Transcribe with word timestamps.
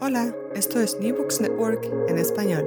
Hola, 0.00 0.32
esto 0.54 0.78
es 0.78 0.96
New 1.00 1.16
Books 1.16 1.40
Network 1.40 1.84
en 2.08 2.18
español. 2.18 2.64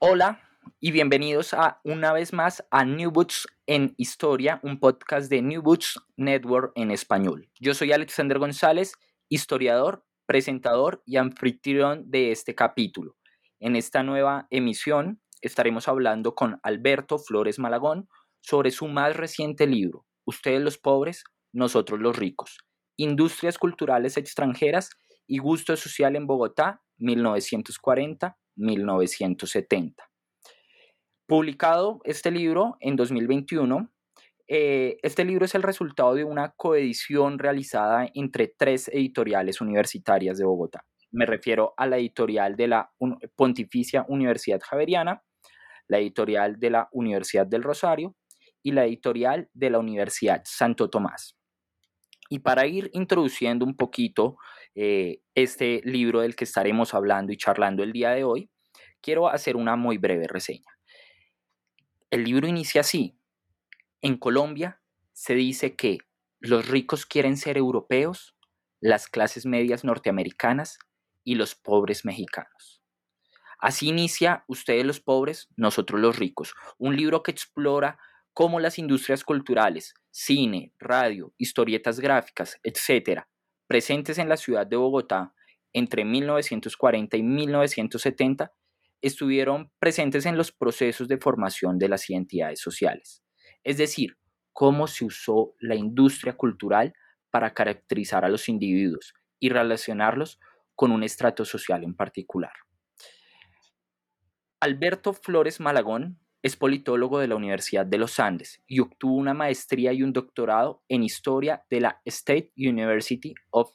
Hola 0.00 0.40
y 0.80 0.90
bienvenidos 0.90 1.52
a 1.52 1.82
una 1.84 2.14
vez 2.14 2.32
más 2.32 2.64
a 2.70 2.86
New 2.86 3.10
Books 3.10 3.46
en 3.66 3.92
Historia, 3.98 4.58
un 4.62 4.80
podcast 4.80 5.28
de 5.28 5.42
New 5.42 5.60
Books 5.60 6.00
Network 6.16 6.72
en 6.76 6.90
español. 6.90 7.50
Yo 7.60 7.74
soy 7.74 7.92
Alexander 7.92 8.38
González, 8.38 8.94
historiador, 9.28 10.06
presentador 10.24 11.02
y 11.04 11.18
anfitrión 11.18 12.10
de 12.10 12.32
este 12.32 12.54
capítulo. 12.54 13.16
En 13.60 13.76
esta 13.76 14.02
nueva 14.02 14.46
emisión 14.48 15.20
estaremos 15.42 15.88
hablando 15.88 16.34
con 16.34 16.58
Alberto 16.62 17.18
Flores 17.18 17.58
Malagón 17.58 18.08
sobre 18.40 18.70
su 18.70 18.88
más 18.88 19.14
reciente 19.14 19.66
libro, 19.66 20.06
Ustedes 20.24 20.62
los 20.62 20.78
pobres, 20.78 21.24
nosotros 21.52 22.00
los 22.00 22.16
ricos. 22.16 22.56
Industrias 22.96 23.58
culturales 23.58 24.16
extranjeras 24.16 24.88
y 25.28 25.38
Gusto 25.38 25.76
Social 25.76 26.16
en 26.16 26.26
Bogotá, 26.26 26.82
1940-1970. 26.98 29.94
Publicado 31.26 32.00
este 32.04 32.32
libro 32.32 32.76
en 32.80 32.96
2021, 32.96 33.92
eh, 34.48 34.96
este 35.02 35.26
libro 35.26 35.44
es 35.44 35.54
el 35.54 35.62
resultado 35.62 36.14
de 36.14 36.24
una 36.24 36.54
coedición 36.56 37.38
realizada 37.38 38.08
entre 38.14 38.48
tres 38.48 38.88
editoriales 38.88 39.60
universitarias 39.60 40.38
de 40.38 40.46
Bogotá. 40.46 40.86
Me 41.10 41.26
refiero 41.26 41.74
a 41.76 41.86
la 41.86 41.98
editorial 41.98 42.56
de 42.56 42.68
la 42.68 42.90
Pontificia 43.36 44.06
Universidad 44.08 44.62
Javeriana, 44.62 45.22
la 45.86 45.98
editorial 45.98 46.58
de 46.58 46.70
la 46.70 46.88
Universidad 46.92 47.46
del 47.46 47.62
Rosario 47.62 48.16
y 48.62 48.72
la 48.72 48.86
editorial 48.86 49.50
de 49.52 49.68
la 49.70 49.78
Universidad 49.78 50.40
Santo 50.44 50.88
Tomás. 50.88 51.36
Y 52.30 52.40
para 52.40 52.66
ir 52.66 52.90
introduciendo 52.92 53.64
un 53.64 53.74
poquito 53.76 54.36
eh, 54.74 55.22
este 55.34 55.80
libro 55.84 56.20
del 56.20 56.36
que 56.36 56.44
estaremos 56.44 56.94
hablando 56.94 57.32
y 57.32 57.36
charlando 57.36 57.82
el 57.82 57.92
día 57.92 58.10
de 58.10 58.24
hoy, 58.24 58.50
quiero 59.00 59.28
hacer 59.28 59.56
una 59.56 59.76
muy 59.76 59.98
breve 59.98 60.26
reseña. 60.26 60.78
El 62.10 62.24
libro 62.24 62.48
inicia 62.48 62.80
así. 62.80 63.18
En 64.00 64.16
Colombia 64.16 64.80
se 65.12 65.34
dice 65.34 65.76
que 65.76 65.98
los 66.40 66.68
ricos 66.68 67.04
quieren 67.04 67.36
ser 67.36 67.58
europeos, 67.58 68.36
las 68.80 69.08
clases 69.08 69.44
medias 69.44 69.84
norteamericanas 69.84 70.78
y 71.24 71.34
los 71.34 71.54
pobres 71.54 72.04
mexicanos. 72.04 72.82
Así 73.58 73.88
inicia 73.88 74.44
Ustedes 74.46 74.86
los 74.86 75.00
pobres, 75.00 75.48
nosotros 75.56 76.00
los 76.00 76.16
ricos, 76.16 76.54
un 76.78 76.96
libro 76.96 77.22
que 77.22 77.32
explora 77.32 77.98
cómo 78.32 78.60
las 78.60 78.78
industrias 78.78 79.24
culturales, 79.24 79.94
cine, 80.12 80.72
radio, 80.78 81.34
historietas 81.38 81.98
gráficas, 81.98 82.60
etc., 82.62 83.24
presentes 83.68 84.18
en 84.18 84.28
la 84.28 84.36
ciudad 84.36 84.66
de 84.66 84.76
Bogotá 84.76 85.34
entre 85.72 86.04
1940 86.04 87.16
y 87.16 87.22
1970, 87.22 88.52
estuvieron 89.00 89.70
presentes 89.78 90.26
en 90.26 90.36
los 90.36 90.50
procesos 90.50 91.06
de 91.06 91.18
formación 91.18 91.78
de 91.78 91.88
las 91.88 92.10
identidades 92.10 92.60
sociales. 92.60 93.22
Es 93.62 93.78
decir, 93.78 94.16
cómo 94.52 94.88
se 94.88 95.04
usó 95.04 95.54
la 95.60 95.76
industria 95.76 96.36
cultural 96.36 96.92
para 97.30 97.54
caracterizar 97.54 98.24
a 98.24 98.28
los 98.28 98.48
individuos 98.48 99.14
y 99.38 99.50
relacionarlos 99.50 100.40
con 100.74 100.90
un 100.90 101.04
estrato 101.04 101.44
social 101.44 101.84
en 101.84 101.94
particular. 101.94 102.52
Alberto 104.60 105.12
Flores 105.12 105.60
Malagón 105.60 106.18
es 106.42 106.56
politólogo 106.56 107.18
de 107.18 107.28
la 107.28 107.36
Universidad 107.36 107.84
de 107.84 107.98
los 107.98 108.20
Andes 108.20 108.62
y 108.66 108.80
obtuvo 108.80 109.14
una 109.14 109.34
maestría 109.34 109.92
y 109.92 110.02
un 110.02 110.12
doctorado 110.12 110.82
en 110.88 111.02
historia 111.02 111.64
de 111.68 111.80
la 111.80 112.00
State 112.04 112.52
University 112.56 113.34
of 113.50 113.72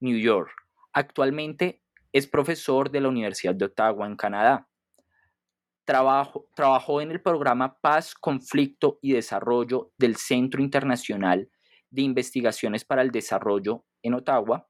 New 0.00 0.16
York. 0.16 0.50
Actualmente 0.92 1.82
es 2.12 2.26
profesor 2.26 2.90
de 2.90 3.00
la 3.00 3.08
Universidad 3.08 3.54
de 3.54 3.66
Ottawa 3.66 4.06
en 4.06 4.16
Canadá. 4.16 4.68
trabajó 5.84 7.00
en 7.00 7.10
el 7.10 7.20
programa 7.20 7.78
Paz, 7.80 8.14
Conflicto 8.14 8.98
y 9.02 9.12
Desarrollo 9.12 9.92
del 9.98 10.16
Centro 10.16 10.62
Internacional 10.62 11.50
de 11.90 12.02
Investigaciones 12.02 12.84
para 12.84 13.02
el 13.02 13.10
Desarrollo 13.10 13.84
en 14.02 14.14
Ottawa. 14.14 14.68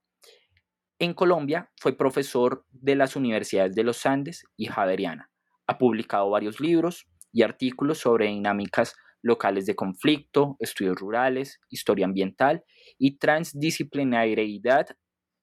En 0.97 1.13
Colombia 1.13 1.71
fue 1.77 1.95
profesor 1.95 2.65
de 2.71 2.95
las 2.95 3.15
universidades 3.15 3.75
de 3.75 3.83
los 3.83 4.05
Andes 4.05 4.45
y 4.57 4.65
Javeriana. 4.65 5.29
Ha 5.67 5.77
publicado 5.77 6.29
varios 6.29 6.59
libros, 6.59 7.07
y 7.31 7.43
artículos 7.43 7.99
sobre 7.99 8.27
dinámicas 8.27 8.95
locales 9.21 9.65
de 9.65 9.75
conflicto, 9.75 10.55
estudios 10.59 10.97
rurales, 10.97 11.59
historia 11.69 12.05
ambiental 12.05 12.63
y 12.97 13.17
transdisciplinariedad 13.17 14.87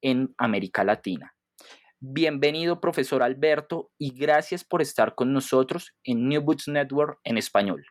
en 0.01 0.35
América 0.39 0.85
Latina. 0.85 1.35
Bienvenido, 1.99 2.81
profesor 2.81 3.23
Alberto, 3.23 3.91
y 3.99 4.15
gracias 4.15 4.65
por 4.65 4.83
estar 4.83 5.15
con 5.15 5.33
nosotros 5.33 5.95
en 6.05 6.29
New 6.29 6.43
Books 6.43 6.69
Network 6.69 7.19
en 7.25 7.39
español. 7.39 7.87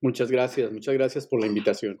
Muchas 0.00 0.30
gracias, 0.30 0.70
muchas 0.70 0.94
gracias 0.94 1.26
por 1.26 1.40
la 1.40 1.46
invitación. 1.46 2.00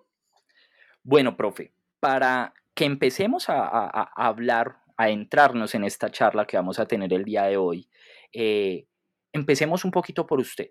Bueno, 1.02 1.36
profe, 1.36 1.74
para 2.00 2.54
que 2.74 2.84
empecemos 2.84 3.48
a, 3.48 3.88
hablar, 4.16 4.78
a 4.96 5.10
entrarnos 5.10 5.74
en 5.74 5.84
esta 5.84 6.10
charla 6.10 6.46
que 6.46 6.56
vamos 6.56 6.78
a 6.78 6.86
tener 6.86 7.12
el 7.12 7.24
día 7.24 7.44
de 7.44 7.56
hoy, 7.56 7.88
eh, 8.32 8.86
Empecemos 9.34 9.84
un 9.84 9.90
poquito 9.90 10.28
por 10.28 10.38
usted. 10.38 10.70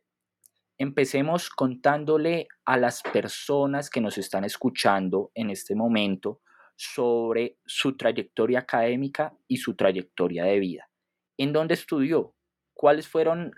Empecemos 0.78 1.50
contándole 1.50 2.48
a 2.64 2.78
las 2.78 3.04
personas 3.04 3.90
que 3.90 4.00
nos 4.00 4.18
están 4.18 4.46
escuchando 4.46 5.32
en 5.36 5.50
este 5.50 5.76
momento 5.76 6.40
sobre 6.78 7.58
su 7.66 7.98
trayectoria 7.98 8.60
académica 8.60 9.34
y 9.50 9.58
su 9.58 9.76
trayectoria 9.76 10.46
de 10.46 10.60
vida. 10.60 10.90
¿En 11.38 11.52
dónde 11.52 11.74
estudió? 11.74 12.36
¿Cuáles 12.74 13.06
fueron 13.06 13.52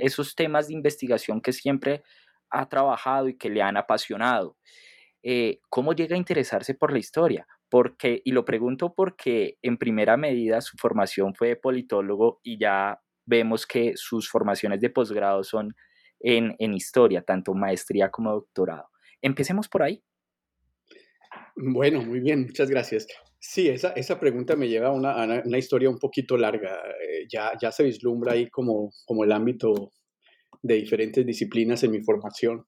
esos 0.00 0.34
temas 0.34 0.68
de 0.68 0.74
investigación 0.74 1.42
que 1.42 1.52
siempre 1.52 2.02
ha 2.48 2.66
trabajado 2.66 3.28
y 3.28 3.36
que 3.36 3.50
le 3.50 3.60
han 3.60 3.76
apasionado? 3.76 4.56
Eh, 5.22 5.60
¿Cómo 5.68 5.92
llega 5.92 6.14
a 6.14 6.18
interesarse 6.18 6.74
por 6.74 6.92
la 6.92 6.98
historia? 6.98 7.46
Porque, 7.68 8.22
y 8.24 8.32
lo 8.32 8.46
pregunto 8.46 8.94
porque 8.94 9.58
en 9.60 9.76
primera 9.76 10.16
medida 10.16 10.62
su 10.62 10.78
formación 10.78 11.34
fue 11.34 11.48
de 11.48 11.56
politólogo 11.56 12.40
y 12.42 12.58
ya 12.58 13.02
vemos 13.28 13.66
que 13.66 13.92
sus 13.94 14.28
formaciones 14.28 14.80
de 14.80 14.90
posgrado 14.90 15.44
son 15.44 15.74
en, 16.20 16.56
historia, 16.74 17.22
tanto 17.22 17.54
maestría 17.54 18.10
como 18.10 18.32
doctorado. 18.32 18.88
Empecemos 19.22 19.68
por 19.68 19.82
ahí. 19.82 20.02
Bueno, 21.54 22.02
muy 22.02 22.20
bien, 22.20 22.42
muchas 22.42 22.70
gracias. 22.70 23.06
Sí, 23.38 23.68
esa, 23.68 23.90
esa 23.90 24.18
pregunta 24.18 24.56
me 24.56 24.68
lleva 24.68 24.88
a 24.88 24.92
una, 24.92 25.42
una, 25.44 25.58
historia 25.58 25.90
un 25.90 25.98
poquito 25.98 26.36
larga. 26.36 26.80
Eh, 27.02 27.26
ya, 27.30 27.52
ya 27.60 27.70
se 27.70 27.84
vislumbra 27.84 28.32
ahí 28.32 28.48
como, 28.48 28.90
como 29.04 29.24
el 29.24 29.32
ámbito 29.32 29.92
de 30.62 30.74
diferentes 30.74 31.24
disciplinas 31.24 31.84
en 31.84 31.92
mi 31.92 32.02
formación. 32.02 32.64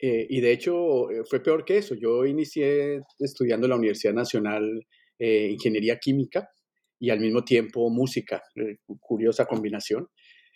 Eh, 0.00 0.26
y 0.28 0.40
de 0.40 0.52
hecho 0.52 1.10
eh, 1.10 1.22
fue 1.28 1.42
peor 1.42 1.64
que 1.64 1.78
eso. 1.78 1.94
Yo 1.94 2.24
inicié 2.24 3.02
estudiando 3.18 3.66
en 3.66 3.70
la 3.70 3.76
Universidad 3.76 4.14
Nacional 4.14 4.86
Ingeniería 5.20 5.98
Química 5.98 6.48
y 7.00 7.10
al 7.10 7.20
mismo 7.20 7.44
tiempo 7.44 7.88
música, 7.90 8.42
eh, 8.56 8.78
curiosa 9.00 9.46
combinación. 9.46 10.08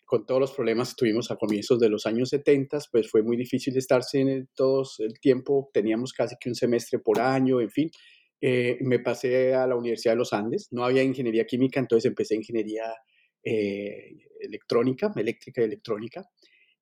Con 0.05 0.27
todos 0.27 0.41
los 0.41 0.53
problemas 0.53 0.91
que 0.91 0.97
tuvimos 0.99 1.31
a 1.31 1.37
comienzos 1.37 1.79
de 1.79 1.89
los 1.89 2.05
años 2.05 2.29
70, 2.31 2.79
pues 2.91 3.09
fue 3.09 3.23
muy 3.23 3.37
difícil 3.37 3.77
estarse 3.77 4.21
en 4.21 4.49
todo 4.55 4.83
el 4.99 5.19
tiempo, 5.21 5.71
teníamos 5.73 6.13
casi 6.13 6.37
que 6.39 6.51
un 6.51 6.55
semestre 6.55 6.99
por 6.99 7.21
año, 7.21 7.61
en 7.61 7.71
fin. 7.71 7.91
Eh, 8.41 8.77
me 8.81 8.99
pasé 8.99 9.55
a 9.55 9.67
la 9.67 9.77
Universidad 9.77 10.13
de 10.13 10.19
los 10.19 10.33
Andes, 10.33 10.69
no 10.73 10.85
había 10.85 11.03
ingeniería 11.03 11.47
química, 11.47 11.81
entonces 11.81 12.09
empecé 12.11 12.35
ingeniería 12.35 12.93
eh, 13.43 14.19
electrónica, 14.41 15.13
eléctrica 15.17 15.63
y 15.63 15.65
electrónica. 15.65 16.29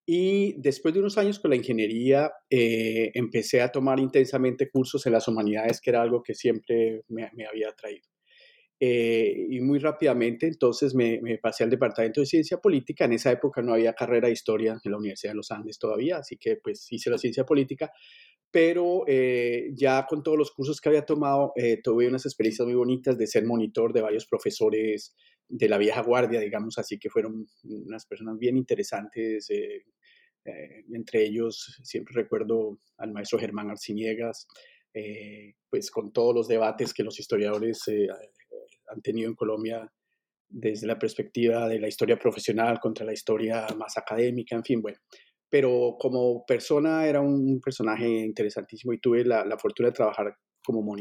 Y 0.07 0.61
después 0.61 0.93
de 0.93 1.01
unos 1.01 1.17
años 1.19 1.39
con 1.39 1.51
la 1.51 1.57
ingeniería, 1.57 2.33
empecé 2.49 3.61
a 3.61 3.71
tomar 3.71 4.01
intensamente 4.01 4.69
cursos 4.69 5.07
en 5.07 5.13
las 5.13 5.29
humanidades, 5.29 5.81
que 5.81 5.91
era 5.91 6.03
algo 6.03 6.21
que 6.21 6.35
siempre 6.35 7.03
me, 7.09 7.31
me 7.35 7.47
había 7.47 7.69
atraído. 7.69 8.10
Eh, 8.83 9.47
y 9.51 9.61
muy 9.61 9.79
rápidamente 9.79 10.47
entonces 10.47 10.95
me, 10.95 11.21
pasé 11.43 11.65
al 11.65 11.71
Departamento 11.71 12.21
de 12.21 12.27
Ciencia 12.27 12.57
Política. 12.57 13.05
En 13.05 13.13
esa 13.13 13.31
época 13.31 13.61
no 13.61 13.75
había 13.75 13.93
carrera 13.93 14.29
de 14.29 14.33
historia 14.33 14.81
en 14.83 14.91
la 14.91 14.97
Universidad 14.99 15.33
de 15.33 15.37
los 15.37 15.51
Andes 15.51 15.79
todavía, 15.79 16.17
así 16.19 16.39
que 16.39 16.57
pues 16.57 16.87
hice 16.91 17.11
la 17.11 17.19
ciencia 17.19 17.45
política 17.45 17.93
pero 18.51 19.05
eh, 19.07 19.71
ya 19.75 20.07
con 20.07 20.23
todos 20.23 20.37
los 20.37 20.51
cursos 20.51 20.81
que 20.81 20.89
había 20.89 21.07
tomado, 21.07 21.53
eh, 21.57 21.81
tuve 21.83 22.09
unas 22.09 22.27
experiencias 22.27 22.67
muy 22.67 22.75
bonitas 22.75 23.17
de 23.17 23.27
ser 23.27 23.45
monitor 23.45 23.93
de 23.93 24.01
varios 24.01 24.27
profesores 24.27 25.15
de 25.49 25.69
la 25.69 25.79
vieja 25.79 26.03
guardia, 26.03 26.41
digamos 26.41 26.79
así, 26.79 26.99
que 26.99 27.11
fueron 27.11 27.47
unas 27.65 28.07
personas 28.07 28.39
bien 28.39 28.57
interesantes. 28.57 29.49
Eh, 29.51 29.85
entre 30.93 31.25
ellos, 31.25 31.81
siempre 31.85 32.15
recuerdo 32.15 32.79
al 32.97 33.13
maestro 33.13 33.39
Germán 33.39 33.71
Arciniegas, 33.71 34.49
pues 35.69 35.91
con 35.91 36.13
todos 36.13 36.35
los 36.35 36.49
debates 36.49 36.93
que 36.93 37.05
los 37.05 37.21
historiadores 37.21 37.85
han 38.93 39.03
tenido 39.03 39.29
en 39.29 39.35
Colombia 39.35 39.91
desde 40.49 40.87
la 40.87 40.99
perspectiva 40.99 41.69
de 41.69 41.79
la 41.79 41.89
historia 41.89 42.19
profesional 42.19 42.81
contra 42.81 43.07
la 43.07 43.13
historia 43.13 43.67
más 43.77 43.97
académica, 43.97 44.57
en 44.57 44.65
fin, 44.65 44.83
bueno 44.83 44.99
pero 45.51 45.97
como 45.99 46.45
persona 46.47 47.07
era 47.07 47.21
un 47.21 47.61
personaje 47.61 48.09
interesantísimo 48.09 48.93
y 48.93 49.01
tuve 49.01 49.25
la, 49.25 49.45
fortuna 49.59 49.89
de 49.89 49.95
trabajar 49.95 50.37
como, 50.65 50.97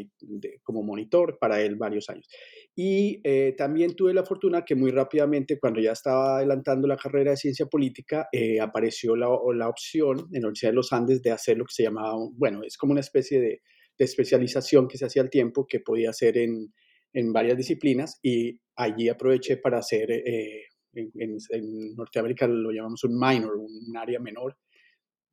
como 0.64 0.84
monitor 0.84 1.38
para 1.40 1.62
él 1.62 1.76
varios 1.76 2.10
años. 2.10 2.28
Y 2.76 3.22
eh, 3.24 3.54
también 3.56 3.96
tuve 3.96 4.14
la 4.14 4.26
fortuna 4.26 4.66
que 4.66 4.74
muy 4.74 4.90
rápidamente, 4.90 5.60
cuando 5.60 5.80
ya 5.80 5.92
estaba 5.92 6.38
adelantando 6.38 6.88
la 6.88 6.98
carrera 6.98 7.32
de 7.32 7.38
ciencia 7.38 7.68
política, 7.68 8.28
eh, 8.32 8.60
apareció 8.60 9.16
la, 9.16 9.28
la, 9.54 9.70
opción 9.70 10.18
en 10.32 10.42
la 10.42 10.48
Universidad 10.48 10.72
de 10.72 10.76
los 10.76 10.92
Andes 10.94 11.22
de 11.22 11.32
hacer 11.32 11.58
lo 11.58 11.66
que 11.66 11.74
se 11.74 11.84
llamaba, 11.84 12.16
bueno, 12.34 12.62
es 12.66 12.76
como 12.76 12.92
una 12.92 13.02
especie 13.02 13.40
de, 13.40 13.62
de 14.00 14.06
especialización 14.06 14.88
que 14.88 14.98
se 14.98 15.06
hacía 15.06 15.22
al 15.22 15.30
tiempo, 15.30 15.68
que 15.68 15.80
podía 15.80 16.10
hacer 16.10 16.38
en, 16.38 16.74
en 17.14 17.34
varias 17.34 17.58
disciplinas, 17.58 18.20
y 18.22 18.60
allí 18.76 19.10
aproveché 19.10 19.58
para 19.58 19.80
hacer 19.80 20.12
eh, 20.12 20.66
en, 20.94 21.96
Norteamérica 21.96 22.48
lo 22.48 22.72
llamamos 22.72 23.04
un 23.04 23.20
minor, 23.20 23.58
un 23.58 23.98
área 23.98 24.20
menor, 24.20 24.58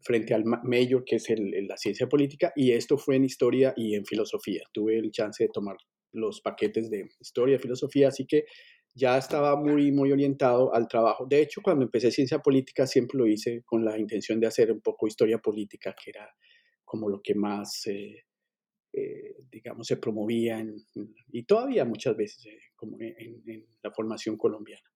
frente 0.01 0.35
al 0.35 0.45
major, 0.45 1.05
que 1.05 1.17
es 1.17 1.31
el, 1.31 1.51
la 1.67 1.77
ciencia 1.77 2.07
política, 2.09 2.53
y 2.55 2.73
esto 2.73 2.97
fue 2.97 3.17
en 3.17 3.25
historia 3.25 3.73
y 3.77 3.95
en 3.95 4.05
filosofía. 4.05 4.63
Tuve 4.73 4.99
el 4.99 5.11
chance 5.11 5.43
de 5.43 5.51
tomar 5.53 5.77
los 6.13 6.41
paquetes 6.41 6.91
de 6.91 7.09
historia 7.21 7.59
filosofía, 7.59 8.09
así 8.09 8.27
que 8.27 8.45
ya 8.95 9.19
estaba 9.19 9.57
muy, 9.57 9.93
muy 9.93 10.13
orientado 10.13 10.73
al 10.75 10.89
trabajo. 10.89 11.27
De 11.29 11.43
hecho, 11.43 11.61
cuando 11.63 11.85
empecé 11.85 12.11
ciencia 12.11 12.39
política 12.39 12.87
siempre 12.87 13.19
lo 13.19 13.27
hice 13.27 13.63
con 13.65 13.85
la 13.85 13.99
intención 13.99 14.41
de 14.41 14.47
hacer 14.47 14.73
un 14.73 14.81
poco 14.81 15.07
historia 15.07 15.39
política, 15.39 15.95
que 16.03 16.11
era 16.11 16.31
como 16.85 17.09
lo 17.09 17.21
que 17.23 17.35
más, 17.35 17.87
eh, 17.89 18.25
eh, 18.93 19.37
digamos, 19.51 19.87
se 19.87 19.97
promovía 19.97 20.65
y 21.33 21.45
todavía 21.45 21.85
muchas 21.85 22.17
veces 22.17 22.47
eh, 22.47 22.59
como 22.75 22.97
en, 23.01 23.67
la 23.83 23.91
formación 23.91 24.37
colombiana. 24.37 24.89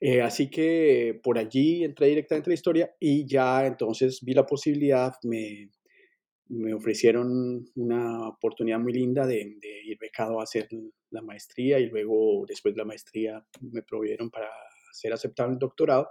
Eh, 0.00 0.22
así 0.22 0.48
que 0.48 1.20
por 1.22 1.38
allí 1.38 1.84
entré 1.84 2.06
directamente 2.08 2.48
a 2.48 2.52
la 2.52 2.54
historia 2.54 2.94
y 2.98 3.26
ya 3.26 3.66
entonces 3.66 4.20
vi 4.22 4.32
la 4.32 4.46
posibilidad, 4.46 5.12
me, 5.24 5.70
me 6.50 6.74
ofrecieron 6.74 7.64
una 7.76 8.28
oportunidad 8.28 8.80
muy 8.80 8.92
linda 8.92 9.26
de, 9.26 9.56
ir 9.84 9.98
becado 9.98 10.40
a 10.40 10.44
hacer 10.44 10.68
la 11.10 11.22
maestría 11.22 11.78
y 11.78 11.86
luego 11.86 12.44
después 12.46 12.74
de 12.74 12.78
la 12.78 12.84
maestría 12.84 13.44
me 13.60 13.82
provieron 13.82 14.30
para 14.30 14.48
ser 14.92 15.12
aceptado 15.12 15.48
en 15.48 15.54
el 15.54 15.58
doctorado 15.58 16.08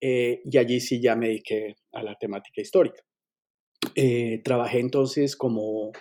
eh, 0.00 0.42
y 0.44 0.58
allí 0.58 0.80
sí 0.80 1.00
ya 1.00 1.16
me 1.16 1.28
dediqué 1.28 1.76
a 1.92 2.02
la 2.02 2.14
temática 2.16 2.60
histórica. 2.60 3.02
Eh, 3.94 4.40
trabajé 4.44 4.78
entonces 4.78 5.36
como 5.36 5.92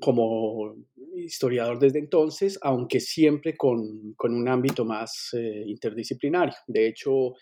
como 0.00 0.74
historiador 1.14 1.78
desde 1.78 1.98
entonces, 1.98 2.58
aunque 2.62 3.00
siempre 3.00 3.56
con, 3.56 4.14
con 4.16 4.34
un 4.34 4.48
ámbito 4.48 4.84
más 4.84 5.30
eh, 5.34 5.64
interdisciplinario. 5.66 6.54
De 6.66 6.86
hecho, 6.86 7.34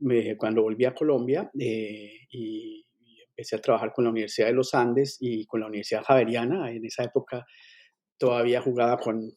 me, 0.00 0.36
cuando 0.36 0.62
volví 0.62 0.84
a 0.84 0.94
Colombia 0.94 1.50
eh, 1.58 2.10
y, 2.30 2.84
empecé 3.30 3.56
a 3.56 3.60
trabajar 3.60 3.92
con 3.94 4.04
la 4.04 4.10
Universidad 4.10 4.48
de 4.48 4.52
los 4.52 4.74
Andes 4.74 5.16
y 5.18 5.46
con 5.46 5.60
la 5.60 5.66
Universidad 5.66 6.02
Javeriana, 6.04 6.70
en 6.70 6.84
esa 6.84 7.04
época 7.04 7.46
todavía 8.18 8.60
jugaba 8.60 8.98
con 8.98 9.32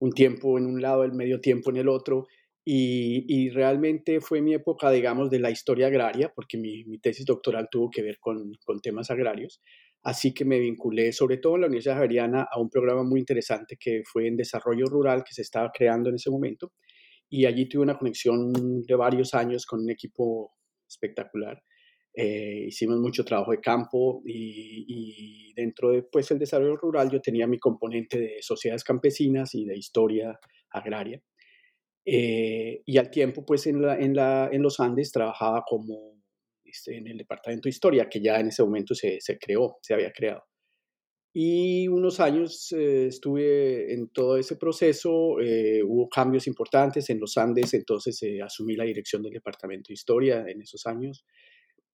un 0.00 0.12
tiempo 0.12 0.58
en 0.58 0.66
un 0.66 0.82
lado, 0.82 1.02
el 1.02 1.12
medio 1.12 1.40
tiempo 1.40 1.70
en 1.70 1.78
el 1.78 1.88
otro, 1.88 2.26
y, 2.62 3.24
y, 3.26 3.48
realmente 3.48 4.20
fue 4.20 4.42
mi 4.42 4.52
época, 4.52 4.90
digamos, 4.90 5.30
de 5.30 5.40
la 5.40 5.50
historia 5.50 5.86
agraria, 5.86 6.30
porque 6.34 6.58
mi, 6.58 6.84
mi 6.84 6.98
tesis 6.98 7.24
doctoral 7.24 7.68
tuvo 7.70 7.88
que 7.90 8.02
ver 8.02 8.18
con, 8.20 8.52
con 8.64 8.80
temas 8.80 9.10
agrarios. 9.10 9.60
Así 10.02 10.34
que 10.34 10.44
me 10.44 10.58
vinculé, 10.58 11.12
sobre 11.12 11.38
todo 11.38 11.54
en 11.54 11.62
la 11.62 11.66
Universidad 11.68 11.94
Javeriana, 11.94 12.48
a 12.50 12.60
un 12.60 12.68
programa 12.68 13.04
muy 13.04 13.20
interesante 13.20 13.76
que 13.78 14.02
fue 14.04 14.26
en 14.26 14.36
desarrollo 14.36 14.86
rural 14.86 15.22
que 15.24 15.32
se 15.32 15.42
estaba 15.42 15.70
creando 15.72 16.10
en 16.10 16.16
ese 16.16 16.30
momento. 16.30 16.72
Y 17.28 17.46
allí 17.46 17.68
tuve 17.68 17.82
una 17.82 17.98
conexión 17.98 18.82
de 18.82 18.94
varios 18.96 19.32
años 19.34 19.64
con 19.64 19.80
un 19.80 19.90
equipo 19.90 20.52
espectacular. 20.88 21.62
Eh, 22.14 22.66
hicimos 22.66 22.98
mucho 22.98 23.24
trabajo 23.24 23.52
de 23.52 23.60
campo 23.60 24.22
y, 24.26 25.52
dentro 25.54 25.90
de 25.90 26.02
pues, 26.02 26.30
el 26.30 26.38
desarrollo 26.38 26.76
rural 26.76 27.10
yo 27.10 27.20
tenía 27.20 27.46
mi 27.46 27.58
componente 27.58 28.18
de 28.18 28.36
sociedades 28.42 28.84
campesinas 28.84 29.54
y 29.54 29.64
de 29.64 29.76
historia 29.76 30.38
agraria. 30.70 31.22
Eh, 32.04 32.82
y 32.84 32.98
al 32.98 33.10
tiempo, 33.10 33.46
pues 33.46 33.66
en, 33.66 33.80
los 33.80 34.80
Andes 34.80 35.12
trabajaba 35.12 35.62
como 35.66 36.11
en 36.86 37.06
el 37.06 37.18
departamento 37.18 37.64
de 37.64 37.70
historia, 37.70 38.08
que 38.08 38.20
ya 38.20 38.38
en 38.40 38.48
ese 38.48 38.62
momento 38.62 38.94
se, 38.94 39.20
se 39.20 39.38
creó, 39.38 39.78
se 39.82 39.94
había 39.94 40.12
creado. 40.12 40.42
Y 41.34 41.88
unos 41.88 42.20
años 42.20 42.70
eh, 42.72 43.06
estuve 43.06 43.94
en 43.94 44.08
todo 44.10 44.36
ese 44.36 44.56
proceso, 44.56 45.40
eh, 45.40 45.82
hubo 45.82 46.08
cambios 46.10 46.46
importantes 46.46 47.08
en 47.08 47.20
los 47.20 47.38
Andes, 47.38 47.72
entonces 47.72 48.22
eh, 48.22 48.42
asumí 48.42 48.76
la 48.76 48.84
dirección 48.84 49.22
del 49.22 49.32
departamento 49.32 49.88
de 49.88 49.94
historia 49.94 50.44
en 50.46 50.60
esos 50.60 50.84
años. 50.86 51.24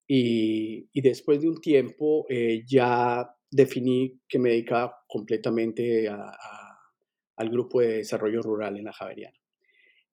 Y, 0.05 0.89
y 0.91 1.01
después 1.01 1.39
de 1.39 1.47
un 1.47 1.61
tiempo 1.61 2.25
ya 2.67 3.29
definí 3.51 4.19
que 4.27 4.39
me 4.39 4.49
dedicaba 4.49 4.95
completamente 5.07 6.09
al 6.09 7.49
grupo 7.49 7.79
de 7.79 7.97
desarrollo 7.97 8.41
rural 8.41 8.75
en 8.77 8.85
la 8.85 8.91
Javeriana. 8.91 9.37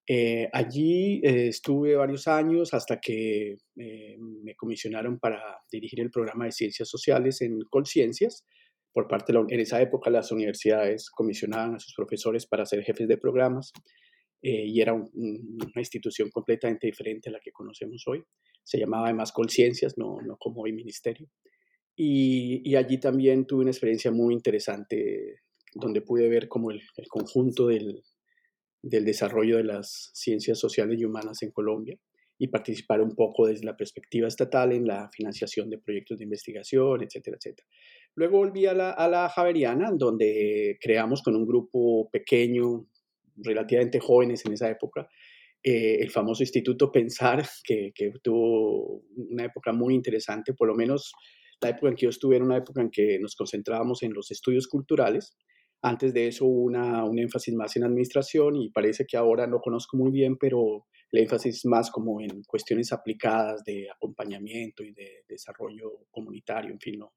Eh, 0.09 0.47
allí 0.53 1.19
eh, 1.21 1.49
estuve 1.49 1.97
varios 1.97 2.29
años 2.29 2.73
hasta 2.73 2.97
que 3.01 3.57
eh, 3.75 4.17
me 4.17 4.55
comisionaron 4.55 5.19
para 5.19 5.41
dirigir 5.69 5.99
el 5.99 6.09
programa 6.09 6.45
de 6.45 6.53
ciencias 6.53 6.87
sociales 6.87 7.41
en 7.41 7.59
Colciencias. 7.69 8.45
Por 8.93 9.09
parte 9.09 9.33
de 9.33 9.39
en 9.49 9.59
esa 9.59 9.81
época 9.81 10.09
las 10.09 10.31
universidades 10.31 11.09
comisionaban 11.09 11.75
a 11.75 11.79
sus 11.79 11.93
profesores 11.93 12.47
para 12.47 12.65
ser 12.65 12.83
jefes 12.83 13.07
de 13.07 13.17
programas 13.17 13.71
y 14.41 14.81
era 14.81 14.93
una 14.93 15.81
institución 15.81 16.29
completamente 16.29 16.87
diferente 16.87 17.29
a 17.29 17.33
la 17.33 17.39
que 17.39 17.51
conocemos 17.51 18.03
hoy. 18.07 18.23
Se 18.63 18.79
llamaba 18.79 19.07
además 19.07 19.31
Colciencias, 19.31 19.97
no, 19.97 20.17
no 20.25 20.37
como 20.37 20.61
hoy 20.61 20.73
ministerio. 20.73 21.27
Y, 21.95 22.61
y, 22.63 22.75
allí 22.75 22.99
también 22.99 23.45
tuve 23.45 23.61
una 23.61 23.71
experiencia 23.71 24.11
muy 24.11 24.33
interesante 24.33 25.41
donde 25.73 26.01
pude 26.01 26.29
ver 26.29 26.47
como 26.47 26.71
el, 26.71 26.81
el 26.95 27.07
conjunto 27.07 27.67
del, 27.67 28.03
del 28.81 29.05
desarrollo 29.05 29.57
de 29.57 29.63
las 29.63 30.11
ciencias 30.13 30.59
sociales 30.59 30.99
y 30.99 31.05
humanas 31.05 31.41
en 31.43 31.51
Colombia 31.51 31.97
y 32.39 32.49
participar 32.49 33.01
un 33.01 33.15
poco 33.15 33.47
desde 33.47 33.65
la 33.65 33.75
perspectiva 33.75 34.27
estatal 34.27 34.71
en 34.71 34.85
la 34.85 35.09
financiación 35.11 35.69
de 35.69 35.79
proyectos 35.79 36.19
de 36.19 36.23
investigación, 36.23 37.03
etcétera, 37.03 37.37
etcétera. 37.37 37.67
Luego 38.15 38.37
volví 38.37 38.65
a 38.65 38.73
la, 38.73 38.91
a 38.91 39.07
la 39.07 39.29
Javeriana, 39.29 39.91
donde 39.91 40.77
creamos 40.79 41.21
con 41.23 41.35
un 41.35 41.45
grupo 41.45 42.09
pequeño, 42.11 42.87
relativamente 43.37 43.99
jóvenes 43.99 44.45
en 44.45 44.53
esa 44.53 44.69
época, 44.69 45.07
eh, 45.63 45.97
el 45.99 46.11
famoso 46.11 46.43
Instituto 46.43 46.91
Pensar, 46.91 47.47
que, 47.63 47.91
que, 47.93 48.11
tuvo 48.23 49.03
una 49.15 49.45
época 49.45 49.73
muy 49.73 49.95
interesante, 49.95 50.53
por 50.53 50.67
lo 50.67 50.75
menos 50.75 51.13
la 51.61 51.69
época 51.69 51.89
en 51.89 51.95
que 51.95 52.05
yo 52.05 52.09
estuve 52.09 52.35
era 52.35 52.45
una 52.45 52.57
época 52.57 52.81
en 52.81 52.89
que 52.91 53.19
nos 53.19 53.35
concentrábamos 53.35 54.03
en 54.03 54.13
los 54.13 54.29
estudios 54.31 54.67
culturales, 54.67 55.35
antes 55.81 56.13
de 56.13 56.27
eso 56.27 56.45
una, 56.45 57.03
un 57.05 57.19
énfasis 57.19 57.53
más 57.53 57.75
en 57.75 57.83
administración 57.83 58.55
y 58.55 58.69
parece 58.69 59.05
que 59.05 59.17
ahora 59.17 59.47
no 59.47 59.59
conozco 59.59 59.97
muy 59.97 60.11
bien, 60.11 60.37
pero 60.37 60.85
el 61.11 61.21
énfasis 61.21 61.65
más 61.65 61.91
como 61.91 62.21
en 62.21 62.43
cuestiones 62.43 62.91
aplicadas 62.91 63.63
de 63.63 63.89
acompañamiento 63.89 64.83
y 64.83 64.91
de 64.93 65.23
desarrollo 65.27 66.05
comunitario, 66.11 66.71
en 66.71 66.79
fin, 66.79 66.99
no, 66.99 67.13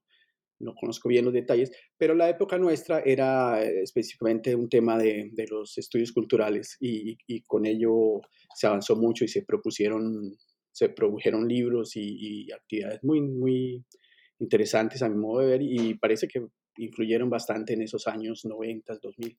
no 0.61 0.73
conozco 0.75 1.09
bien 1.09 1.25
los 1.25 1.33
detalles, 1.33 1.71
pero 1.97 2.13
la 2.13 2.29
época 2.29 2.57
nuestra 2.57 3.01
era 3.01 3.63
eh, 3.63 3.81
específicamente 3.81 4.55
un 4.55 4.69
tema 4.69 4.97
de, 4.97 5.29
de 5.33 5.47
los 5.47 5.77
estudios 5.77 6.11
culturales 6.11 6.77
y, 6.79 7.17
y, 7.27 7.41
con 7.41 7.65
ello 7.65 8.21
se 8.55 8.67
avanzó 8.67 8.95
mucho 8.95 9.25
y 9.25 9.27
se 9.27 9.43
propusieron, 9.43 10.37
se 10.71 10.89
produjeron 10.89 11.47
libros 11.47 11.95
y, 11.95 12.45
y, 12.45 12.51
actividades 12.51 13.03
muy, 13.03 13.21
muy 13.21 13.83
interesantes 14.39 15.01
a 15.01 15.09
mi 15.09 15.17
modo 15.17 15.41
de 15.41 15.47
ver 15.47 15.61
y 15.61 15.95
parece 15.95 16.27
que 16.27 16.47
influyeron 16.77 17.29
bastante 17.29 17.73
en 17.73 17.81
esos 17.81 18.07
años 18.07 18.45
90, 18.45 18.97
2000, 19.01 19.37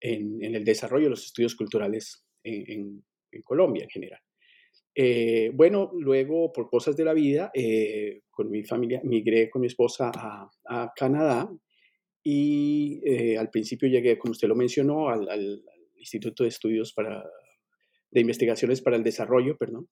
en, 0.00 0.54
el 0.54 0.64
desarrollo 0.64 1.04
de 1.04 1.10
los 1.10 1.24
estudios 1.24 1.54
culturales 1.54 2.24
en, 2.42 3.04
Colombia 3.44 3.84
en 3.84 3.90
general. 3.90 4.20
Eh, 4.94 5.50
bueno, 5.54 5.90
luego 5.94 6.52
por 6.52 6.68
cosas 6.68 6.94
de 6.96 7.04
la 7.04 7.14
vida, 7.14 7.50
eh, 7.54 8.20
con 8.30 8.50
mi 8.50 8.62
familia, 8.62 9.00
migré 9.04 9.48
con 9.48 9.62
mi 9.62 9.68
esposa 9.68 10.12
a, 10.14 10.92
Canadá 10.94 11.50
y 12.22 13.00
eh, 13.06 13.38
al 13.38 13.48
principio 13.48 13.88
llegué, 13.88 14.18
como 14.18 14.32
usted 14.32 14.48
lo 14.48 14.54
mencionó, 14.54 15.08
al, 15.08 15.62
Instituto 15.96 16.42
de 16.42 16.48
Estudios 16.48 16.92
para, 16.92 17.24
de 18.10 18.20
Investigaciones 18.20 18.82
para 18.82 18.96
el 18.96 19.04
Desarrollo, 19.04 19.56
perdón, 19.56 19.88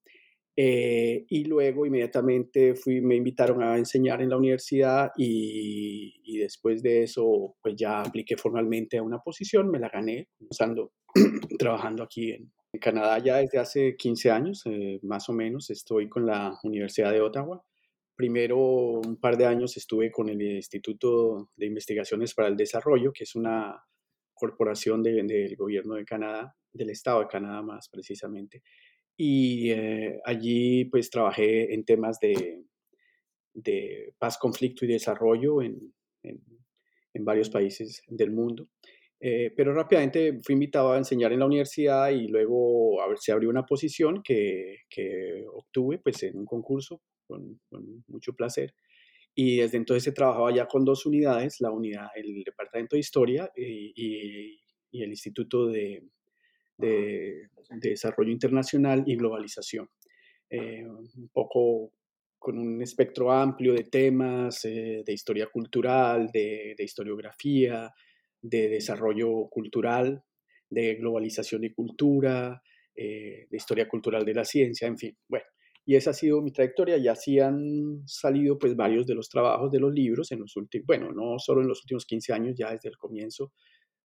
Eh, 0.57 1.27
y 1.29 1.45
luego 1.45 1.87
inmediatamente 1.87 2.75
fui, 2.75 3.01
me 3.01 3.15
invitaron 3.15 3.63
a 3.63 3.79
enseñar 3.79 4.21
en 4.21 4.31
la 4.31 4.37
universidad 4.37 5.13
y, 5.17 6.21
y, 6.25 6.39
después 6.39 6.83
de 6.83 7.05
eso 7.05 7.57
pues 7.63 7.77
ya 7.77 8.01
apliqué 8.03 8.37
formalmente 8.37 8.99
a 8.99 9.03
una 9.03 9.21
posición, 9.21 9.71
me 9.71 9.79
la 9.79 9.89
gané, 9.89 10.29
usando, 10.41 10.93
trabajando 11.59 12.03
aquí 12.03 12.33
en, 12.33 12.53
en, 12.73 12.81
Canadá 12.81 13.19
ya 13.19 13.37
desde 13.37 13.59
hace 13.59 13.97
15 13.97 14.31
años, 14.31 14.63
eh, 14.67 14.99
más 15.03 15.29
o 15.29 15.33
menos, 15.33 15.71
estoy 15.71 16.09
con 16.09 16.27
la 16.27 16.59
Universidad 16.65 17.13
de 17.13 17.21
Ottawa. 17.21 17.65
Primero 18.17 18.59
un 18.59 19.19
par 19.19 19.37
de 19.37 19.47
años 19.47 19.77
estuve 19.77 20.11
con 20.11 20.29
el 20.29 20.43
Instituto 20.43 21.53
de 21.57 21.67
Investigaciones 21.67 22.35
para 22.35 22.49
el 22.49 22.57
Desarrollo, 22.57 23.13
que 23.13 23.25
es 23.25 23.35
una 23.35 23.83
corporación 24.35 25.03
de, 25.03 25.23
del 25.23 25.57
gobierno 25.57 25.95
de 25.95 26.05
Canadá, 26.05 26.55
del 26.73 26.91
Estado 26.91 27.21
de 27.21 27.29
Canadá 27.29 27.63
más 27.63 27.89
precisamente 27.89 28.63
y 29.23 29.71
eh, 29.71 30.19
allí 30.25 30.87
pues 30.87 31.11
trabajé 31.11 31.75
en 31.75 31.85
temas 31.85 32.19
de, 32.21 32.65
de 33.53 34.15
paz, 34.19 34.39
conflicto 34.39 34.87
y 34.87 34.89
desarrollo 34.89 35.61
en, 35.61 35.93
en, 36.23 36.41
en 37.13 37.25
varios 37.27 37.51
países 37.51 38.03
del 38.09 38.31
mundo. 38.31 38.71
Eh, 39.21 39.53
pero 39.55 39.75
rápidamente 39.75 40.41
fui 40.43 40.55
invitado 40.55 40.93
a 40.93 40.97
enseñar 40.97 41.35
en 41.35 41.41
la 41.41 41.45
universidad 41.45 42.09
y 42.09 42.29
luego 42.29 43.03
a 43.03 43.09
ver, 43.09 43.19
se 43.19 43.31
abrió 43.33 43.51
una 43.51 43.67
posición 43.67 44.23
que, 44.23 44.79
que 44.89 45.45
obtuve 45.53 45.99
pues 45.99 46.23
en 46.23 46.39
un 46.39 46.47
concurso 46.47 47.03
con, 47.27 47.61
con, 47.69 48.03
mucho 48.09 48.33
placer. 48.33 48.73
Y 49.35 49.59
desde 49.59 49.77
entonces 49.77 50.07
he 50.07 50.13
trabajado 50.13 50.49
ya 50.49 50.65
con 50.65 50.83
dos 50.87 51.05
unidades, 51.05 51.61
la 51.61 51.71
unidad, 51.71 52.07
el 52.15 52.43
Departamento 52.43 52.97
de 52.97 53.01
Historia 53.01 53.53
y, 53.55 53.93
y, 53.95 54.61
y 54.91 55.03
el 55.03 55.11
Instituto 55.11 55.67
de, 55.67 56.05
de, 56.81 57.49
de 57.71 57.91
desarrollo 57.91 58.31
internacional 58.31 59.05
y 59.07 59.17
globalización. 59.17 59.89
Eh, 60.49 60.85
un 60.85 61.29
poco 61.33 61.93
con 62.39 62.59
un 62.59 62.83
espectro 62.83 63.31
amplio 63.31 63.75
de 63.75 63.85
temas, 63.85 64.65
eh, 64.65 65.03
de 65.05 65.13
historia 65.13 65.47
cultural, 65.47 66.29
de, 66.33 66.75
de, 66.77 66.85
historiografía, 66.85 67.93
de 68.41 68.69
desarrollo 68.69 69.49
cultural, 69.51 70.25
de 70.71 70.95
globalización 70.95 71.65
y 71.65 71.73
cultura, 71.73 72.63
eh, 72.95 73.47
de 73.49 73.57
historia 73.57 73.87
cultural 73.87 74.25
de 74.25 74.35
la 74.35 74.45
ciencia, 74.45 74.89
en 74.89 74.97
fin. 74.97 75.17
Bueno, 75.29 75.45
y 75.85 75.97
esa 75.97 76.11
ha 76.11 76.15
sido 76.15 76.41
mi 76.41 76.51
trayectoria 76.51 76.97
y 76.97 77.09
así 77.09 77.39
han 77.39 78.03
salido 78.07 78.59
pues 78.59 78.75
varios 78.75 79.07
de 79.07 79.15
los 79.15 79.29
trabajos 79.29 79.71
de 79.71 79.81
los 79.81 79.93
libros 79.93 80.33
en 80.33 80.41
los 80.41 80.57
últimos, 80.57 80.87
bueno, 80.87 81.13
no 81.13 81.39
solo 81.39 81.61
en 81.61 81.69
los 81.69 81.83
últimos 81.83 82.07
15 82.07 82.33
años, 82.33 82.55
ya 82.57 82.71
desde 82.71 82.89
el 82.89 82.97
comienzo 82.97 83.53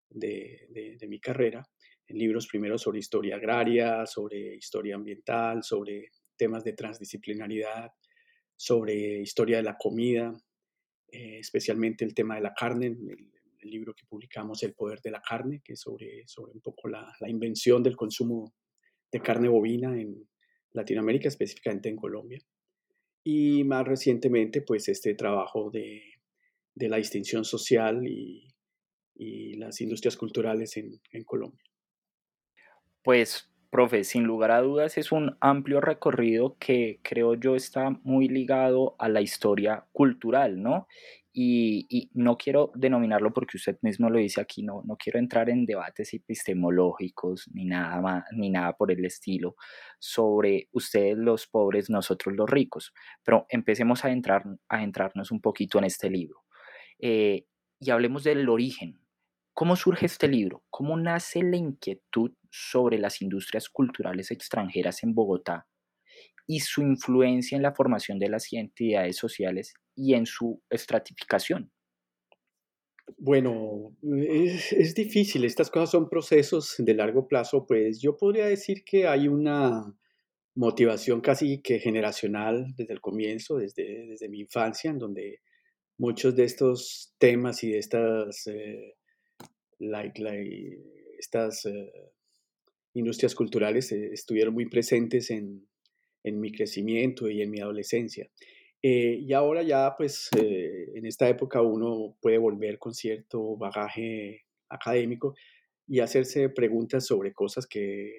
de, 0.10 0.68
de, 0.70 0.98
de 1.00 1.08
mi 1.08 1.20
carrera, 1.20 1.64
libros 2.10 2.48
primero 2.48 2.78
sobre 2.78 3.00
historia 3.00 3.36
agraria, 3.36 4.06
sobre 4.06 4.56
historia 4.56 4.96
ambiental, 4.96 5.64
sobre 5.64 6.12
temas 6.38 6.64
de 6.64 6.74
transdisciplinaridad, 6.74 7.92
sobre 8.56 9.22
historia 9.22 9.58
de 9.58 9.64
la 9.64 9.78
comida, 9.78 10.34
eh, 11.12 11.40
especialmente 11.40 12.06
el 12.06 12.14
tema 12.14 12.36
de 12.36 12.42
la 12.42 12.54
carne, 12.54 12.88
el, 12.88 13.32
el, 13.60 13.70
libro 13.70 13.94
que 13.96 14.06
publicamos, 14.06 14.62
El 14.64 14.74
Poder 14.74 15.02
de 15.02 15.12
la 15.12 15.22
Carne, 15.22 15.62
que 15.64 15.74
es 15.74 15.80
sobre, 15.80 16.24
sobre 16.28 16.54
un 16.54 16.62
poco 16.62 16.88
la, 16.88 17.12
la, 17.20 17.30
invención 17.30 17.82
del 17.82 17.96
consumo 17.96 18.54
de 19.12 19.20
carne 19.22 19.50
bovina 19.50 20.00
en 20.00 20.30
Latinoamérica, 20.72 21.28
específicamente 21.28 21.90
en 21.90 21.96
Colombia. 21.96 22.40
Y 23.24 23.64
más 23.64 23.88
recientemente, 23.88 24.62
pues 24.62 24.88
este 24.88 25.16
trabajo 25.16 25.72
de, 25.72 26.04
de 26.76 26.90
la 26.90 26.98
distinción 26.98 27.44
social 27.44 28.06
y, 28.08 28.48
y 29.16 29.56
las 29.56 29.82
industrias 29.82 30.16
culturales 30.16 30.78
en, 30.78 31.02
en 31.12 31.24
Colombia. 31.24 31.64
Pues, 33.06 33.52
profe, 33.70 34.04
sin 34.04 34.24
lugar 34.24 34.50
a 34.50 34.62
dudas 34.62 34.98
es 34.98 35.12
un 35.12 35.38
amplio 35.40 35.80
recorrido 35.80 36.58
que 36.60 37.00
creo 37.04 37.36
yo 37.36 37.56
está 37.56 37.92
muy 38.02 38.28
ligado 38.28 38.96
a 38.98 39.10
la 39.10 39.22
historia 39.22 39.86
cultural, 39.92 40.60
¿no? 40.60 40.88
Y, 41.32 41.86
y, 41.88 42.10
no 42.16 42.36
quiero 42.36 42.72
denominarlo 42.74 43.32
porque 43.32 43.58
usted 43.58 43.78
mismo 43.84 44.10
lo 44.10 44.18
dice 44.18 44.42
aquí, 44.42 44.64
no, 44.64 44.82
no 44.86 44.98
quiero 44.98 45.20
entrar 45.20 45.52
en 45.52 45.68
debates 45.68 46.16
epistemológicos 46.16 47.48
ni 47.54 47.66
nada, 47.66 48.02
más, 48.02 48.24
ni 48.32 48.50
nada 48.50 48.76
por 48.76 48.92
el 48.92 49.06
estilo 49.06 49.56
sobre 50.00 50.68
ustedes 50.72 51.16
los 51.16 51.46
pobres, 51.46 51.92
nosotros 51.92 52.36
los 52.36 52.50
ricos, 52.50 52.92
pero 53.24 53.46
empecemos 53.50 54.04
a, 54.04 54.10
entrar, 54.10 54.46
a 54.68 54.84
entrarnos 54.84 55.30
un 55.30 55.42
poquito 55.42 55.78
en 55.78 55.84
este 55.84 56.10
libro 56.10 56.44
eh, 56.98 57.46
y 57.80 57.92
hablemos 57.92 58.24
del 58.24 58.50
origen, 58.50 59.00
¿Cómo 59.56 59.78
surge 59.78 60.06
este 60.06 60.28
libro? 60.28 60.66
¿Cómo 60.70 60.98
nace 60.98 61.42
la 61.42 61.56
inquietud 61.56 62.34
sobre 62.56 62.98
las 62.98 63.22
industrias 63.22 63.70
culturales 63.70 64.32
extranjeras 64.32 65.04
en 65.04 65.14
Bogotá 65.14 65.68
y 66.48 66.60
su 66.62 66.82
influencia 66.82 67.56
en 67.56 67.64
la 67.64 67.74
formación 67.74 68.18
de 68.18 68.30
las 68.30 68.52
identidades 68.54 69.18
sociales 69.18 69.74
y 69.96 70.14
en 70.14 70.26
su 70.26 70.62
estratificación? 70.70 71.72
Bueno, 73.18 73.96
es, 74.04 74.74
es, 74.74 74.96
difícil, 74.96 75.44
estas 75.44 75.70
cosas 75.70 75.92
son 75.92 76.10
procesos 76.10 76.76
de 76.78 76.94
largo 76.94 77.28
plazo, 77.28 77.66
pues 77.68 78.02
yo 78.02 78.18
podría 78.18 78.48
decir 78.48 78.84
que 78.84 79.08
hay 79.08 79.28
una 79.28 79.94
motivación 80.56 81.22
casi 81.22 81.62
que 81.62 81.80
generacional 81.80 82.74
desde 82.78 82.94
el 82.94 83.02
comienzo, 83.02 83.58
desde, 83.58 84.08
desde 84.08 84.30
mi 84.30 84.40
infancia, 84.40 84.90
en 84.90 84.98
donde 84.98 85.42
muchos 85.98 86.36
de 86.36 86.46
estos 86.46 87.14
temas 87.20 87.64
y 87.64 87.72
de 87.72 87.80
estas 87.80 88.48
eh, 88.48 88.96
estas 91.20 91.66
uh, 91.66 92.15
industrias 92.96 93.36
culturales 93.36 93.92
eh, 93.92 94.10
estuvieron 94.12 94.54
muy 94.54 94.68
presentes 94.68 95.30
en, 95.30 95.68
en, 96.24 96.40
mi 96.40 96.52
crecimiento 96.52 97.30
y 97.30 97.42
en 97.42 97.52
mi 97.52 97.60
adolescencia. 97.60 98.28
Eh, 98.88 99.20
y 99.22 99.34
ahora 99.34 99.64
ya, 99.64 99.96
pues, 99.98 100.30
eh, 100.38 100.92
en 100.94 101.06
esta 101.06 101.28
época 101.28 101.62
uno 101.62 102.18
puede 102.22 102.38
volver 102.38 102.78
con 102.78 102.94
cierto 102.94 103.58
bagaje 103.58 104.44
académico 104.70 105.34
y 105.88 106.02
hacerse 106.02 106.50
preguntas 106.50 107.06
sobre 107.06 107.34
cosas 107.34 107.66
que, 107.68 108.12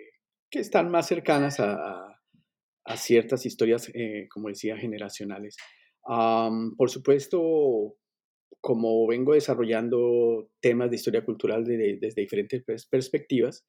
que 0.51 0.59
están 0.59 0.91
más 0.91 1.07
cercanas 1.07 1.61
a, 1.61 2.21
a, 2.85 2.97
ciertas 2.97 3.47
historias, 3.47 3.91
eh, 3.95 4.27
como 4.29 4.49
decía, 4.49 4.77
generacionales. 4.77 5.57
Um, 6.05 6.77
por 6.77 6.91
supuesto, 6.91 7.97
como 8.61 9.07
vengo 9.07 9.35
desarrollando 9.35 10.51
temas 10.61 10.91
de 10.91 10.97
historia 10.97 11.25
cultural 11.25 11.65
de, 11.65 11.77
de, 11.77 11.99
desde 12.01 12.23
diferentes 12.23 12.65
pers 12.65 12.87
perspectivas, 12.87 13.65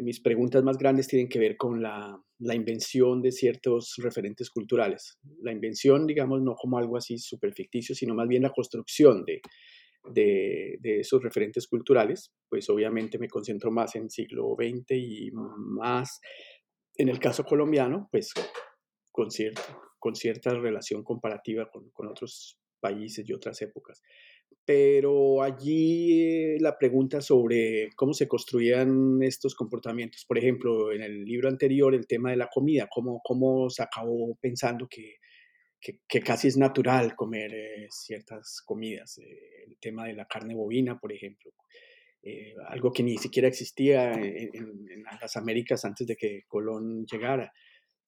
mis 0.00 0.20
preguntas 0.20 0.62
más 0.62 0.78
grandes 0.78 1.08
tienen 1.08 1.28
que 1.28 1.38
ver 1.38 1.56
con 1.56 1.82
la, 1.82 2.18
invención 2.38 3.20
de 3.20 3.30
ciertos 3.30 3.94
referentes 3.98 4.50
culturales. 4.50 5.18
La 5.42 5.52
invención, 5.52 6.06
digamos, 6.06 6.42
no 6.42 6.54
como 6.54 6.78
algo 6.78 6.96
así 6.96 7.18
súper 7.18 7.52
ficticio, 7.52 7.94
sino 7.94 8.14
más 8.14 8.26
bien 8.26 8.42
la 8.42 8.50
construcción 8.50 9.24
de, 9.24 9.40
esos 10.82 11.22
referentes 11.22 11.66
culturales. 11.68 12.32
Pues 12.48 12.68
obviamente 12.70 13.18
me 13.18 13.28
concentro 13.28 13.70
más 13.70 13.94
en 13.94 14.10
siglo 14.10 14.56
XX 14.58 14.90
y 14.92 15.30
más 15.32 16.20
en 16.96 17.08
el 17.08 17.18
caso 17.18 17.44
colombiano, 17.44 18.08
pues 18.10 18.32
con, 19.10 19.30
cierta 19.30 20.54
relación 20.54 21.04
comparativa 21.04 21.70
con 21.70 22.08
otros 22.08 22.58
países 22.80 23.28
y 23.28 23.32
otras 23.32 23.60
épocas 23.62 24.02
pero 24.64 25.42
allí 25.42 26.58
la 26.58 26.78
pregunta 26.78 27.20
sobre 27.20 27.90
cómo 27.96 28.14
se 28.14 28.28
construían 28.28 29.22
estos 29.22 29.54
comportamientos, 29.54 30.24
por 30.26 30.38
ejemplo, 30.38 30.92
en 30.92 31.02
el 31.02 31.24
libro 31.24 31.48
anterior, 31.48 31.94
el 31.94 32.06
tema 32.06 32.30
de 32.30 32.36
la 32.36 32.48
comida, 32.52 32.88
cómo, 32.90 33.20
cómo 33.24 33.68
se 33.70 33.82
acabó 33.82 34.36
pensando 34.40 34.86
que, 34.88 35.16
que, 35.80 36.20
casi 36.20 36.48
es 36.48 36.56
natural 36.56 37.14
comer 37.16 37.52
eh, 37.54 37.86
ciertas 37.90 38.62
comidas, 38.64 39.18
eh, 39.18 39.64
el 39.66 39.76
tema 39.80 40.06
de 40.06 40.14
la 40.14 40.26
carne 40.26 40.54
bovina, 40.54 40.98
por 40.98 41.12
ejemplo, 41.12 41.52
eh, 42.22 42.54
algo 42.68 42.92
que 42.92 43.02
ni 43.02 43.18
siquiera 43.18 43.48
existía 43.48 44.12
en, 44.12 45.04
las 45.20 45.36
Américas 45.36 45.84
antes 45.84 46.06
de 46.06 46.16
que 46.16 46.42
Colón 46.46 47.04
llegara, 47.10 47.52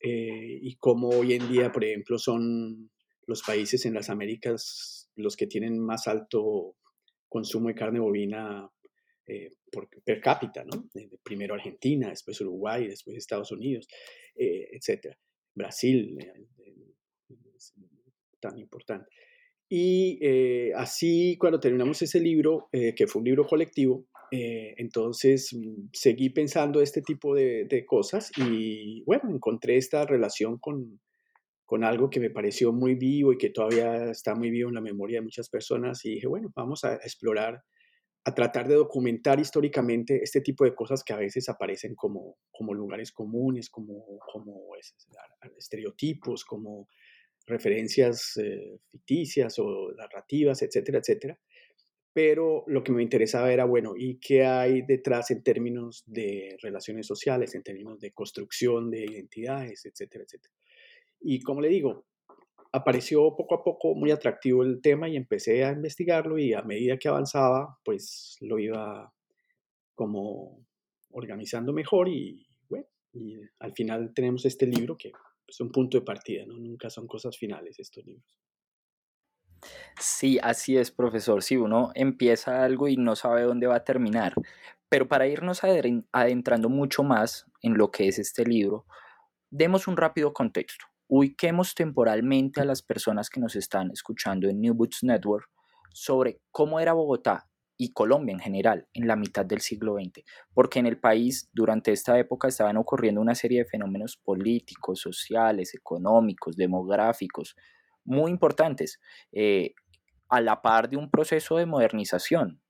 y 0.06 0.76
cómo 0.76 1.08
hoy 1.08 1.32
en 1.32 1.48
día, 1.50 1.72
por 1.72 1.82
ejemplo, 1.82 2.18
son 2.18 2.90
los 3.26 3.42
países 3.42 3.86
en 3.86 3.94
las 3.94 4.10
Américas 4.10 5.10
los 5.16 5.36
que 5.36 5.46
tienen 5.46 5.78
más 5.78 6.08
alto 6.08 6.76
consumo 7.28 7.68
de 7.68 7.74
carne 7.74 8.00
bovina 8.00 8.68
eh, 9.26 9.50
por, 9.70 9.88
per 10.04 10.20
cápita, 10.20 10.64
¿no? 10.64 10.88
Primero 11.22 11.54
Argentina, 11.54 12.10
después 12.10 12.40
Uruguay, 12.40 12.86
después 12.86 13.16
Estados 13.16 13.50
Unidos, 13.52 13.86
eh, 14.36 14.68
etc. 14.72 15.16
Brasil, 15.54 16.18
eh, 16.20 16.46
tan 18.40 18.58
importante. 18.58 19.10
Y 19.68 20.18
eh, 20.20 20.72
así, 20.76 21.36
cuando 21.38 21.58
terminamos 21.58 22.02
ese 22.02 22.20
libro, 22.20 22.68
eh, 22.72 22.94
que 22.94 23.06
fue 23.06 23.20
un 23.20 23.26
libro 23.26 23.46
colectivo, 23.46 24.06
entonces 24.36 25.54
mm, 25.54 25.90
seguí 25.92 26.30
pensando 26.30 26.80
este 26.80 27.02
tipo 27.02 27.36
de, 27.36 27.66
de 27.66 27.86
cosas 27.86 28.32
y, 28.36 29.04
bueno, 29.04 29.30
encontré 29.30 29.76
esta 29.76 30.04
relación 30.06 30.58
con, 30.58 31.00
con 31.64 31.84
algo 31.84 32.10
que 32.10 32.20
me 32.20 32.30
pareció 32.30 32.72
muy 32.72 32.94
vivo 32.94 33.32
y 33.32 33.38
que 33.38 33.50
todavía 33.50 34.10
está 34.10 34.34
muy 34.34 34.50
vivo 34.50 34.68
en 34.68 34.74
la 34.74 34.80
memoria 34.80 35.18
de 35.18 35.24
muchas 35.24 35.48
personas 35.48 36.04
y 36.04 36.14
dije, 36.14 36.26
bueno, 36.26 36.52
vamos 36.54 36.84
a 36.84 36.94
explorar 36.96 37.62
a 38.26 38.34
tratar 38.34 38.66
de 38.68 38.74
documentar 38.74 39.38
históricamente 39.38 40.22
este 40.22 40.40
tipo 40.40 40.64
de 40.64 40.74
cosas 40.74 41.04
que 41.04 41.12
a 41.12 41.18
veces 41.18 41.48
aparecen 41.48 41.94
como, 41.94 42.38
como 42.50 42.72
lugares 42.72 43.12
comunes, 43.12 43.68
como, 43.68 44.18
como 44.32 44.70
estereotipos, 45.58 46.44
como 46.44 46.88
referencias 47.46 48.38
eh, 48.38 48.78
ficticias 48.90 49.58
o 49.58 49.92
narrativas, 49.94 50.62
etcétera, 50.62 51.00
etcétera. 51.00 51.38
Pero 52.14 52.64
lo 52.66 52.82
que 52.82 52.92
me 52.92 53.02
interesaba 53.02 53.52
era, 53.52 53.66
bueno, 53.66 53.94
¿y 53.96 54.18
qué 54.20 54.44
hay 54.44 54.82
detrás 54.82 55.30
en 55.30 55.42
términos 55.42 56.04
de 56.06 56.56
relaciones 56.62 57.06
sociales, 57.06 57.54
en 57.54 57.62
términos 57.62 58.00
de 58.00 58.12
construcción 58.12 58.90
de 58.90 59.04
identidades, 59.04 59.84
etcétera, 59.84 60.24
etcétera? 60.24 60.54
Y 61.24 61.40
como 61.40 61.62
le 61.62 61.68
digo, 61.68 62.04
apareció 62.70 63.34
poco 63.34 63.54
a 63.54 63.64
poco 63.64 63.94
muy 63.94 64.10
atractivo 64.10 64.62
el 64.62 64.82
tema 64.82 65.08
y 65.08 65.16
empecé 65.16 65.64
a 65.64 65.72
investigarlo 65.72 66.38
y 66.38 66.52
a 66.52 66.62
medida 66.62 66.98
que 66.98 67.08
avanzaba, 67.08 67.78
pues 67.82 68.36
lo 68.42 68.58
iba 68.58 69.10
como 69.94 70.66
organizando 71.12 71.72
mejor 71.72 72.08
y 72.08 72.46
bueno, 72.68 72.86
y 73.12 73.36
al 73.60 73.72
final 73.72 74.12
tenemos 74.14 74.44
este 74.44 74.66
libro 74.66 74.96
que 74.96 75.12
es 75.46 75.60
un 75.60 75.72
punto 75.72 75.98
de 75.98 76.04
partida, 76.04 76.44
¿no? 76.44 76.58
Nunca 76.58 76.90
son 76.90 77.06
cosas 77.06 77.38
finales 77.38 77.78
estos 77.78 78.04
libros. 78.04 78.38
Sí, 79.98 80.38
así 80.42 80.76
es, 80.76 80.90
profesor. 80.90 81.42
Si 81.42 81.56
uno 81.56 81.90
empieza 81.94 82.64
algo 82.64 82.88
y 82.88 82.96
no 82.96 83.16
sabe 83.16 83.42
dónde 83.42 83.66
va 83.66 83.76
a 83.76 83.84
terminar. 83.84 84.34
Pero 84.90 85.08
para 85.08 85.26
irnos 85.26 85.62
adentrando 86.12 86.68
mucho 86.68 87.02
más 87.02 87.46
en 87.62 87.78
lo 87.78 87.90
que 87.90 88.08
es 88.08 88.18
este 88.18 88.44
libro, 88.44 88.84
demos 89.50 89.88
un 89.88 89.96
rápido 89.96 90.34
contexto 90.34 90.84
ubiquemos 91.08 91.74
temporalmente 91.74 92.60
a 92.60 92.64
las 92.64 92.82
personas 92.82 93.30
que 93.30 93.40
nos 93.40 93.56
están 93.56 93.90
escuchando 93.92 94.48
en 94.48 94.60
New 94.60 94.74
Boots 94.74 95.02
Network 95.02 95.48
sobre 95.92 96.40
cómo 96.50 96.80
era 96.80 96.92
Bogotá 96.92 97.48
y 97.76 97.92
Colombia 97.92 98.32
en 98.32 98.40
general 98.40 98.86
en 98.92 99.06
la 99.06 99.16
mitad 99.16 99.44
del 99.44 99.60
siglo 99.60 99.96
XX, 99.96 100.24
porque 100.52 100.78
en 100.78 100.86
el 100.86 100.98
país 100.98 101.48
durante 101.52 101.92
esta 101.92 102.18
época 102.18 102.48
estaban 102.48 102.76
ocurriendo 102.76 103.20
una 103.20 103.34
serie 103.34 103.60
de 103.60 103.68
fenómenos 103.68 104.16
políticos, 104.16 105.00
sociales, 105.00 105.74
económicos, 105.74 106.56
demográficos, 106.56 107.56
muy 108.04 108.30
importantes, 108.30 109.00
eh, 109.32 109.74
a 110.28 110.40
la 110.40 110.62
par 110.62 110.88
de 110.88 110.96
un 110.96 111.10
proceso 111.10 111.58
de 111.58 111.66
modernización. 111.66 112.60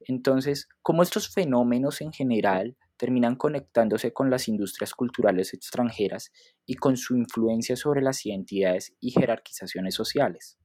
Entonces, 0.00 0.68
cómo 0.82 1.02
estos 1.02 1.32
fenómenos 1.32 2.00
en 2.00 2.12
general 2.12 2.76
terminan 3.04 3.36
conectándose 3.36 4.14
con 4.14 4.30
las 4.30 4.48
industrias 4.48 4.94
culturales 4.94 5.52
extranjeras 5.52 6.32
y 6.64 6.76
con 6.76 6.96
su 6.96 7.18
influencia 7.18 7.76
sobre 7.76 8.00
las 8.00 8.24
identidades 8.24 8.96
y 8.98 9.10
jerarquizaciones 9.10 9.94
sociales. 9.94 10.58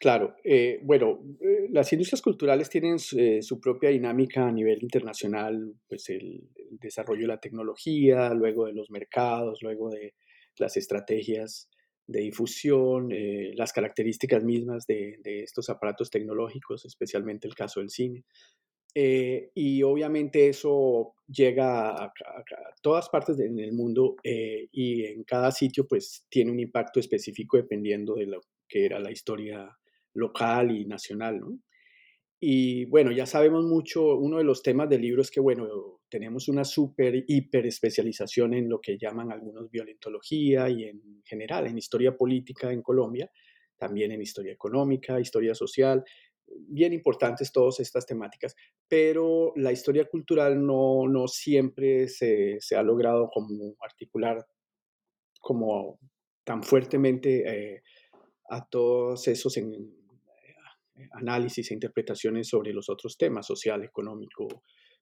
Claro, 0.00 0.34
eh, 0.42 0.80
bueno, 0.82 1.22
eh, 1.40 1.68
las 1.70 1.92
industrias 1.92 2.20
culturales 2.20 2.68
tienen 2.68 2.96
eh, 3.16 3.42
su 3.42 3.60
propia 3.60 3.90
dinámica 3.90 4.48
a 4.48 4.50
nivel 4.50 4.82
internacional, 4.82 5.72
pues 5.88 6.08
el, 6.10 6.48
desarrollo 6.80 7.22
de 7.22 7.28
la 7.28 7.40
tecnología, 7.40 8.34
luego 8.34 8.66
de 8.66 8.72
los 8.72 8.90
mercados, 8.90 9.60
luego 9.62 9.90
de 9.90 10.14
las 10.58 10.76
estrategias 10.76 11.70
de 12.08 12.22
difusión, 12.22 13.08
las 13.54 13.72
características 13.72 14.42
mismas 14.42 14.84
de, 14.86 15.18
de, 15.22 15.44
estos 15.44 15.70
aparatos 15.70 16.10
tecnológicos, 16.10 16.84
especialmente 16.84 17.46
el 17.46 17.54
caso 17.54 17.78
del 17.78 17.90
cine. 17.90 18.24
Eh, 18.98 19.50
y 19.52 19.82
obviamente 19.82 20.48
eso 20.48 21.16
llega 21.28 22.02
a, 22.02 22.14
todas 22.80 23.10
partes 23.10 23.36
del 23.36 23.72
mundo 23.72 24.16
eh, 24.24 24.68
y 24.72 25.04
en 25.04 25.22
cada 25.24 25.52
sitio 25.52 25.86
pues 25.86 26.24
tiene 26.30 26.50
un 26.50 26.58
impacto 26.58 26.98
específico 26.98 27.58
dependiendo 27.58 28.14
de 28.14 28.24
lo 28.24 28.40
que 28.66 28.86
era 28.86 28.98
la 28.98 29.10
historia 29.10 29.76
local 30.14 30.70
y 30.74 30.86
nacional, 30.86 31.40
¿no? 31.40 31.58
Y 32.40 32.86
bueno, 32.86 33.12
ya 33.12 33.26
sabemos 33.26 33.64
mucho, 33.64 34.16
uno 34.16 34.38
de 34.38 34.44
los 34.44 34.62
temas 34.62 34.88
del 34.88 35.02
libro 35.02 35.20
es 35.20 35.30
que, 35.30 35.40
bueno, 35.40 36.00
tenemos 36.08 36.48
una 36.48 36.64
súper, 36.64 37.22
hiper 37.26 37.66
especialización 37.66 38.54
en 38.54 38.70
lo 38.70 38.80
que 38.80 38.96
llaman 38.96 39.30
algunos 39.30 39.70
violentología 39.70 40.70
y 40.70 40.84
en 40.84 41.22
general 41.22 41.66
en 41.66 41.76
historia 41.76 42.16
política 42.16 42.72
en 42.72 42.80
Colombia, 42.80 43.30
también 43.76 44.12
en 44.12 44.22
historia 44.22 44.52
económica, 44.52 45.20
historia 45.20 45.54
social, 45.54 46.02
bien 46.68 46.92
importantes 46.92 47.52
todas 47.52 47.80
estas 47.80 48.06
temáticas, 48.06 48.54
pero 48.88 49.52
la 49.56 49.72
historia 49.72 50.04
cultural 50.06 50.64
no, 50.64 51.08
no 51.08 51.28
siempre 51.28 52.08
se, 52.08 52.58
se, 52.60 52.76
ha 52.76 52.82
logrado 52.82 53.28
como 53.32 53.74
articular 53.80 54.46
como 55.40 55.98
tan 56.44 56.62
fuertemente 56.62 57.44
eh, 57.46 57.82
a 58.48 58.66
todos 58.68 59.26
esos 59.28 59.56
en, 59.56 59.72
eh, 59.74 61.08
análisis 61.12 61.70
e 61.70 61.74
interpretaciones 61.74 62.48
sobre 62.48 62.72
los 62.72 62.88
otros 62.88 63.16
temas, 63.16 63.46
social, 63.46 63.84
económico, 63.84 64.46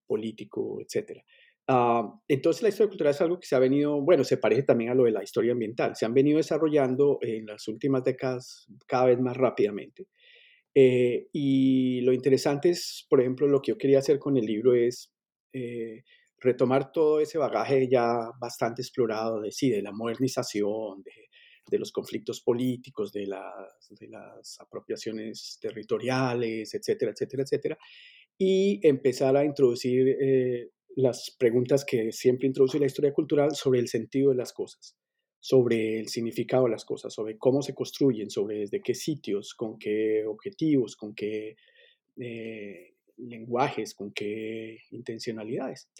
político, 0.06 0.80
etc. 0.80 1.20
Ah, 1.66 2.20
entonces 2.28 2.62
la 2.62 2.68
historia 2.68 2.88
cultural 2.88 3.12
es 3.12 3.20
algo 3.20 3.40
que 3.40 3.46
se 3.46 3.56
ha 3.56 3.58
venido, 3.58 4.00
bueno, 4.02 4.22
se 4.24 4.36
parece 4.36 4.64
también 4.64 4.90
a 4.90 4.94
lo 4.94 5.04
de 5.04 5.12
la 5.12 5.22
historia 5.22 5.52
ambiental, 5.52 5.96
se 5.96 6.04
han 6.04 6.12
venido 6.12 6.36
desarrollando 6.36 7.18
en 7.22 7.46
las 7.46 7.68
últimas 7.68 8.04
décadas 8.04 8.66
cada 8.86 9.06
vez 9.06 9.20
más 9.20 9.36
rápidamente. 9.36 10.08
Eh, 10.74 11.28
y 11.32 12.00
lo 12.00 12.12
interesante 12.12 12.70
es, 12.70 13.06
por 13.08 13.20
ejemplo, 13.20 13.46
lo 13.46 13.62
que 13.62 13.72
yo 13.72 13.78
quería 13.78 14.00
hacer 14.00 14.18
con 14.18 14.36
el 14.36 14.44
libro 14.44 14.74
es 14.74 15.12
eh, 15.52 16.02
retomar 16.38 16.90
todo 16.90 17.20
ese 17.20 17.38
bagaje 17.38 17.88
ya 17.88 18.30
bastante 18.40 18.82
explorado 18.82 19.40
de, 19.40 19.50
de 19.50 19.82
la 19.82 19.92
modernización, 19.92 21.02
de, 21.02 21.78
los 21.78 21.92
conflictos 21.92 22.40
políticos, 22.40 23.12
de 23.12 23.26
las, 23.26 23.88
de 23.90 24.06
las 24.08 24.60
apropiaciones 24.60 25.58
territoriales, 25.60 26.72
etcétera, 26.72 27.10
etcétera, 27.12 27.42
etcétera, 27.42 27.78
y 28.38 28.80
empezar 28.86 29.36
a 29.36 29.44
introducir 29.44 30.16
eh, 30.20 30.70
las 30.94 31.34
preguntas 31.36 31.84
que 31.84 32.12
siempre 32.12 32.46
introduce 32.46 32.78
la 32.78 32.86
historia 32.86 33.12
cultural 33.12 33.56
sobre 33.56 33.80
el 33.80 33.88
sentido 33.88 34.30
de 34.30 34.36
las 34.36 34.52
cosas 34.52 34.96
sobre 35.44 35.98
el 35.98 36.08
significado 36.08 36.64
de 36.64 36.70
las 36.70 36.86
cosas, 36.86 37.12
sobre 37.12 37.36
cómo 37.36 37.60
se 37.60 37.74
construyen, 37.74 38.30
sobre 38.30 38.60
desde 38.60 38.80
qué 38.80 38.94
sitios, 38.94 39.54
con 39.54 39.78
qué 39.78 40.24
objetivos, 40.24 40.96
con 40.96 41.14
qué 41.14 41.58
eh, 42.16 42.94
lenguajes, 43.18 43.94
con 43.94 44.10
qué 44.14 44.78
intencionalidades. 44.90 45.90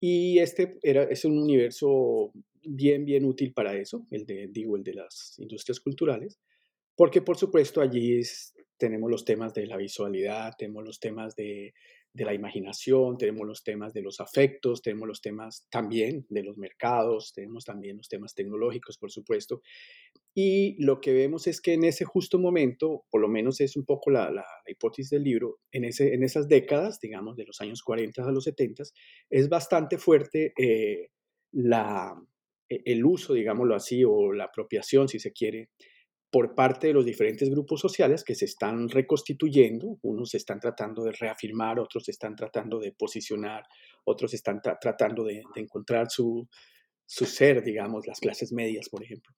Y 0.00 0.38
este 0.38 0.78
era, 0.82 1.02
es 1.02 1.26
un 1.26 1.36
universo 1.36 2.32
bien, 2.64 3.04
bien 3.04 3.26
útil 3.26 3.52
para 3.52 3.76
eso, 3.76 4.06
el 4.10 4.24
de, 4.24 4.48
digo, 4.48 4.74
el 4.74 4.84
de 4.84 4.94
las 4.94 5.38
industrias 5.38 5.80
culturales, 5.80 6.40
porque 6.96 7.20
por 7.20 7.36
supuesto 7.36 7.82
allí 7.82 8.22
tenemos 8.78 9.10
los 9.10 9.26
temas 9.26 9.52
de 9.52 9.66
la 9.66 9.76
visualidad, 9.76 10.54
tenemos 10.56 10.82
los 10.86 10.98
temas 10.98 11.36
de 11.36 11.74
de 12.12 12.24
la 12.24 12.34
imaginación, 12.34 13.16
tenemos 13.16 13.46
los 13.46 13.62
temas 13.62 13.92
de 13.92 14.02
los 14.02 14.20
afectos, 14.20 14.82
tenemos 14.82 15.06
los 15.06 15.20
temas 15.20 15.66
también 15.70 16.26
de 16.28 16.42
los 16.42 16.56
mercados, 16.56 17.32
tenemos 17.32 17.64
también 17.64 17.96
los 17.96 18.08
temas 18.08 18.34
tecnológicos, 18.34 18.98
por 18.98 19.10
supuesto. 19.10 19.62
Y 20.34 20.82
lo 20.82 21.00
que 21.00 21.12
vemos 21.12 21.46
es 21.46 21.60
que 21.60 21.74
en 21.74 21.84
ese 21.84 22.04
justo 22.04 22.38
momento, 22.38 23.04
por 23.10 23.20
lo 23.20 23.28
menos 23.28 23.60
es 23.60 23.76
un 23.76 23.84
poco 23.84 24.10
la, 24.10 24.30
la, 24.30 24.44
hipótesis 24.66 25.10
del 25.10 25.24
libro, 25.24 25.58
en, 25.72 25.84
ese, 25.84 26.14
en 26.14 26.22
esas 26.22 26.48
décadas, 26.48 27.00
digamos, 27.00 27.36
de 27.36 27.44
los 27.44 27.60
años 27.60 27.82
40 27.82 28.22
a 28.22 28.32
los 28.32 28.44
70, 28.44 28.84
es 29.30 29.48
bastante 29.48 29.98
fuerte 29.98 30.52
eh, 30.56 31.10
la, 31.52 32.14
e, 32.68 32.82
el 32.84 33.04
uso, 33.04 33.34
digámoslo 33.34 33.74
así, 33.74 34.04
o 34.04 34.32
la 34.32 34.44
apropiación, 34.44 35.08
si 35.08 35.18
se 35.18 35.32
quiere, 35.32 35.70
por 36.30 36.54
parte 36.54 36.88
de 36.88 36.92
los 36.92 37.04
diferentes 37.04 37.48
grupos 37.48 37.80
sociales 37.80 38.22
que 38.22 38.34
se 38.34 38.44
están 38.44 38.88
reconstituyendo, 38.88 39.98
unos 40.02 40.34
están 40.34 40.60
tratando 40.60 41.04
de 41.04 41.12
reafirmar, 41.12 41.78
otros 41.78 42.08
están 42.08 42.36
tratando 42.36 42.78
de 42.78 42.92
posicionar, 42.92 43.64
otros 44.04 44.34
están 44.34 44.60
tratando 44.80 45.24
de, 45.24 45.42
encontrar 45.56 46.10
su, 46.10 46.46
su, 47.06 47.24
ser, 47.24 47.62
digamos, 47.62 48.06
las 48.06 48.20
clases 48.20 48.52
medias, 48.52 48.88
por 48.90 49.02
ejemplo. 49.02 49.34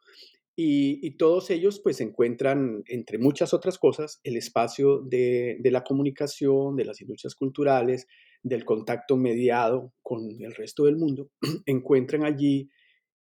Y, 0.57 1.17
todos 1.17 1.49
ellos 1.51 1.81
pues 1.83 2.01
encuentran, 2.01 2.83
entre 2.87 3.19
muchas 3.19 3.55
otras 3.55 3.79
cosas, 3.79 4.21
el 4.25 4.37
espacio 4.37 5.01
de 5.01 5.59
la 5.65 5.85
comunicación, 5.85 6.77
de 6.77 6.85
las 6.85 7.01
industrias 7.01 7.35
culturales, 7.35 8.07
del 8.43 8.65
contacto 8.65 9.17
mediado 9.17 9.93
con 10.03 10.21
el 10.41 10.55
resto 10.55 10.85
del 10.85 10.97
mundo, 10.97 11.31
encuentran 11.67 12.25
allí 12.25 12.71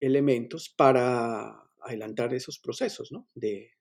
elementos 0.00 0.72
para 0.76 1.67
adelantar 1.82 2.32
esos 2.34 2.58
procesos 2.58 3.12
¿no? 3.12 3.28
de, 3.34 3.72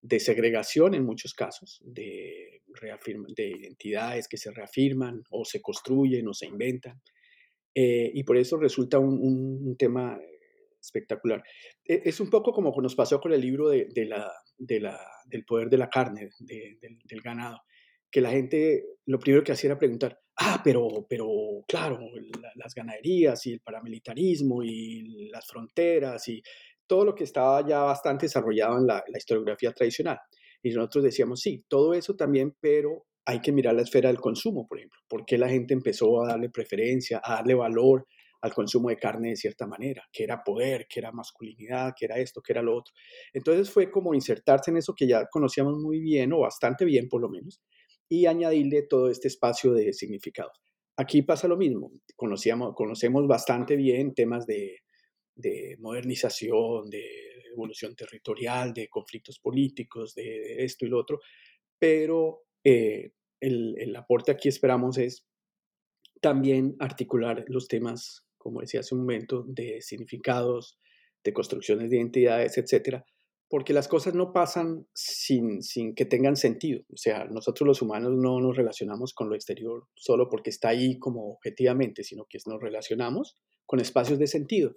de, 0.00 0.20
segregación 0.20 0.94
en 0.94 1.04
muchos 1.04 1.34
casos, 1.34 1.80
de, 1.84 2.62
de 2.66 3.48
identidades 3.48 4.28
que 4.28 4.36
se 4.36 4.50
reafirman 4.50 5.22
o 5.30 5.44
se 5.44 5.60
construyen 5.60 6.28
o 6.28 6.34
se 6.34 6.46
inventan. 6.46 7.00
Eh, 7.74 8.10
y 8.12 8.22
por 8.24 8.36
eso 8.36 8.56
resulta 8.58 8.98
un, 8.98 9.76
tema 9.78 10.20
espectacular. 10.80 11.42
E, 11.84 12.02
es 12.04 12.20
un 12.20 12.28
poco 12.28 12.52
como 12.52 12.74
nos 12.80 12.94
pasó 12.94 13.20
con 13.20 13.32
el 13.32 13.40
libro 13.40 13.68
de, 13.68 13.88
la, 14.06 14.30
del 14.58 15.44
poder 15.44 15.70
de 15.70 15.78
la 15.78 15.88
carne, 15.88 16.30
del, 16.40 16.78
del, 16.80 17.20
ganado, 17.22 17.60
que 18.10 18.20
la 18.20 18.30
gente 18.30 18.84
lo 19.06 19.18
primero 19.18 19.42
que 19.42 19.52
hacía 19.52 19.70
era 19.70 19.78
preguntar, 19.78 20.18
ah, 20.36 20.60
pero, 20.62 21.06
pero 21.08 21.28
claro, 21.66 21.98
las 22.56 22.74
ganaderías 22.74 23.46
y 23.46 23.54
el 23.54 23.60
paramilitarismo 23.60 24.62
y 24.62 25.28
las 25.30 25.46
fronteras 25.46 26.28
y 26.28 26.42
todo 26.92 27.06
lo 27.06 27.14
que 27.14 27.24
estaba 27.24 27.66
ya 27.66 27.80
bastante 27.80 28.26
desarrollado 28.26 28.76
en 28.76 28.86
la, 28.86 29.02
historiografía 29.16 29.72
tradicional. 29.72 30.18
Y 30.62 30.74
nosotros 30.74 31.04
decíamos, 31.04 31.40
sí, 31.40 31.64
todo 31.66 31.94
eso 31.94 32.16
también, 32.16 32.54
pero 32.60 33.06
hay 33.24 33.40
que 33.40 33.50
mirar 33.50 33.74
la 33.74 33.80
esfera 33.80 34.10
del 34.10 34.20
consumo, 34.20 34.66
por 34.68 34.76
ejemplo. 34.76 35.00
¿Por 35.08 35.24
qué 35.24 35.38
la 35.38 35.48
gente 35.48 35.72
empezó 35.72 36.22
a 36.22 36.28
darle 36.28 36.50
preferencia, 36.50 37.22
a 37.24 37.36
darle 37.36 37.54
valor 37.54 38.06
al 38.42 38.52
consumo 38.52 38.90
de 38.90 38.98
carne 38.98 39.30
de 39.30 39.36
cierta 39.36 39.66
manera? 39.66 40.02
Que 40.12 40.24
era 40.24 40.44
poder, 40.44 40.86
que 40.86 41.00
era 41.00 41.12
masculinidad, 41.12 41.94
que 41.96 42.04
era 42.04 42.18
esto, 42.18 42.42
que 42.42 42.52
era 42.52 42.60
lo 42.60 42.76
otro. 42.76 42.92
Entonces 43.32 43.70
fue 43.70 43.90
como 43.90 44.12
insertarse 44.12 44.70
en 44.70 44.76
eso 44.76 44.92
que 44.94 45.06
ya 45.06 45.26
conocíamos 45.30 45.78
muy 45.78 45.98
bien, 45.98 46.30
o 46.34 46.40
bastante 46.40 46.84
bien 46.84 47.08
por 47.08 47.22
lo 47.22 47.30
menos, 47.30 47.62
y 48.06 48.26
añadirle 48.26 48.82
todo 48.82 49.08
este 49.08 49.28
espacio 49.28 49.72
de 49.72 49.94
significados. 49.94 50.60
Aquí 50.98 51.22
pasa 51.22 51.48
lo 51.48 51.56
mismo. 51.56 51.90
Conocíamos, 52.16 52.74
conocemos 52.74 53.26
bastante 53.26 53.76
bien 53.76 54.12
temas 54.12 54.44
de, 54.44 54.76
de 55.34 55.76
modernización, 55.78 56.88
de 56.90 57.04
evolución 57.52 57.94
territorial, 57.94 58.72
de 58.72 58.88
conflictos 58.88 59.38
políticos, 59.38 60.14
de 60.14 60.64
esto 60.64 60.86
y 60.86 60.88
lo 60.88 60.98
otro, 60.98 61.20
pero 61.78 62.44
eh, 62.64 63.12
el, 63.40 63.74
el, 63.78 63.94
aporte 63.96 64.32
aquí 64.32 64.48
esperamos 64.48 64.98
es 64.98 65.26
también 66.20 66.76
articular 66.78 67.44
los 67.48 67.68
temas, 67.68 68.24
como 68.36 68.60
decía 68.60 68.80
hace 68.80 68.94
un 68.94 69.02
momento, 69.02 69.44
de 69.46 69.80
significados, 69.82 70.78
de 71.24 71.32
construcciones 71.32 71.90
de 71.90 71.96
identidades, 71.96 72.58
etcétera, 72.58 73.04
porque 73.52 73.74
las 73.74 73.86
cosas 73.86 74.14
no 74.14 74.32
pasan 74.32 74.86
sin, 74.94 75.62
sin 75.62 75.94
que 75.94 76.06
tengan 76.06 76.36
sentido. 76.36 76.84
O 76.90 76.96
sea, 76.96 77.26
nosotros 77.26 77.66
los 77.66 77.82
humanos 77.82 78.12
no 78.16 78.40
nos 78.40 78.56
relacionamos 78.56 79.12
con 79.12 79.28
lo 79.28 79.34
exterior 79.34 79.88
solo 79.94 80.30
porque 80.30 80.48
está 80.48 80.70
ahí 80.70 80.98
como 80.98 81.30
objetivamente, 81.30 82.02
sino 82.02 82.24
que 82.24 82.38
nos 82.46 82.62
relacionamos 82.62 83.36
con 83.66 83.78
espacios 83.78 84.18
de 84.18 84.26
sentido. 84.26 84.74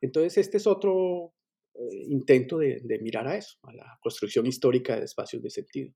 Entonces, 0.00 0.38
este 0.38 0.56
es 0.58 0.66
otro 0.66 1.34
eh, 1.74 2.04
intento 2.08 2.58
de, 2.58 2.80
de, 2.82 2.98
mirar 3.00 3.26
a 3.26 3.36
eso, 3.36 3.58
a 3.62 3.72
la 3.72 3.98
construcción 4.00 4.46
histórica 4.46 4.96
de 4.96 5.04
espacios 5.04 5.42
de 5.42 5.50
sentido. 5.50 5.92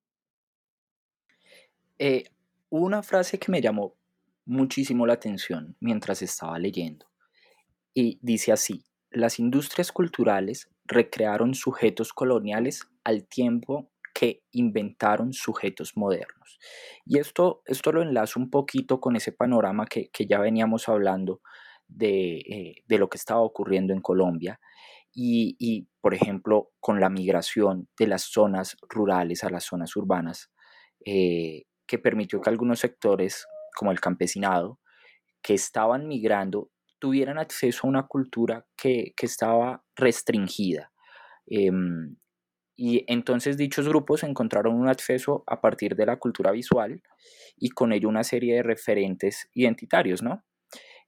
Eh, 1.98 2.24
una 2.70 3.02
frase 3.02 3.38
que 3.38 3.52
me 3.52 3.60
llamó 3.60 3.96
muchísimo 4.44 5.06
la 5.06 5.14
atención 5.14 5.76
mientras 5.80 6.22
estaba 6.22 6.58
leyendo 6.58 7.06
y 7.94 8.18
dice 8.22 8.52
así, 8.52 8.84
las 9.10 9.38
industrias 9.38 9.92
culturales 9.92 10.70
recrearon 10.84 11.54
sujetos 11.54 12.12
coloniales 12.12 12.82
al 13.04 13.26
tiempo 13.26 13.90
que 14.14 14.42
inventaron 14.52 15.32
sujetos 15.32 15.96
modernos. 15.96 16.58
Y 17.04 17.18
esto, 17.18 17.62
esto 17.66 17.92
lo 17.92 18.02
enlazo 18.02 18.40
un 18.40 18.50
poquito 18.50 19.00
con 19.00 19.16
ese 19.16 19.32
panorama 19.32 19.86
que, 19.86 20.10
que 20.10 20.26
ya 20.26 20.38
veníamos 20.38 20.88
hablando 20.88 21.40
de, 21.96 22.36
eh, 22.38 22.74
de, 22.86 22.98
lo 22.98 23.08
que 23.08 23.18
estaba 23.18 23.40
ocurriendo 23.40 23.92
en 23.92 24.00
Colombia 24.00 24.60
y, 25.12 25.56
y, 25.58 25.88
por 26.00 26.14
ejemplo, 26.14 26.70
con 26.80 27.00
la 27.00 27.10
migración 27.10 27.88
de 27.98 28.06
las 28.06 28.22
zonas 28.22 28.76
rurales 28.88 29.44
a 29.44 29.50
las 29.50 29.64
zonas 29.64 29.94
urbanas, 29.96 30.50
eh, 31.04 31.64
que 31.86 31.98
permitió 31.98 32.40
que 32.40 32.50
algunos 32.50 32.80
sectores, 32.80 33.46
como 33.76 33.92
el 33.92 34.00
campesinado, 34.00 34.78
que 35.42 35.54
estaban 35.54 36.08
migrando, 36.08 36.70
tuvieran 36.98 37.38
acceso 37.38 37.86
a 37.86 37.90
una 37.90 38.06
cultura 38.06 38.66
que, 38.76 39.12
que 39.16 39.26
estaba 39.26 39.84
restringida. 39.96 40.92
Eh, 41.46 41.70
y 42.76 43.04
entonces 43.06 43.56
dichos 43.56 43.86
grupos 43.86 44.22
encontraron 44.22 44.74
un 44.74 44.88
acceso 44.88 45.44
a 45.46 45.60
partir 45.60 45.94
de 45.94 46.06
la 46.06 46.18
cultura 46.18 46.50
visual 46.50 47.02
y 47.56 47.70
con 47.70 47.92
ello 47.92 48.08
una 48.08 48.24
serie 48.24 48.56
de 48.56 48.62
referentes 48.62 49.48
identitarios, 49.54 50.22
¿no? 50.22 50.42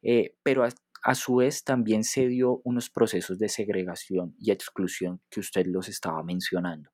Eh, 0.04 0.36
pero 0.42 0.64
a, 0.64 0.68
a, 1.02 1.14
su 1.14 1.36
vez 1.36 1.64
también 1.64 2.04
se 2.04 2.28
dio 2.28 2.60
unos 2.64 2.90
procesos 2.90 3.38
de 3.38 3.48
segregación 3.48 4.36
y 4.38 4.50
exclusión 4.50 5.20
que 5.30 5.40
usted 5.40 5.66
los 5.66 5.88
estaba 5.88 6.22
mencionando. 6.22 6.90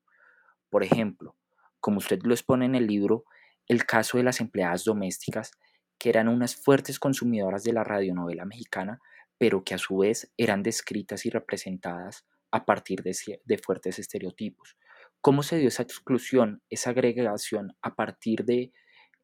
Por 0.69 0.83
ejemplo, 0.83 1.35
como 1.81 1.97
usted 1.97 2.19
lo 2.23 2.33
expone 2.33 2.65
en 2.65 2.75
el 2.75 2.87
libro, 2.87 3.25
el 3.67 3.85
caso 3.85 4.17
de 4.17 4.23
las 4.23 4.39
empleadas 4.39 4.85
domésticas, 4.85 5.51
que 5.99 6.09
eran 6.09 6.29
unas 6.29 6.55
fuertes 6.55 6.99
consumidoras 6.99 7.63
de 7.63 7.73
la 7.73 7.83
radionovela 7.83 8.45
mexicana, 8.45 8.99
pero 9.37 9.63
que 9.63 9.75
a 9.75 9.77
su 9.77 9.97
vez 9.97 10.31
eran 10.37 10.63
descritas 10.63 11.25
y 11.25 11.29
representadas 11.29 12.25
a 12.51 12.65
partir 12.65 13.01
de, 13.03 13.15
de 13.43 13.57
fuertes 13.57 13.99
estereotipos. 13.99 14.77
¿Cómo 15.21 15.43
se 15.43 15.57
dio 15.57 15.67
esa 15.67 15.83
exclusión, 15.83 16.63
esa 16.69 16.91
agregación 16.91 17.75
a 17.81 17.95
partir 17.95 18.45
de 18.45 18.71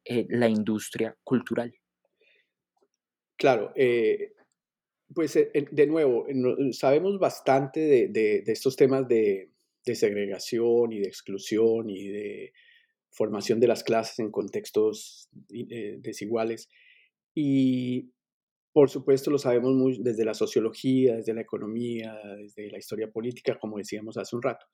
eh, 0.04 0.26
la 0.28 0.48
industria 0.48 1.16
cultural? 1.24 1.74
Claro, 3.38 3.72
eh, 3.76 4.32
pues 5.14 5.36
eh, 5.36 5.50
de 5.70 5.86
nuevo, 5.86 6.26
sabemos 6.72 7.18
bastante 7.20 8.08
de, 8.08 8.42
estos 8.46 8.74
temas 8.76 9.06
de, 9.06 9.52
de, 9.86 9.94
segregación 9.94 10.92
y 10.92 10.98
de 10.98 11.06
exclusión 11.06 11.88
y 11.88 12.08
de 12.08 12.52
formación 13.12 13.60
de 13.60 13.68
las 13.68 13.84
clases 13.84 14.18
en 14.18 14.32
contextos 14.32 15.28
eh, 15.50 15.98
desiguales. 16.00 16.68
Y 17.32 18.10
por 18.72 18.90
supuesto 18.90 19.30
lo 19.30 19.38
sabemos 19.38 20.02
desde 20.02 20.24
la 20.24 20.34
sociología, 20.34 21.16
desde 21.16 21.34
la 21.34 21.42
economía, 21.42 22.18
desde 22.36 22.70
la 22.70 22.78
historia 22.78 23.08
política, 23.10 23.56
como 23.60 23.78
decíamos 23.78 24.16
hace 24.18 24.34
un 24.34 24.42
rato. 24.42 24.66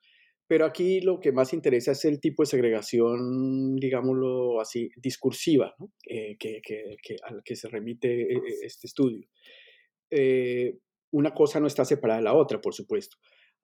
Pero 0.46 0.66
aquí 0.66 1.00
lo 1.00 1.20
que 1.20 1.32
más 1.32 1.52
interesa 1.52 1.92
es 1.92 2.04
el 2.04 2.20
tipo 2.20 2.42
de 2.42 2.46
segregación, 2.46 3.76
digámoslo 3.76 4.60
así, 4.60 4.90
discursiva, 4.96 5.74
¿no? 5.78 5.90
Eh, 6.16 6.36
que, 6.38 6.60
que, 6.62 6.96
que, 7.02 7.16
al 7.22 7.42
que 7.44 7.56
se 7.56 7.68
remite 7.68 8.22
eh, 8.22 8.40
este 8.62 8.86
estudio. 8.86 9.26
Eh, 10.10 10.78
una 11.12 11.32
cosa 11.32 11.60
no 11.60 11.66
está 11.66 11.84
separada 11.84 12.20
de 12.20 12.24
la 12.24 12.34
otra, 12.34 12.60
por 12.60 12.74
supuesto. 12.74 13.16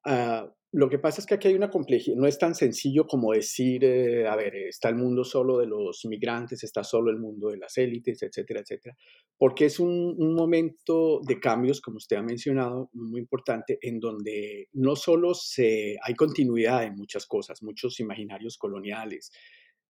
Uh, 0.04 0.48
lo 0.72 0.88
que 0.88 1.00
pasa 1.00 1.20
es 1.20 1.26
que 1.26 1.34
aquí 1.34 1.48
hay 1.48 1.54
una 1.54 1.68
complejidad, 1.68 2.16
no 2.16 2.28
es 2.28 2.38
tan 2.38 2.54
sencillo 2.54 3.04
como 3.04 3.32
decir, 3.32 3.84
eh, 3.84 4.28
a 4.28 4.36
ver, 4.36 4.54
está 4.54 4.88
el 4.88 4.94
mundo 4.94 5.24
solo 5.24 5.58
de 5.58 5.66
los 5.66 6.04
migrantes, 6.04 6.62
está 6.62 6.84
solo 6.84 7.10
el 7.10 7.18
mundo 7.18 7.48
de 7.48 7.56
las 7.56 7.76
élites, 7.76 8.22
etcétera, 8.22 8.60
etcétera, 8.60 8.96
porque 9.36 9.64
es 9.64 9.80
un, 9.80 10.14
un, 10.16 10.32
momento 10.34 11.20
de 11.26 11.40
cambios, 11.40 11.80
como 11.80 11.96
usted 11.96 12.16
ha 12.16 12.22
mencionado, 12.22 12.88
muy 12.92 13.20
importante, 13.20 13.78
en 13.82 13.98
donde 13.98 14.68
no 14.72 14.94
solo 14.94 15.34
se, 15.34 15.96
hay 16.04 16.14
continuidad 16.14 16.84
en 16.84 16.94
muchas 16.94 17.26
cosas, 17.26 17.64
muchos 17.64 17.98
imaginarios 17.98 18.56
coloniales, 18.56 19.32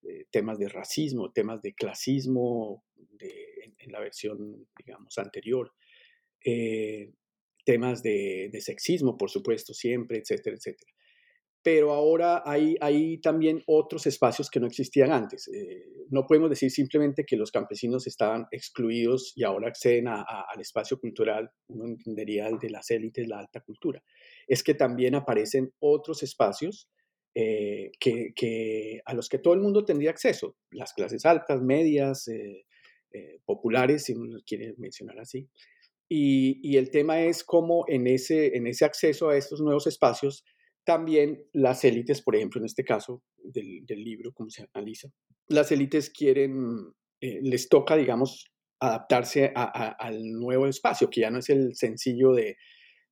eh, 0.03 0.27
temas 0.31 0.59
de 0.59 0.69
racismo, 0.69 1.33
temas 1.33 1.61
de 1.63 1.75
clasismo 1.75 2.85
de, 2.97 3.33
en, 3.65 3.75
en, 3.79 3.93
la 3.93 4.01
versión, 4.01 4.67
digamos, 4.77 5.19
anterior. 5.19 5.73
Eh, 6.45 7.13
temas 7.65 8.03
de, 8.03 8.49
de, 8.51 8.61
sexismo, 8.61 9.19
por 9.19 9.31
supuesto, 9.31 9.75
siempre, 9.75 10.19
etcétera, 10.19 10.57
etcétera. 10.57 10.93
Pero 11.63 11.93
ahora 11.93 12.43
hay, 12.47 12.77
hay 12.81 13.19
también 13.19 13.63
otros 13.67 14.07
espacios 14.07 14.49
que 14.49 14.61
no 14.61 14.67
existían 14.67 15.13
antes. 15.13 15.47
Eh, 15.49 15.85
no 16.09 16.25
podemos 16.27 16.49
decir 16.49 16.71
simplemente 16.71 17.25
que 17.27 17.37
los 17.37 17.51
campesinos 17.51 18.07
estaban 18.07 18.47
excluidos 18.51 19.35
y 19.37 19.45
ahora 19.45 19.69
acceden 19.69 20.09
a, 20.09 20.23
a, 20.23 20.47
al 20.51 20.61
espacio 20.63 20.99
cultural, 20.99 21.51
uno 21.69 21.85
entendería 21.87 22.49
el 22.49 22.59
de 22.59 22.71
las 22.71 22.91
élites, 22.91 23.29
la 23.29 23.41
alta 23.41 23.61
cultura. 23.61 24.03
Es 24.47 24.63
que 24.63 24.73
también 24.73 25.15
aparecen 25.15 25.75
otros 25.81 26.23
espacios 26.23 26.89
eh, 27.35 27.93
que, 28.01 29.01
a 29.05 29.14
los 29.14 29.29
que 29.29 29.38
todo 29.38 29.55
el 29.55 29.61
mundo 29.61 29.85
tendría 29.85 30.11
acceso, 30.11 30.57
las 30.73 30.93
clases 30.93 31.25
altas, 31.25 31.62
medias, 31.62 32.27
eh, 32.29 32.66
eh 33.12 33.38
populares, 33.45 34.05
si 34.05 34.14
uno 34.14 34.38
quiere 34.45 34.75
mencionar 34.79 35.21
así. 35.21 35.49
Y, 36.09 36.77
el 36.77 36.90
tema 36.90 37.21
es 37.23 37.45
cómo 37.45 37.85
en 37.87 38.09
ese, 38.09 38.57
en 38.57 38.66
ese 38.66 38.85
acceso 38.85 39.29
a 39.29 39.37
estos 39.37 39.61
nuevos 39.61 39.87
espacios, 39.87 40.45
también 40.85 41.45
las 41.53 41.85
élites, 41.85 42.21
por 42.21 42.35
ejemplo, 42.35 42.61
en 42.61 42.64
este 42.66 42.83
caso 42.83 43.23
del, 43.37 43.85
libro, 43.87 44.33
como 44.33 44.51
se 44.51 44.66
analiza, 44.75 45.09
las 45.47 45.71
élites 45.71 46.11
quieren, 46.11 46.93
les 47.21 47.69
toca, 47.69 47.97
digamos, 47.97 48.51
adaptarse 48.81 49.53
a, 49.55 49.62
a, 49.62 49.90
al 49.90 50.33
nuevo 50.33 50.66
espacio, 50.66 51.11
que 51.11 51.21
ya 51.21 51.31
no 51.31 51.38
es 51.38 51.49
el 51.49 51.77
sencillo 51.77 52.33
de, 52.33 52.57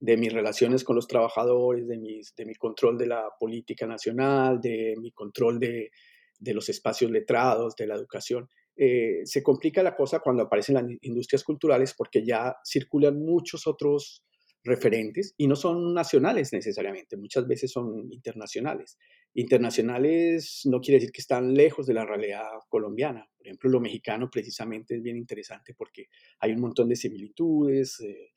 de 0.00 0.16
mis 0.16 0.32
relaciones 0.32 0.84
con 0.84 0.96
los 0.96 1.08
trabajadores, 1.08 1.88
de, 1.88 1.98
mis, 1.98 2.34
de 2.36 2.46
mi 2.46 2.54
control 2.54 2.96
de 2.98 3.06
la 3.06 3.30
política 3.38 3.86
nacional, 3.86 4.60
de 4.60 4.94
mi 5.00 5.10
control 5.12 5.58
de, 5.58 5.90
de 6.38 6.54
los 6.54 6.68
espacios 6.68 7.10
letrados, 7.10 7.74
de 7.76 7.86
la 7.86 7.94
educación, 7.94 8.48
eh, 8.76 9.22
se 9.24 9.42
complica 9.42 9.82
la 9.82 9.96
cosa 9.96 10.20
cuando 10.20 10.44
aparecen 10.44 10.76
las 10.76 10.84
industrias 11.02 11.42
culturales 11.42 11.94
porque 11.94 12.24
ya 12.24 12.56
circulan 12.64 13.18
muchos 13.18 13.66
otros 13.66 14.24
referentes 14.62 15.34
y 15.36 15.48
no 15.48 15.56
son 15.56 15.94
nacionales 15.94 16.52
necesariamente, 16.52 17.16
muchas 17.16 17.46
veces 17.48 17.72
son 17.72 18.12
internacionales. 18.12 18.96
Internacionales 19.34 20.62
no 20.64 20.80
quiere 20.80 21.00
decir 21.00 21.12
que 21.12 21.20
están 21.20 21.54
lejos 21.54 21.86
de 21.86 21.94
la 21.94 22.04
realidad 22.04 22.44
colombiana. 22.68 23.28
Por 23.36 23.46
ejemplo, 23.46 23.70
lo 23.70 23.80
mexicano 23.80 24.30
precisamente 24.30 24.96
es 24.96 25.02
bien 25.02 25.16
interesante 25.16 25.74
porque 25.74 26.06
hay 26.38 26.52
un 26.52 26.60
montón 26.60 26.88
de 26.88 26.96
similitudes. 26.96 28.00
Eh, 28.00 28.30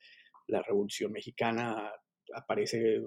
la 0.52 0.62
Revolución 0.62 1.10
Mexicana 1.12 1.90
aparece 2.34 3.02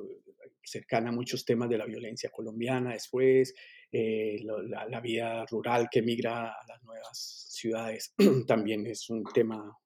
cercana 0.63 1.10
a 1.10 1.13
muchos 1.13 1.45
temas 1.45 1.69
de 1.69 1.77
la 1.77 1.86
violencia 1.86 2.29
colombiana 2.29 2.93
después, 2.93 3.53
eh, 3.91 4.39
la, 4.43 4.88
la, 4.88 4.99
vida 4.99 5.45
rural 5.45 5.88
que 5.89 6.01
migra 6.01 6.49
a 6.49 6.67
las 6.67 6.84
nuevas 6.84 7.47
ciudades 7.51 8.13
también 8.47 8.86
es 8.88 9.10
un 9.10 9.23
tema 9.34 9.77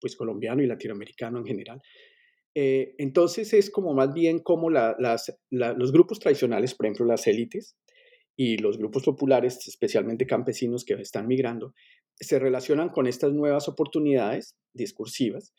pues 0.00 0.14
colombiano 0.14 0.62
y 0.62 0.66
latinoamericano 0.66 1.38
en 1.38 1.46
general. 1.46 1.82
Eh, 2.54 2.94
entonces 2.98 3.52
es 3.54 3.70
como 3.70 3.92
más 3.94 4.12
bien 4.12 4.40
como 4.40 4.70
la, 4.70 4.94
las, 4.98 5.36
la, 5.50 5.72
los 5.72 5.92
grupos 5.92 6.20
tradicionales, 6.20 6.74
por 6.74 6.86
ejemplo 6.86 7.06
las 7.06 7.26
élites, 7.26 7.76
y 8.36 8.58
los 8.58 8.76
grupos 8.76 9.02
populares, 9.04 9.66
especialmente 9.66 10.26
campesinos 10.26 10.84
que 10.84 10.94
están 10.94 11.26
migrando, 11.26 11.74
se 12.14 12.38
relacionan 12.38 12.90
con 12.90 13.06
estas 13.06 13.32
nuevas 13.32 13.66
oportunidades 13.68 14.56
discursivas 14.74 15.54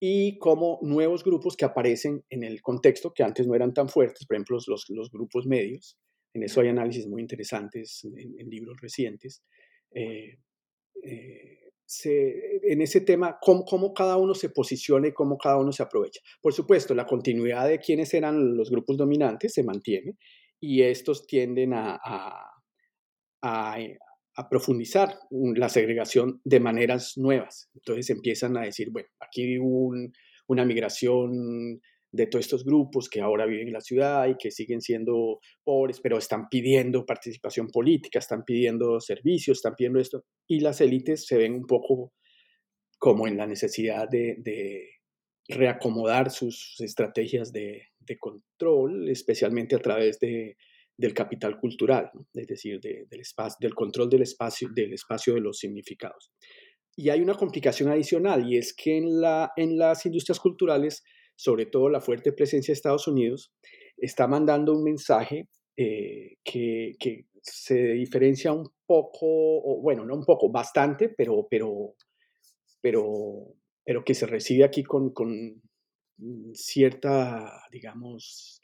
y 0.00 0.38
como 0.38 0.78
nuevos 0.80 1.22
grupos 1.22 1.56
que 1.56 1.66
aparecen 1.66 2.24
en 2.30 2.42
el 2.42 2.62
contexto 2.62 3.12
que 3.12 3.22
antes 3.22 3.46
no 3.46 3.54
eran 3.54 3.74
tan 3.74 3.88
fuertes, 3.90 4.26
por 4.26 4.36
ejemplo, 4.36 4.56
los, 4.66 4.88
los 4.88 5.10
grupos 5.10 5.46
medios. 5.46 5.98
En 6.32 6.42
eso 6.42 6.62
hay 6.62 6.68
análisis 6.68 7.06
muy 7.06 7.20
interesantes 7.20 8.02
en, 8.04 8.48
libros 8.48 8.78
recientes. 8.80 9.42
Eh, 9.90 10.38
eh, 11.04 11.56
en 12.04 12.80
ese 12.80 13.00
tema, 13.00 13.36
cómo, 13.40 13.64
cómo, 13.64 13.92
cada 13.92 14.16
uno 14.16 14.32
se 14.32 14.48
posiciona 14.48 15.08
y 15.08 15.12
cómo 15.12 15.36
cada 15.36 15.58
uno 15.58 15.72
se 15.72 15.82
aprovecha. 15.82 16.20
Por 16.40 16.54
supuesto, 16.54 16.94
la 16.94 17.04
continuidad 17.04 17.68
de 17.68 17.80
quienes 17.80 18.14
eran 18.14 18.56
los 18.56 18.70
grupos 18.70 18.96
dominantes 18.96 19.52
se 19.52 19.64
mantiene 19.64 20.16
y 20.60 20.82
estos 20.82 21.26
tienden 21.26 21.74
a, 21.74 21.98
a, 22.02 22.48
a 23.42 23.76
profundizar 24.48 25.18
la 25.30 25.68
segregación 25.68 26.40
de 26.44 26.60
maneras 26.60 27.14
nuevas. 27.16 27.68
Entonces 27.74 28.10
empiezan 28.10 28.56
a 28.56 28.62
decir, 28.62 28.90
bueno, 28.90 29.08
aquí 29.20 29.58
hubo 29.58 29.94
una 30.46 30.64
migración 30.64 31.80
de 32.12 32.26
todos 32.26 32.44
estos 32.44 32.64
grupos 32.64 33.08
que 33.08 33.20
ahora 33.20 33.46
viven 33.46 33.68
en 33.68 33.74
la 33.74 33.80
ciudad 33.80 34.28
y 34.28 34.36
que 34.36 34.50
siguen 34.50 34.80
siendo 34.80 35.40
pobres, 35.62 36.00
pero 36.00 36.18
están 36.18 36.48
pidiendo 36.48 37.06
participación 37.06 37.68
política, 37.68 38.18
están 38.18 38.44
pidiendo 38.44 39.00
servicios, 39.00 39.58
están 39.58 39.74
pidiendo 39.76 40.00
esto, 40.00 40.24
y 40.48 40.60
las 40.60 40.80
élites 40.80 41.26
se 41.26 41.36
ven 41.36 41.54
un 41.54 41.66
poco 41.66 42.12
como 42.98 43.26
en 43.26 43.36
la 43.36 43.46
necesidad 43.46 44.08
de, 44.08 44.88
reacomodar 45.48 46.30
sus 46.30 46.76
estrategias 46.80 47.52
de, 47.52 47.86
control, 48.18 49.08
especialmente 49.08 49.76
a 49.76 49.78
través 49.78 50.18
de, 50.18 50.56
del 51.00 51.14
capital 51.14 51.58
cultural, 51.58 52.10
es 52.34 52.46
decir, 52.46 52.78
del, 52.80 53.20
espacio, 53.20 53.56
del 53.60 53.74
control 53.74 54.10
del 54.10 54.22
espacio, 54.22 54.68
del 54.74 54.92
espacio 54.92 55.34
de 55.34 55.40
los 55.40 55.58
significados. 55.58 56.30
Y 56.94 57.08
hay 57.08 57.20
una 57.20 57.34
complicación 57.34 57.88
adicional 57.88 58.46
y 58.46 58.58
es 58.58 58.74
que 58.74 58.98
en, 58.98 59.20
la, 59.20 59.52
en 59.56 59.78
las 59.78 60.04
industrias 60.04 60.38
culturales, 60.38 61.02
sobre 61.36 61.66
todo 61.66 61.88
la 61.88 62.02
fuerte 62.02 62.32
presencia 62.32 62.72
de 62.72 62.76
Estados 62.76 63.08
Unidos, 63.08 63.52
está 63.96 64.26
mandando 64.26 64.74
un 64.74 64.84
mensaje 64.84 65.48
eh, 65.76 66.36
que, 66.44 66.92
que, 66.98 67.26
se 67.42 67.92
diferencia 67.92 68.52
un 68.52 68.68
poco, 68.84 69.26
o, 69.26 69.80
bueno, 69.80 70.04
no 70.04 70.14
un 70.14 70.26
poco, 70.26 70.50
bastante, 70.50 71.08
pero, 71.08 71.46
pero, 71.50 71.94
pero, 72.82 73.54
pero 73.82 74.04
que 74.04 74.12
se 74.12 74.26
recibe 74.26 74.64
aquí 74.64 74.82
con, 74.82 75.14
con 75.14 75.62
cierta, 76.52 77.62
digamos, 77.72 78.59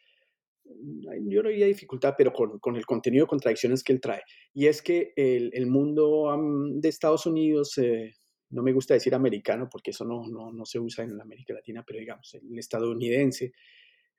yo 1.29 1.42
no 1.42 1.48
diría 1.48 1.66
dificultad, 1.66 2.14
pero 2.16 2.33
con, 2.33 2.59
con, 2.59 2.76
el 2.76 2.87
contenido 2.87 3.24
de 3.24 3.29
contradicciones 3.29 3.83
que 3.83 3.92
él 3.92 4.00
trae. 4.00 4.22
Y 4.55 4.66
es 4.66 4.83
que 4.83 5.12
el, 5.16 5.50
el 5.52 5.66
mundo 5.66 6.37
de 6.74 6.88
Estados 6.88 7.26
Unidos, 7.26 7.76
eh, 7.79 8.14
no 8.50 8.62
me 8.62 8.72
gusta 8.72 8.94
decir 8.94 9.14
americano 9.14 9.68
porque 9.70 9.90
eso 9.90 10.05
no, 10.05 10.26
no, 10.26 10.52
no, 10.52 10.64
se 10.64 10.79
usa 10.79 11.05
en 11.05 11.20
América 11.20 11.55
Latina, 11.55 11.85
pero 11.87 11.98
digamos, 11.98 12.35
el 12.35 12.59
estadounidense, 12.59 13.52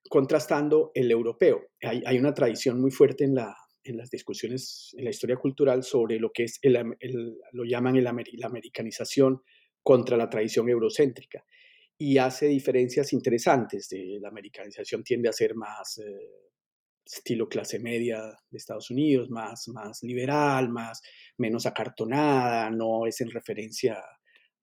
contrastando 0.09 0.91
el 0.93 1.11
europeo. 1.11 1.67
Hay, 1.81 2.03
hay 2.05 2.17
una 2.17 2.33
tradición 2.33 2.81
muy 2.81 2.91
fuerte 2.91 3.23
en, 3.23 3.35
la, 3.35 3.55
en 3.83 3.97
las 3.97 4.09
discusiones, 4.09 4.93
en 4.97 5.05
la 5.05 5.09
historia 5.09 5.37
cultural 5.37 5.83
sobre 5.83 6.19
lo 6.19 6.31
que 6.31 6.43
es, 6.43 6.59
el, 6.61 6.75
lo 7.51 7.63
llaman 7.63 7.95
el, 7.95 8.03
la 8.03 8.47
americanización 8.47 9.41
contra 9.81 10.17
la 10.17 10.29
tradición 10.29 10.69
eurocéntrica 10.69 11.45
y 11.97 12.17
hace 12.17 12.47
diferencias 12.47 13.13
interesantes. 13.13 13.89
De, 13.89 14.19
la 14.19 14.29
americanización 14.29 15.03
tiende 15.03 15.29
a 15.29 15.33
ser 15.33 15.55
más 15.55 15.97
eh, 15.97 16.47
estilo 17.05 17.47
clase 17.47 17.79
media 17.79 18.21
de 18.21 18.57
Estados 18.57 18.91
Unidos, 18.91 19.29
más, 19.29 19.67
más 19.69 20.03
liberal, 20.03 20.69
más, 20.69 21.01
menos 21.37 21.65
acartonada, 21.65 22.69
no 22.69 23.05
es 23.07 23.21
en 23.21 23.31
referencia 23.31 24.03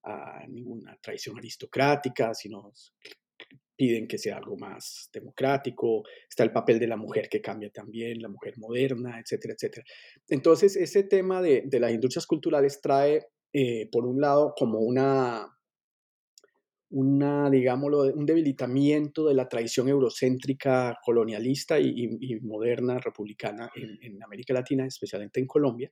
a 0.03 0.45
ninguna 0.47 0.97
tradición 1.01 1.37
aristocrática, 1.37 2.33
sino 2.33 2.71
piden 3.75 4.07
que 4.07 4.17
sea 4.17 4.37
algo 4.37 4.55
más 4.55 5.09
democrático, 5.11 6.03
está 6.29 6.43
el 6.43 6.51
papel 6.51 6.79
de 6.79 6.87
la 6.87 6.95
mujer 6.95 7.27
que 7.27 7.41
cambia 7.41 7.69
también, 7.71 8.21
la 8.21 8.29
mujer 8.29 8.53
moderna, 8.57 9.19
etcétera, 9.19 9.55
etcétera. 9.55 9.85
Entonces, 10.29 10.75
ese 10.77 11.03
tema 11.03 11.41
de, 11.41 11.63
de 11.65 11.79
las 11.79 11.91
industrias 11.91 12.25
culturales 12.25 12.79
trae, 12.79 13.27
eh, 13.51 13.89
por 13.91 14.05
un 14.05 14.21
lado, 14.21 14.53
como 14.55 14.79
una 14.79 15.54
una, 16.95 17.49
digámoslo, 17.49 18.03
un 18.03 18.25
debilitamiento 18.25 19.27
de 19.27 19.33
la 19.33 19.49
tradición 19.49 19.89
eurocéntrica 19.89 20.97
colonialista 21.03 21.77
y, 21.77 22.39
moderna 22.41 22.99
republicana 22.99 23.69
en, 23.75 24.23
América 24.23 24.53
Latina, 24.53 24.85
especialmente 24.85 25.41
en 25.41 25.45
Colombia, 25.45 25.91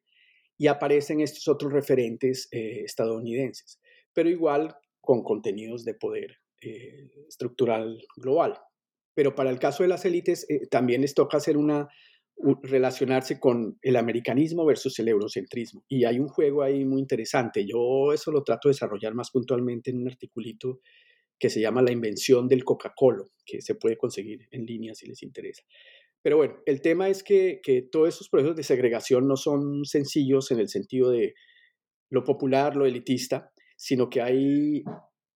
y 0.57 0.67
aparecen 0.67 1.19
estos 1.19 1.49
otros 1.49 1.73
referentes 1.73 2.47
eh, 2.51 2.83
estadounidenses, 2.85 3.81
pero 4.13 4.29
igual 4.29 4.77
con 5.01 5.23
contenidos 5.23 5.83
de 5.83 5.93
poder 5.93 6.37
eh, 6.61 7.09
estructural 7.27 8.01
global. 8.15 8.57
Pero 9.13 9.35
para 9.35 9.49
el 9.49 9.59
caso 9.59 9.83
de 9.83 9.89
las 9.89 10.05
élites 10.05 10.49
eh, 10.49 10.67
también 10.67 11.01
les 11.01 11.13
toca 11.13 11.35
hacer 11.35 11.57
una, 11.57 11.89
relacionarse 12.63 13.39
con 13.39 13.77
el 13.81 13.95
americanismo 13.95 14.65
versus 14.65 14.97
el 14.99 15.07
eurocentrismo. 15.07 15.83
Y 15.87 16.05
hay 16.05 16.19
un 16.19 16.27
juego 16.27 16.63
ahí 16.63 16.83
muy 16.85 16.99
interesante. 16.99 17.65
Yo 17.65 18.11
eso 18.13 18.31
lo 18.31 18.43
trato 18.43 18.67
de 18.67 18.73
desarrollar 18.73 19.13
más 19.13 19.31
puntualmente 19.31 19.91
en 19.91 19.97
un 19.97 20.07
articulito 20.07 20.79
que 21.39 21.49
se 21.49 21.61
llama 21.61 21.81
La 21.81 21.91
invención 21.91 22.47
del 22.47 22.63
Coca-Cola, 22.63 23.23
que 23.45 23.61
se 23.61 23.75
puede 23.75 23.97
conseguir 23.97 24.47
en 24.51 24.65
línea 24.65 24.93
si 24.93 25.07
les 25.07 25.23
interesa. 25.23 25.63
Pero 26.21 26.37
bueno, 26.37 26.55
el 26.65 26.81
tema 26.81 27.09
es 27.09 27.23
que, 27.23 27.59
que 27.61 27.81
todos 27.81 28.09
esos 28.09 28.29
procesos 28.29 28.55
de 28.55 28.63
segregación 28.63 29.27
no 29.27 29.35
son 29.35 29.83
sencillos 29.85 30.51
en 30.51 30.59
el 30.59 30.69
sentido 30.69 31.09
de 31.09 31.33
lo 32.09 32.23
popular, 32.23 32.75
lo 32.75 32.85
elitista, 32.85 33.51
sino 33.75 34.09
que 34.09 34.21
hay 34.21 34.83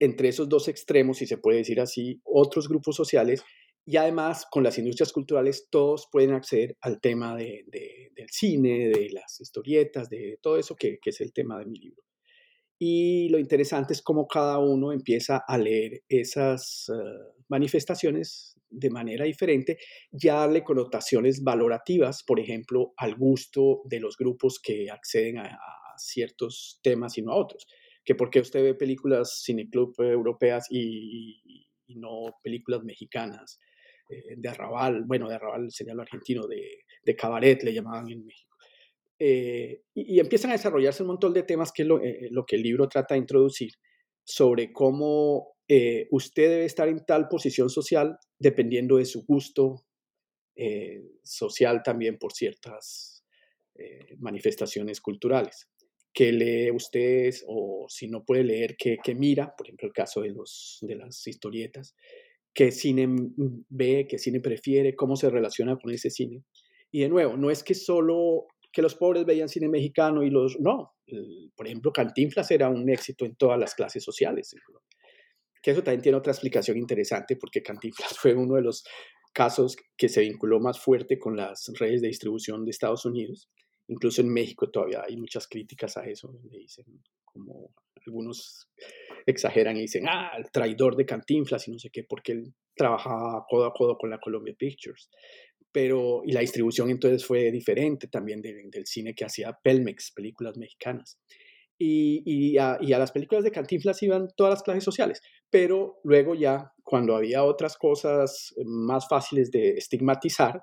entre 0.00 0.28
esos 0.28 0.48
dos 0.48 0.68
extremos, 0.68 1.18
si 1.18 1.26
se 1.26 1.38
puede 1.38 1.58
decir 1.58 1.80
así, 1.80 2.20
otros 2.24 2.68
grupos 2.68 2.96
sociales 2.96 3.42
y 3.84 3.96
además, 3.96 4.46
con 4.50 4.62
las 4.62 4.76
industrias 4.78 5.12
culturales, 5.12 5.68
todos 5.70 6.08
pueden 6.12 6.32
acceder 6.32 6.76
al 6.82 7.00
tema 7.00 7.34
de, 7.34 7.64
del 8.14 8.28
cine, 8.28 8.88
de 8.88 9.08
las 9.10 9.40
historietas, 9.40 10.10
de 10.10 10.38
todo 10.42 10.58
eso 10.58 10.76
que, 10.76 10.98
que, 11.00 11.10
es 11.10 11.20
el 11.22 11.32
tema 11.32 11.58
de 11.58 11.66
mi 11.66 11.78
libro. 11.78 12.02
Y 12.78 13.28
lo 13.30 13.38
interesante 13.38 13.94
es 13.94 14.02
cómo 14.02 14.28
cada 14.28 14.58
uno 14.58 14.92
empieza 14.92 15.42
a 15.46 15.56
leer 15.56 16.02
esas 16.08 16.90
eh, 16.90 16.94
manifestaciones 17.48 18.56
de 18.68 18.90
manera 18.90 19.24
diferente, 19.24 19.78
ya 20.12 20.34
darle 20.34 20.62
connotaciones 20.62 21.42
valorativas, 21.42 22.22
por 22.22 22.38
ejemplo, 22.38 22.92
al 22.98 23.16
gusto 23.16 23.80
de 23.84 24.00
los 24.00 24.18
grupos 24.18 24.60
que 24.62 24.90
acceden 24.90 25.38
a, 25.38 25.46
a 25.46 25.98
ciertos 25.98 26.78
temas 26.82 27.16
y 27.16 27.22
no 27.22 27.32
a 27.32 27.36
otros. 27.36 27.66
Que 28.04 28.14
porque 28.14 28.40
usted 28.40 28.62
ve 28.62 28.74
películas 28.74 29.42
cineclub 29.44 29.94
europeas 29.98 30.66
y, 30.70 31.66
y 31.86 31.96
no 31.96 32.36
películas 32.42 32.84
mexicanas 32.84 33.58
eh, 34.08 34.36
de 34.36 34.48
arrabal, 34.48 35.04
bueno, 35.04 35.28
de 35.28 35.34
arrabal 35.34 35.70
sería 35.70 35.94
lo 35.94 36.02
argentino, 36.02 36.46
de, 36.46 36.84
de 37.04 37.16
cabaret 37.16 37.62
le 37.62 37.74
llamaban 37.74 38.10
en 38.10 38.24
México. 38.24 38.56
Eh, 39.18 39.82
y, 39.94 40.18
empiezan 40.20 40.50
a 40.50 40.54
desarrollarse 40.54 41.02
un 41.02 41.08
montón 41.08 41.34
de 41.34 41.42
temas 41.42 41.72
que 41.72 41.82
es 41.82 41.88
lo, 41.88 42.02
eh, 42.02 42.28
lo 42.30 42.46
que 42.46 42.56
el 42.56 42.62
libro 42.62 42.88
trata 42.88 43.14
de 43.14 43.20
introducir 43.20 43.72
sobre 44.24 44.72
cómo 44.72 45.56
usted 46.10 46.48
debe 46.48 46.64
estar 46.64 46.88
en 46.88 47.04
tal 47.04 47.28
posición 47.28 47.68
social 47.68 48.16
dependiendo 48.38 48.96
de 48.96 49.04
su 49.04 49.26
gusto 49.26 49.84
social 51.22 51.82
también 51.82 52.18
por 52.18 52.32
ciertas 52.32 53.22
manifestaciones 54.18 55.02
culturales. 55.02 55.68
Que 56.10 56.32
lee 56.32 56.70
usted 56.70 57.34
o 57.46 57.86
si 57.88 58.08
no 58.08 58.24
puede 58.24 58.44
leer, 58.44 58.76
que, 58.78 58.96
que 59.02 59.14
mira, 59.14 59.54
por 59.56 59.66
ejemplo 59.66 59.88
el 59.88 59.92
caso 59.92 60.22
de, 60.22 60.30
los, 60.30 60.78
de 60.80 60.96
las 60.96 61.26
historietas, 61.26 61.94
qué 62.58 62.72
cine 62.72 63.06
ve, 63.68 64.08
qué 64.10 64.18
cine 64.18 64.40
prefiere, 64.40 64.96
cómo 64.96 65.14
se 65.14 65.30
relaciona 65.30 65.76
con 65.76 65.92
ese 65.92 66.10
cine. 66.10 66.42
Y 66.90 67.02
de 67.02 67.08
nuevo, 67.08 67.36
no 67.36 67.52
es 67.52 67.62
que 67.62 67.72
solo 67.72 68.46
que 68.72 68.82
los 68.82 68.96
pobres 68.96 69.24
veían 69.24 69.48
cine 69.48 69.68
mexicano 69.68 70.24
y 70.24 70.30
los... 70.30 70.58
No, 70.58 70.96
por 71.54 71.68
ejemplo, 71.68 71.92
Cantinflas 71.92 72.50
era 72.50 72.68
un 72.68 72.90
éxito 72.90 73.24
en 73.24 73.36
todas 73.36 73.60
las 73.60 73.76
clases 73.76 74.02
sociales. 74.02 74.56
Que 75.62 75.70
eso 75.70 75.84
también 75.84 76.02
tiene 76.02 76.18
otra 76.18 76.32
explicación 76.32 76.78
interesante 76.78 77.36
porque 77.36 77.62
Cantinflas 77.62 78.18
fue 78.18 78.34
uno 78.34 78.56
de 78.56 78.62
los 78.62 78.82
casos 79.32 79.76
que 79.96 80.08
se 80.08 80.22
vinculó 80.22 80.58
más 80.58 80.80
fuerte 80.80 81.16
con 81.16 81.36
las 81.36 81.70
redes 81.78 82.02
de 82.02 82.08
distribución 82.08 82.64
de 82.64 82.72
Estados 82.72 83.04
Unidos. 83.04 83.48
Incluso 83.86 84.20
en 84.20 84.32
México 84.32 84.68
todavía 84.68 85.04
hay 85.08 85.16
muchas 85.16 85.46
críticas 85.46 85.96
a 85.96 86.04
eso, 86.06 86.34
le 86.50 86.58
dicen 86.58 86.86
como 87.32 87.72
algunos 88.06 88.68
exageran 89.26 89.76
y 89.76 89.82
dicen, 89.82 90.06
ah, 90.08 90.32
el 90.36 90.50
traidor 90.50 90.96
de 90.96 91.06
Cantinflas 91.06 91.68
y 91.68 91.72
no 91.72 91.78
sé 91.78 91.90
qué, 91.90 92.04
porque 92.04 92.32
él 92.32 92.54
trabajaba 92.74 93.44
codo 93.48 93.66
a 93.66 93.72
codo 93.72 93.96
con 93.98 94.10
la 94.10 94.18
Columbia 94.18 94.54
Pictures. 94.58 95.10
Pero, 95.70 96.22
y 96.24 96.32
la 96.32 96.40
distribución 96.40 96.90
entonces 96.90 97.26
fue 97.26 97.50
diferente 97.50 98.08
también 98.08 98.40
del 98.40 98.86
cine 98.86 99.14
que 99.14 99.24
hacía 99.24 99.58
Pelmex, 99.62 100.12
películas 100.14 100.56
mexicanas. 100.56 101.18
Y, 101.78 102.22
y, 102.24 102.58
a, 102.58 102.78
y, 102.80 102.92
a, 102.92 102.98
las 102.98 103.12
películas 103.12 103.44
de 103.44 103.52
Cantinflas 103.52 104.02
iban 104.02 104.28
todas 104.36 104.54
las 104.54 104.62
clases 104.64 104.82
sociales, 104.82 105.20
pero 105.48 106.00
luego 106.02 106.34
ya, 106.34 106.72
cuando 106.82 107.14
había 107.14 107.44
otras 107.44 107.76
cosas 107.76 108.52
más 108.64 109.06
fáciles 109.08 109.52
de 109.52 109.74
estigmatizar, 109.74 110.60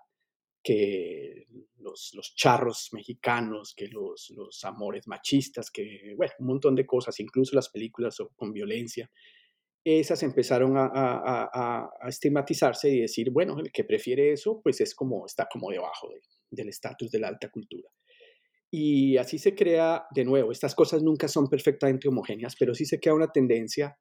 que 0.65 1.45
los, 1.78 2.12
los, 2.15 2.34
charros 2.36 2.89
mexicanos, 2.91 3.75
que 3.75 3.88
los, 3.88 4.32
los, 4.36 4.65
amores 4.65 5.08
machistas, 5.08 5.69
que, 5.69 6.15
bueno, 6.17 6.34
un 6.39 6.47
montón 6.47 6.73
de 6.73 6.88
cosas, 6.88 7.19
incluso 7.19 7.56
las 7.56 7.69
películas 7.69 8.17
con 8.36 8.51
violencia, 8.51 9.08
esas 9.84 10.23
empezaron 10.23 10.75
a, 10.75 10.88
a, 10.88 11.88
a, 12.01 12.10
estigmatizarse 12.10 12.89
y 12.89 13.01
decir, 13.01 13.30
bueno, 13.30 13.60
el 13.60 13.71
que 13.71 13.84
prefiere 13.84 14.32
eso, 14.32 14.60
pues 14.63 14.82
es 14.82 14.95
como, 14.95 15.28
está 15.28 15.47
como 15.47 15.69
debajo 15.69 16.10
del 16.49 16.69
estatus 16.69 17.12
de 17.12 17.19
la 17.19 17.28
alta 17.28 17.49
cultura. 17.49 17.88
Y 18.71 19.17
así 19.17 19.38
se 19.38 19.54
crea, 19.54 20.08
de 20.15 20.25
nuevo, 20.25 20.51
estas 20.51 20.73
cosas 20.73 21.04
nunca 21.04 21.28
son 21.28 21.47
perfectamente 21.47 22.08
homogéneas, 22.08 22.56
pero 22.58 22.73
sí 22.73 22.86
se 22.86 22.99
crea 22.99 23.13
una 23.13 23.32
tendencia 23.32 23.95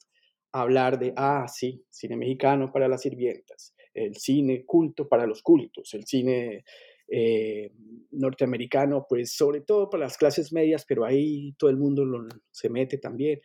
a 0.53 0.63
hablar 0.63 0.99
de, 0.99 1.13
ah, 1.15 1.47
sí, 1.47 1.85
cine 1.91 2.17
mexicano 2.17 2.73
para 2.73 2.89
las 2.89 3.03
sirvientas, 3.03 3.75
el 3.95 4.17
cine 4.17 4.65
culto 4.67 5.09
para 5.09 5.27
los 5.27 5.43
cultos, 5.43 5.95
el 5.95 6.05
cine 6.05 6.65
eh, 7.09 7.71
norteamericano, 8.11 9.07
pues 9.09 9.35
sobre 9.35 9.61
todo 9.61 9.91
para 9.91 10.05
las 10.05 10.17
clases 10.17 10.53
medias, 10.53 10.85
pero 10.87 11.05
ahí 11.05 11.55
todo 11.59 11.71
el 11.71 11.77
mundo 11.77 12.05
se 12.51 12.69
mete 12.71 12.99
también. 12.99 13.41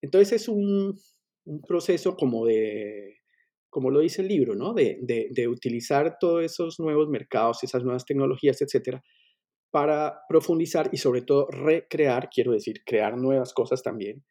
Entonces 0.00 0.42
es 0.42 0.48
un, 0.48 0.98
un 1.44 1.62
proceso 1.62 2.16
como 2.16 2.46
de, 2.46 3.18
como 3.70 3.90
lo 3.90 4.00
dice 4.00 4.22
el 4.22 4.28
libro, 4.28 4.54
¿no? 4.54 4.72
De, 4.74 4.98
de, 5.02 5.28
de, 5.30 5.48
utilizar 5.48 6.16
todos 6.18 6.44
esos 6.44 6.78
nuevos 6.80 7.08
mercados, 7.08 7.62
esas 7.62 7.82
nuevas 7.84 8.04
tecnologías, 8.04 8.62
etcétera, 8.62 9.02
para 9.70 10.20
profundizar 10.28 10.90
y 10.92 10.98
sobre 10.98 11.22
todo 11.22 11.48
recrear, 11.48 12.28
quiero 12.32 12.52
decir, 12.52 12.82
crear 12.84 13.16
nuevas 13.16 13.52
cosas 13.52 13.82
también 13.82 14.24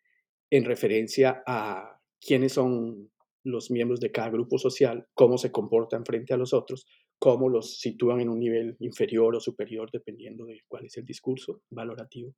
en 0.52 0.66
referencia 0.66 1.44
a 1.46 2.00
quiénes 2.20 2.54
son 2.54 3.11
los 3.44 3.72
miembros 3.72 4.00
de 4.00 4.12
cada 4.12 4.30
grupo 4.30 4.58
social, 4.58 5.08
cómo 5.14 5.38
se 5.38 5.52
comportan 5.52 6.06
frente 6.06 6.34
a 6.34 6.38
los 6.38 6.54
otros, 6.54 6.86
cómo 7.20 7.50
los 7.50 7.80
sitúan 7.80 8.22
en 8.22 8.30
un 8.30 8.40
nivel 8.40 8.76
inferior 8.80 9.36
o 9.36 9.40
superior, 9.40 9.90
dependiendo 9.92 10.46
de 10.46 10.62
cuál 10.68 10.86
es 10.86 10.98
el 10.98 11.06
discurso 11.06 11.62
valorativo. 11.70 12.36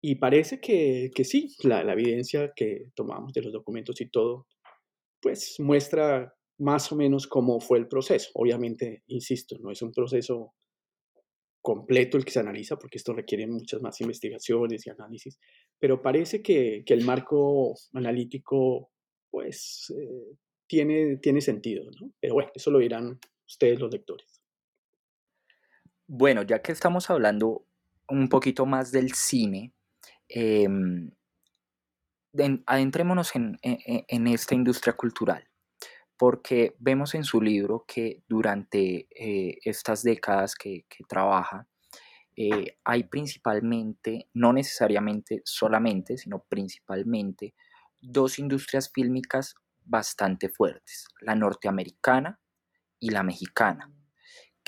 Y 0.00 0.14
parece 0.14 0.60
que, 0.60 1.10
que 1.14 1.24
sí, 1.24 1.54
la, 1.64 1.80
evidencia 1.92 2.52
que 2.54 2.86
tomamos 2.94 3.32
de 3.32 3.42
los 3.42 3.52
documentos 3.52 4.00
y 4.00 4.08
todo, 4.08 4.46
pues 5.20 5.56
muestra 5.58 6.34
más 6.58 6.92
o 6.92 6.96
menos 6.96 7.26
cómo 7.26 7.60
fue 7.60 7.78
el 7.78 7.88
proceso. 7.88 8.30
Obviamente, 8.34 9.02
insisto, 9.08 9.58
no 9.58 9.70
es 9.70 9.82
un 9.82 9.92
proceso 9.92 10.54
completo 11.60 12.16
el 12.16 12.24
que 12.24 12.30
se 12.30 12.40
analiza, 12.40 12.78
porque 12.78 12.98
esto 12.98 13.12
requiere 13.12 13.46
muchas 13.46 13.82
más 13.82 14.00
investigaciones 14.00 14.86
y 14.86 14.90
análisis, 14.90 15.38
pero 15.78 16.00
parece 16.00 16.40
que, 16.40 16.82
que 16.86 16.94
el 16.94 17.04
marco 17.04 17.74
analítico, 17.92 18.90
pues, 19.30 19.92
eh, 19.96 20.36
tiene, 20.66 21.16
tiene 21.16 21.40
sentido, 21.40 21.90
¿no? 22.00 22.12
Pero 22.20 22.34
bueno, 22.34 22.50
eso 22.54 22.70
lo 22.70 22.78
dirán 22.78 23.18
ustedes 23.46 23.80
los 23.80 23.92
lectores. 23.92 24.42
Bueno, 26.06 26.42
ya 26.42 26.62
que 26.62 26.72
estamos 26.72 27.10
hablando 27.10 27.66
un 28.08 28.28
poquito 28.28 28.66
más 28.66 28.92
del 28.92 29.12
cine, 29.12 29.72
eh, 30.28 30.66
adentrémonos 32.66 33.34
en, 33.34 33.58
en, 33.62 34.26
esta 34.26 34.54
industria 34.54 34.94
cultural, 34.94 35.48
porque 36.16 36.74
vemos 36.78 37.14
en 37.14 37.24
su 37.24 37.40
libro 37.40 37.84
que 37.86 38.22
durante 38.28 39.08
eh, 39.10 39.58
estas 39.64 40.02
décadas 40.02 40.54
que, 40.54 40.84
que 40.88 41.04
trabaja, 41.04 41.66
eh, 42.40 42.78
hay 42.84 43.02
principalmente, 43.02 44.28
no 44.32 44.52
necesariamente 44.52 45.42
solamente, 45.44 46.16
sino 46.16 46.44
principalmente, 46.48 47.54
dos 48.00 48.38
industrias 48.38 48.90
fílmicas 48.92 49.54
bastante 49.84 50.48
fuertes, 50.48 51.08
la 51.20 51.34
norteamericana 51.34 52.40
y 52.98 53.10
la 53.10 53.22
mexicana 53.22 53.92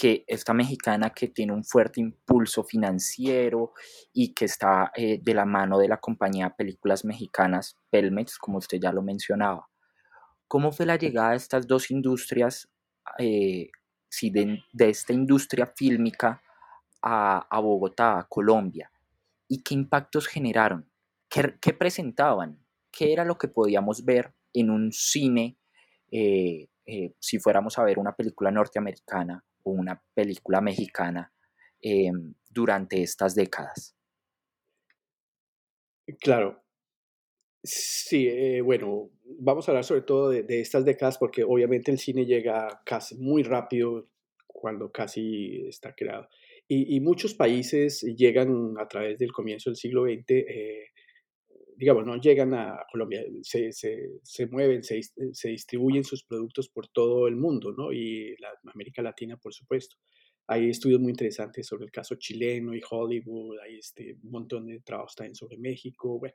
que 0.00 0.24
esta 0.26 0.54
mexicana 0.54 1.10
que 1.10 1.28
tiene 1.28 1.52
un 1.52 1.62
fuerte 1.62 2.00
impulso 2.00 2.64
financiero 2.64 3.74
y 4.14 4.32
que 4.32 4.46
está 4.46 4.90
eh, 4.96 5.20
de 5.22 5.34
la 5.34 5.44
mano 5.44 5.78
de 5.78 5.88
la 5.88 5.98
compañía 5.98 6.54
Películas 6.56 7.04
Mexicanas, 7.04 7.76
Pelmex, 7.90 8.38
como 8.38 8.56
usted 8.56 8.78
ya 8.80 8.92
lo 8.92 9.02
mencionaba. 9.02 9.68
¿Cómo 10.48 10.72
fue 10.72 10.86
la 10.86 10.96
llegada 10.96 11.32
de 11.32 11.36
estas 11.36 11.66
dos 11.66 11.90
industrias, 11.90 12.66
eh, 13.18 13.68
de, 14.22 14.64
esta 14.78 15.12
industria 15.12 15.66
fílmica 15.66 16.42
a, 17.02 17.60
Bogotá, 17.60 18.20
a 18.20 18.26
Colombia? 18.26 18.90
¿Y 19.48 19.62
qué 19.62 19.74
impactos 19.74 20.28
generaron? 20.28 20.90
¿Qué, 21.28 21.74
presentaban? 21.74 22.59
¿Qué 22.90 23.12
era 23.12 23.24
lo 23.24 23.38
que 23.38 23.48
podíamos 23.48 24.04
ver 24.04 24.32
en 24.52 24.70
un 24.70 24.92
cine 24.92 25.56
eh, 26.92 27.14
si 27.20 27.38
fuéramos 27.38 27.78
a 27.78 27.84
ver 27.84 28.00
una 28.00 28.16
película 28.16 28.50
norteamericana 28.50 29.44
o 29.62 29.70
una 29.70 30.02
película 30.12 30.60
mexicana 30.60 31.32
em, 31.80 32.34
durante 32.48 33.00
estas 33.00 33.34
décadas. 33.34 33.96
Claro. 36.20 36.64
Sí, 37.62 38.26
eh, 38.26 38.60
bueno, 38.62 39.10
vamos 39.38 39.68
a 39.68 39.70
hablar 39.70 39.84
sobre 39.84 40.00
todo 40.02 40.30
de, 40.30 40.60
estas 40.60 40.84
décadas 40.84 41.18
porque 41.18 41.44
obviamente 41.44 41.92
el 41.92 41.98
cine 41.98 42.24
llega 42.24 42.82
casi 42.84 43.16
muy 43.18 43.44
rápido 43.44 44.08
cuando 44.46 44.90
casi 44.90 45.66
está 45.68 45.94
creado. 45.94 46.28
Y, 46.72 47.00
muchos 47.00 47.34
países 47.34 48.02
llegan 48.16 48.76
a 48.78 48.86
través 48.86 49.18
del 49.18 49.32
comienzo 49.32 49.70
del 49.70 49.76
siglo 49.76 50.04
XX 50.04 50.44
digamos, 51.80 52.04
no 52.04 52.20
llegan 52.20 52.52
a 52.52 52.84
Colombia, 52.92 53.24
se, 53.40 53.72
se, 53.72 54.10
se 54.22 54.46
mueven, 54.48 54.82
se, 54.84 55.00
se, 55.32 55.48
distribuyen 55.48 56.04
sus 56.04 56.24
productos 56.24 56.68
por 56.68 56.88
todo 56.88 57.26
el 57.26 57.36
mundo, 57.36 57.72
¿no? 57.72 57.90
Y 57.90 58.36
la, 58.36 58.50
América 58.74 59.00
Latina, 59.00 59.38
por 59.38 59.54
supuesto. 59.54 59.96
Hay 60.46 60.68
estudios 60.68 61.00
muy 61.00 61.08
interesantes 61.08 61.66
sobre 61.66 61.86
el 61.86 61.90
caso 61.90 62.16
chileno 62.16 62.74
y 62.74 62.82
Hollywood, 62.88 63.60
hay 63.64 63.78
este, 63.78 64.18
un 64.22 64.30
montón 64.30 64.66
de 64.66 64.80
trabajos 64.80 65.14
también 65.14 65.34
sobre 65.34 65.56
México, 65.56 66.18
bueno. 66.18 66.34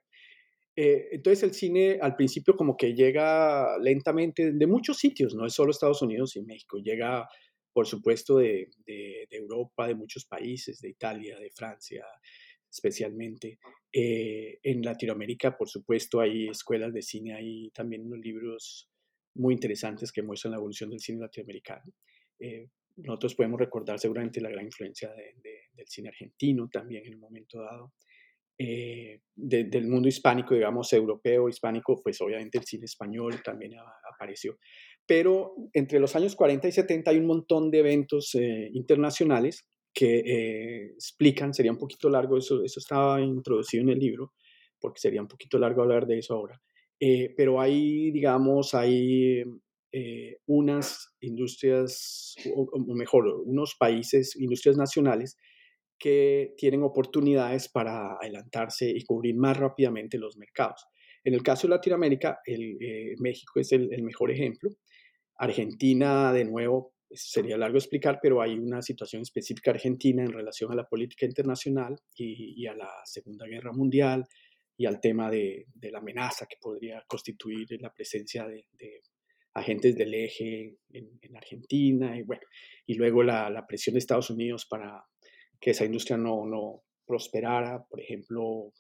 Eh, 0.76 1.10
entonces 1.12 1.44
el 1.44 1.54
cine 1.54 2.00
al 2.02 2.16
principio 2.16 2.56
como 2.56 2.76
que 2.76 2.96
llega 2.96 3.78
lentamente 3.78 4.52
de 4.52 4.68
muchos 4.68 4.98
sitios, 4.98 5.36
no 5.36 5.46
es 5.46 5.54
solo 5.54 5.70
Estados 5.70 6.02
Unidos 6.02 6.36
y 6.36 6.42
México, 6.42 6.80
llega 6.80 7.30
por 7.72 7.86
supuesto 7.86 8.40
de, 8.40 8.72
de, 8.86 9.28
de 9.30 9.38
Europa, 9.38 9.88
de 9.88 9.96
muchos 9.96 10.26
países, 10.26 10.82
de 10.82 10.90
Italia, 10.90 11.38
de 11.40 11.52
Francia, 11.52 12.04
especialmente. 12.76 13.58
Eh, 13.92 14.60
en 14.62 14.82
Latinoamérica, 14.82 15.58
por 15.58 15.70
supuesto, 15.70 16.20
hay 16.20 16.50
escuelas 16.50 16.94
de 16.94 17.02
cine, 17.02 17.34
hay 17.34 17.72
también 17.72 18.06
unos 18.06 18.20
libros 18.20 18.90
muy 19.36 19.54
interesantes 19.54 20.12
que 20.12 20.22
muestran 20.22 20.52
la 20.52 20.58
evolución 20.58 20.90
del 20.90 21.00
cine 21.00 21.22
latinoamericano. 21.22 21.94
Eh, 22.40 22.68
nosotros 22.98 23.36
podemos 23.36 23.60
recordar 23.60 24.00
seguramente 24.00 24.42
la 24.42 24.50
gran 24.50 24.66
influencia 24.66 25.10
del 25.14 25.88
cine 25.88 26.10
argentino 26.10 26.70
también 26.70 27.06
en 27.06 27.16
un 27.16 27.22
momento 27.22 27.62
dado. 27.62 27.94
Eh, 28.58 29.22
del 29.36 29.88
mundo 29.88 30.08
hispánico, 30.08 30.54
digamos, 30.54 30.92
europeo, 30.94 31.50
hispánico, 31.50 32.02
pues 32.02 32.22
obviamente 32.22 32.58
el 32.58 32.64
cine 32.64 32.86
español 32.86 33.42
también 33.44 33.74
apareció. 34.14 34.58
Pero 35.06 35.56
entre 35.74 36.00
los 36.00 36.16
años 36.16 36.36
40 36.36 36.68
y 36.68 36.72
70 36.72 37.12
hay 37.12 37.18
un 37.18 37.28
montón 37.28 37.70
de 37.70 37.80
eventos 37.80 38.34
internacionales 38.74 39.66
que 39.96 40.20
eh, 40.20 40.86
explican, 40.94 41.54
sería 41.54 41.72
un 41.72 41.78
poquito 41.78 42.10
largo, 42.10 42.38
eso, 42.38 42.62
eso 42.62 42.82
estaba 42.82 43.22
introducido 43.22 43.82
en 43.82 43.90
el 43.90 44.00
libro, 44.00 44.34
porque 44.78 45.00
sería 45.00 45.22
un 45.22 45.28
poquito 45.30 45.58
largo 45.58 45.84
hablar 45.84 46.06
de 46.06 46.20
eso 46.20 46.34
ahora, 46.36 46.62
eh, 47.00 47.34
pero 47.36 47.62
hay, 47.62 48.12
digamos, 48.12 48.76
hay 48.76 49.42
eh, 49.94 50.38
unas 50.48 51.16
industrias, 51.22 52.36
o, 52.54 52.94
mejor, 52.94 53.26
unos 53.46 53.76
países, 53.80 54.36
industrias 54.36 54.76
nacionales, 54.76 55.38
que 55.98 56.54
tienen 56.58 56.84
oportunidades 56.84 57.70
para 57.70 58.18
adelantarse 58.22 58.90
y 58.90 59.02
cubrir 59.06 59.36
más 59.38 59.56
rápidamente 59.56 60.18
los 60.18 60.36
mercados. 60.36 60.86
En 61.24 61.34
el 61.34 61.42
caso 61.42 61.68
de 61.68 61.76
Latinoamérica, 61.76 62.40
el, 62.46 63.16
México 63.20 63.62
es 63.62 63.72
el, 63.72 63.94
el 63.94 64.04
mejor 64.04 64.30
ejemplo. 64.30 64.72
Argentina, 65.38 66.34
de 66.34 66.44
nuevo, 66.44 66.95
sería 67.16 67.58
largo 67.58 67.78
explicar, 67.78 68.20
pero 68.22 68.42
hay 68.42 68.58
una 68.58 68.82
situación 68.82 69.22
específica 69.22 69.72
argentina 69.72 70.24
en 70.24 70.32
relación 70.32 70.72
a 70.72 70.76
la 70.76 70.88
política 70.88 71.26
internacional 71.26 71.96
y, 72.16 72.66
a 72.68 72.76
la 72.76 72.90
Segunda 73.06 73.46
Guerra 73.48 73.72
Mundial 73.72 74.26
y 74.78 74.86
al 74.86 75.00
tema 75.00 75.30
de, 75.30 75.68
la 75.82 76.00
amenaza 76.00 76.46
que 76.46 76.58
podría 76.60 77.04
constituir 77.08 77.68
la 77.82 77.94
presencia 77.94 78.46
de, 78.48 78.66
agentes 79.54 79.96
del 79.96 80.14
eje 80.14 80.78
en, 80.92 81.36
Argentina 81.36 82.18
y, 82.18 82.24
bueno, 82.24 82.44
y 82.86 82.96
luego 82.96 83.24
la, 83.24 83.66
presión 83.68 83.94
de 83.94 84.00
Estados 84.00 84.30
Unidos 84.30 84.66
para 84.66 85.04
que 85.60 85.72
esa 85.72 85.86
industria 85.86 86.18
no, 86.18 86.46
no 86.46 86.84
prosperara, 87.06 87.84
por 87.90 88.02
ejemplo, 88.02 88.74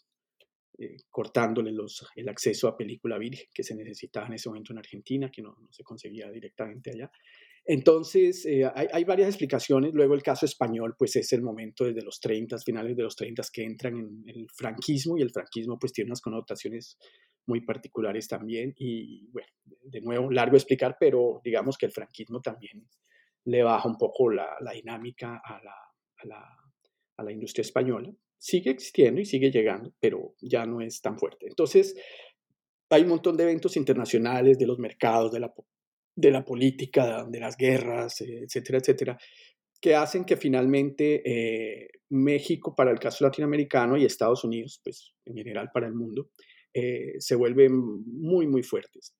eh, 0.77 0.97
cortándole 1.09 1.71
los, 1.71 2.05
el 2.15 2.27
acceso 2.27 2.67
a 2.67 2.75
película 2.75 3.17
virgen 3.17 3.47
que 3.53 3.63
se 3.63 3.75
necesitaba 3.75 4.27
en 4.27 4.33
ese 4.33 4.49
momento 4.49 4.73
en 4.73 4.79
Argentina, 4.79 5.31
que 5.31 5.41
no, 5.41 5.55
no 5.61 5.71
se 5.71 5.83
conseguía 5.83 6.29
directamente 6.29 6.91
allá. 6.91 7.09
Entonces, 7.67 8.45
eh, 8.45 8.63
hay, 8.75 9.03
varias 9.05 9.29
explicaciones. 9.29 9.91
Luego 9.93 10.13
el 10.13 10.21
caso 10.21 10.45
español, 10.45 10.95
pues 10.97 11.15
es 11.15 11.33
el 11.33 11.41
momento 11.41 11.85
desde 11.85 12.03
los 12.03 12.19
30, 12.19 12.59
finales 12.59 12.95
de 12.95 13.03
los 13.03 13.15
30, 13.15 13.41
que 13.51 13.63
entran 13.63 13.95
en, 13.95 14.23
el 14.27 14.47
franquismo 14.55 15.17
y 15.17 15.23
el 15.23 15.31
franquismo 15.31 15.79
pues 15.79 15.91
tiene 15.91 16.09
unas 16.09 16.21
connotaciones 16.21 16.97
muy 17.47 17.61
particulares 17.61 18.27
también. 18.27 18.73
Y 18.77 19.27
bueno, 19.31 19.47
de 19.81 20.01
nuevo, 20.01 20.29
largo 20.29 20.55
explicar, 20.55 20.95
pero 20.99 21.41
digamos 21.43 21.77
que 21.77 21.87
el 21.87 21.91
franquismo 21.91 22.39
también 22.39 22.87
le 23.45 23.63
baja 23.63 23.89
un 23.89 23.97
poco 23.97 24.29
la, 24.29 24.57
dinámica 24.71 25.41
a 25.43 25.59
la, 25.63 26.39
a 27.17 27.23
la 27.23 27.31
industria 27.31 27.63
española. 27.63 28.13
Sigue 28.37 28.69
existiendo 28.69 29.21
y 29.21 29.25
sigue 29.25 29.49
llegando, 29.49 29.91
pero 29.99 30.35
ya 30.39 30.67
no 30.67 30.81
es 30.81 31.01
tan 31.01 31.17
fuerte. 31.17 31.47
Entonces, 31.47 31.95
hay 32.91 33.01
un 33.01 33.09
montón 33.09 33.35
de 33.37 33.43
eventos 33.43 33.75
internacionales 33.75 34.59
de 34.59 34.67
los 34.67 34.77
mercados, 34.77 35.31
de 35.31 35.39
la, 35.39 35.53
de 36.15 36.31
la 36.31 36.45
política, 36.45 37.25
de 37.27 37.39
las 37.39 37.57
guerras, 37.57 38.21
etcétera, 38.21 38.79
etcétera, 38.79 39.17
que 39.81 39.95
hacen 39.95 40.25
que 40.25 40.37
finalmente 40.37 41.21
eh, 41.25 41.89
México, 42.09 42.73
para 42.75 42.91
el 42.91 42.99
caso 42.99 43.23
latinoamericano, 43.25 43.97
y 43.97 44.05
Estados 44.05 44.43
Unidos, 44.43 44.79
pues 44.83 45.13
en 45.25 45.35
general 45.35 45.69
para 45.73 45.87
el 45.87 45.93
mundo, 45.93 46.29
eh, 46.73 47.15
se 47.19 47.35
vuelven 47.35 47.73
muy, 48.05 48.47
muy 48.47 48.63
fuertes. 48.63 49.13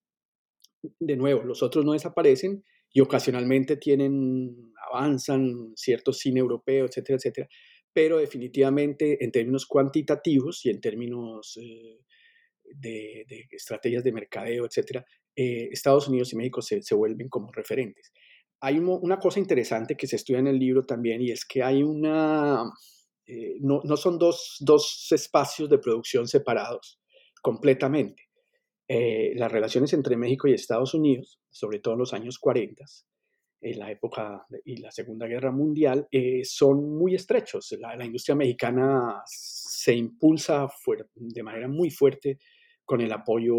De 0.99 1.15
nuevo, 1.15 1.43
los 1.43 1.63
otros 1.63 1.83
no 1.85 1.93
desaparecen 1.93 2.63
y 2.91 3.01
ocasionalmente 3.01 3.77
tienen, 3.77 4.73
avanzan 4.89 5.73
cierto 5.75 6.13
cine 6.13 6.39
europeo, 6.39 6.85
etcétera, 6.85 7.17
etcétera, 7.17 7.47
pero 7.91 8.17
definitivamente 8.17 9.23
en 9.23 9.31
términos 9.31 9.65
cuantitativos 9.65 10.65
y 10.65 10.69
en 10.69 10.81
términos 10.81 11.57
eh, 11.61 11.99
de, 12.73 13.25
estrategias 13.51 14.03
de 14.03 14.11
mercadeo, 14.11 14.65
etcétera, 14.65 15.05
eh, 15.35 15.69
Estados 15.71 16.07
Unidos 16.07 16.33
y 16.33 16.37
México 16.37 16.61
se, 16.61 16.81
vuelven 16.95 17.29
como 17.29 17.51
referentes. 17.51 18.11
Hay 18.61 18.79
una 18.79 19.19
cosa 19.19 19.39
interesante 19.39 19.95
que 19.95 20.07
se 20.07 20.15
estudia 20.15 20.39
en 20.39 20.47
el 20.47 20.57
libro 20.57 20.85
también 20.85 21.21
y 21.21 21.31
es 21.31 21.45
que 21.45 21.61
hay 21.61 21.83
una, 21.83 22.63
eh, 23.27 23.57
no, 23.59 23.81
no, 23.83 23.97
son 23.97 24.17
dos, 24.17 24.57
dos, 24.61 25.07
espacios 25.11 25.69
de 25.69 25.77
producción 25.77 26.27
separados 26.27 26.99
completamente. 27.41 28.23
las 28.87 29.51
relaciones 29.51 29.93
entre 29.93 30.17
México 30.17 30.47
y 30.47 30.53
Estados 30.53 30.93
Unidos, 30.93 31.39
sobre 31.49 31.79
todo 31.79 31.93
en 31.95 31.99
los 31.99 32.13
años 32.13 32.39
40, 32.39 32.85
en 33.65 33.79
la 33.79 33.91
época 33.91 34.45
y 34.63 34.77
la 34.77 34.91
Segunda 34.91 35.25
Guerra 35.25 35.51
Mundial, 35.51 36.07
eh, 36.11 36.41
son 36.43 36.97
muy 36.97 37.15
estrechos. 37.15 37.75
La, 37.79 38.05
industria 38.05 38.35
mexicana 38.35 39.23
se 39.25 39.93
impulsa 39.93 40.67
de 41.15 41.43
manera 41.43 41.67
muy 41.67 41.89
fuerte 41.89 42.37
con 42.85 43.01
el 43.01 43.11
apoyo 43.11 43.55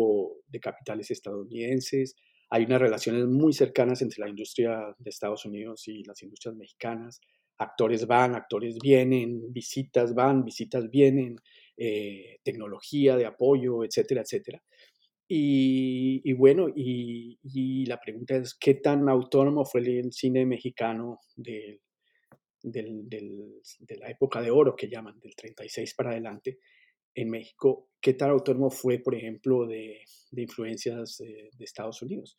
de 0.46 0.60
capitales 0.60 1.10
estadounidenses. 1.10 2.14
Hay 2.50 2.64
unas 2.64 2.80
relaciones 2.80 3.26
muy 3.26 3.52
cercanas 3.52 4.00
entre 4.02 4.20
la 4.20 4.28
industria 4.28 4.94
de 4.98 5.10
Estados 5.10 5.44
Unidos 5.44 5.88
y 5.88 6.04
las 6.04 6.22
industrias 6.22 6.54
mexicanas. 6.54 7.20
Actores 7.58 8.06
van, 8.06 8.34
actores 8.34 8.76
vienen, 8.80 9.52
visitas 9.52 10.14
van, 10.14 10.44
visitas 10.44 10.88
vienen, 10.90 11.36
eh, 11.76 12.38
tecnología 12.44 13.16
de 13.16 13.26
apoyo, 13.26 13.82
etcétera, 13.82 14.22
etcétera. 14.22 14.62
Y, 15.28 16.32
bueno, 16.34 16.68
y, 16.72 17.84
la 17.86 17.98
pregunta 17.98 18.36
es, 18.36 18.54
¿qué 18.54 18.74
tan 18.74 19.08
autónomo 19.08 19.64
fue 19.64 19.80
el 19.80 20.12
cine 20.12 20.46
mexicano 20.46 21.18
de, 21.34 21.80
la 22.62 24.08
época 24.08 24.40
de 24.40 24.52
oro 24.52 24.76
que 24.76 24.88
llaman, 24.88 25.18
del 25.18 25.34
36 25.34 25.94
para 25.94 26.10
adelante 26.10 26.58
en 27.16 27.30
México? 27.30 27.88
¿Qué 28.00 28.14
tan 28.14 28.30
autónomo 28.30 28.70
fue, 28.70 29.00
por 29.00 29.14
ejemplo, 29.14 29.66
de, 29.66 30.02
influencias 30.36 31.16
de, 31.18 31.50
Estados 31.58 32.00
Unidos? 32.02 32.36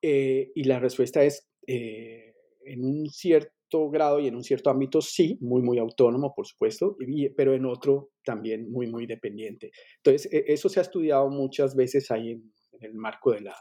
Eh, 0.00 0.52
y 0.54 0.64
la 0.64 0.78
respuesta 0.78 1.22
es, 1.22 1.46
eh, 1.66 2.32
en 2.64 2.82
un 2.82 3.10
cierto 3.10 3.90
grado 3.90 4.20
y 4.20 4.28
en 4.28 4.36
un 4.36 4.44
cierto 4.44 4.70
ámbito 4.70 5.02
sí, 5.02 5.36
muy, 5.40 5.60
muy 5.60 5.78
autónomo, 5.78 6.32
por 6.34 6.46
supuesto, 6.46 6.96
pero 7.36 7.54
en 7.54 7.66
otro 7.66 8.12
también 8.24 8.70
muy, 8.70 8.86
muy 8.86 9.06
dependiente. 9.06 9.72
Entonces, 9.96 10.32
e, 10.32 10.44
eso 10.46 10.68
se 10.68 10.80
ha 10.80 10.82
estudiado 10.82 11.28
muchas 11.28 11.76
veces 11.76 12.10
ahí 12.10 12.30
en, 12.30 12.52
el 12.80 12.94
marco 12.94 13.32
de 13.32 13.40
la 13.40 13.56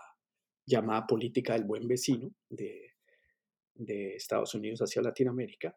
llamada 0.66 1.06
política 1.06 1.54
del 1.54 1.66
buen 1.66 1.88
vecino 1.88 2.34
de, 2.50 2.94
de 3.74 4.16
Estados 4.16 4.54
Unidos 4.54 4.80
hacia 4.82 5.02
Latinoamérica. 5.02 5.76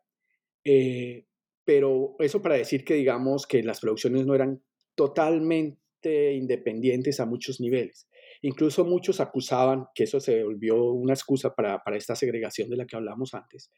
Eh, 0.64 1.26
pero 1.66 2.14
eso 2.20 2.40
para 2.40 2.54
decir 2.54 2.84
que 2.84 2.94
digamos 2.94 3.46
que 3.46 3.62
las 3.62 3.80
producciones 3.80 4.24
no 4.24 4.34
eran 4.34 4.62
totalmente 4.96 6.34
independientes 6.34 7.20
a 7.20 7.26
muchos 7.26 7.60
niveles. 7.60 8.08
Incluso 8.42 8.84
muchos 8.84 9.20
acusaban 9.20 9.86
que 9.94 10.04
eso 10.04 10.20
se 10.20 10.42
volvió 10.42 10.82
una 10.92 11.14
excusa 11.14 11.54
para, 11.54 11.82
para 11.82 11.96
esta 11.96 12.14
segregación 12.14 12.68
de 12.68 12.76
la 12.76 12.86
que 12.86 12.96
hablamos 12.96 13.34
antes. 13.34 13.72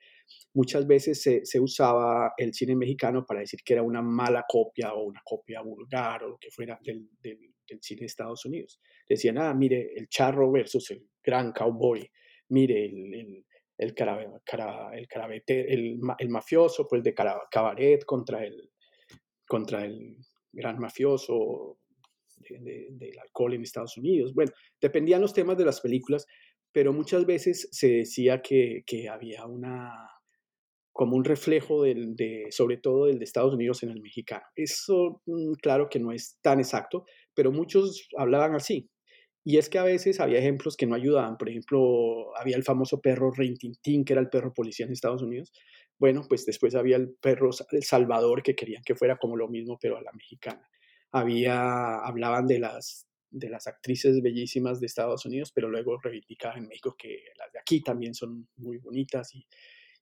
Muchas 0.54 0.86
veces 0.86 1.22
se, 1.22 1.60
usaba 1.60 2.32
el 2.36 2.52
cine 2.54 2.74
mexicano 2.74 3.24
para 3.26 3.40
decir 3.40 3.60
que 3.64 3.74
era 3.74 3.82
una 3.82 4.02
mala 4.02 4.44
copia 4.48 4.94
o 4.94 5.04
una 5.04 5.20
copia 5.24 5.60
vulgar 5.60 6.24
o 6.24 6.30
lo 6.30 6.38
que 6.38 6.50
fuera 6.50 6.78
del, 6.82 7.08
cine 7.80 8.00
de 8.00 8.06
Estados 8.06 8.44
Unidos. 8.44 8.80
Decían, 9.08 9.38
ah, 9.38 9.54
mire, 9.54 9.92
el 9.94 10.08
charro 10.08 10.50
versus 10.50 10.90
el 10.90 11.06
gran 11.22 11.52
cowboy, 11.52 12.10
mire, 12.48 12.86
el, 12.86 13.14
el, 13.14 13.44
el, 13.78 13.94
el, 16.18 16.28
mafioso, 16.28 16.88
pues 16.88 17.02
de 17.02 17.14
cabaret 17.14 18.04
contra 18.04 18.44
el, 18.44 18.70
contra 19.46 19.84
el 19.84 20.16
gran 20.52 20.78
mafioso 20.78 21.78
del 22.48 23.18
alcohol 23.18 23.54
en 23.54 23.62
Estados 23.62 23.96
Unidos. 23.96 24.32
Bueno, 24.34 24.52
dependían 24.80 25.20
los 25.20 25.32
temas 25.32 25.58
de 25.58 25.64
las 25.64 25.80
películas, 25.80 26.26
pero 26.72 26.92
muchas 26.92 27.26
veces 27.26 27.68
se 27.72 27.88
decía 27.88 28.40
que, 28.42 28.82
que 28.86 29.08
había 29.08 29.46
una 29.46 29.92
como 30.98 31.16
un 31.16 31.24
reflejo 31.24 31.84
del, 31.84 32.16
de, 32.16 32.48
sobre 32.50 32.76
todo 32.76 33.06
del 33.06 33.20
de 33.20 33.24
Estados 33.24 33.54
Unidos 33.54 33.84
en 33.84 33.90
el 33.90 34.00
mexicano. 34.00 34.42
Eso, 34.56 35.22
mm, 35.26 35.52
claro 35.62 35.88
que 35.88 36.00
no 36.00 36.10
es 36.10 36.38
tan 36.42 36.58
exacto, 36.58 37.04
pero 37.34 37.52
muchos 37.52 38.08
hablaban 38.16 38.56
así. 38.56 38.90
Y 39.48 39.56
es 39.56 39.70
que 39.70 39.78
a 39.78 39.82
veces 39.82 40.20
había 40.20 40.40
ejemplos 40.40 40.76
que 40.76 40.84
no 40.84 40.94
ayudaban. 40.94 41.38
Por 41.38 41.48
ejemplo, 41.48 42.36
había 42.36 42.54
el 42.54 42.64
famoso 42.64 43.00
perro 43.00 43.30
Rintintín, 43.30 44.04
que 44.04 44.12
era 44.12 44.20
el 44.20 44.28
perro 44.28 44.52
policía 44.52 44.84
en 44.84 44.92
Estados 44.92 45.22
Unidos. 45.22 45.54
Bueno, 45.98 46.26
pues 46.28 46.44
después 46.44 46.74
había 46.74 46.96
el 46.96 47.14
perro 47.18 47.48
El 47.70 47.82
Salvador, 47.82 48.42
que 48.42 48.54
querían 48.54 48.82
que 48.84 48.94
fuera 48.94 49.16
como 49.16 49.38
lo 49.38 49.48
mismo, 49.48 49.78
pero 49.80 49.96
a 49.96 50.02
la 50.02 50.12
mexicana 50.12 50.68
había, 51.12 51.94
hablaban 52.00 52.46
de 52.46 52.58
las, 52.58 53.06
de 53.30 53.48
las 53.48 53.66
actrices 53.66 54.20
bellísimas 54.20 54.80
de 54.80 54.86
Estados 54.86 55.24
Unidos, 55.24 55.50
pero 55.54 55.70
luego 55.70 55.98
reivindicaban 55.98 56.58
en 56.58 56.68
México 56.68 56.94
que 56.98 57.22
las 57.38 57.50
de 57.50 57.58
aquí 57.58 57.82
también 57.82 58.12
son 58.12 58.46
muy 58.56 58.76
bonitas 58.76 59.34
y, 59.34 59.46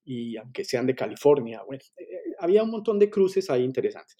y 0.05 0.37
aunque 0.39 0.65
sean 0.65 0.87
de 0.89 0.97
California, 0.97 1.63
bueno, 1.65 1.85
eh, 1.99 2.03
eh, 2.03 2.35
había 2.41 2.65
un 2.65 2.71
montón 2.71 2.99
de 2.99 3.11
cruces 3.11 3.49
ahí 3.49 3.63
interesantes. 3.63 4.17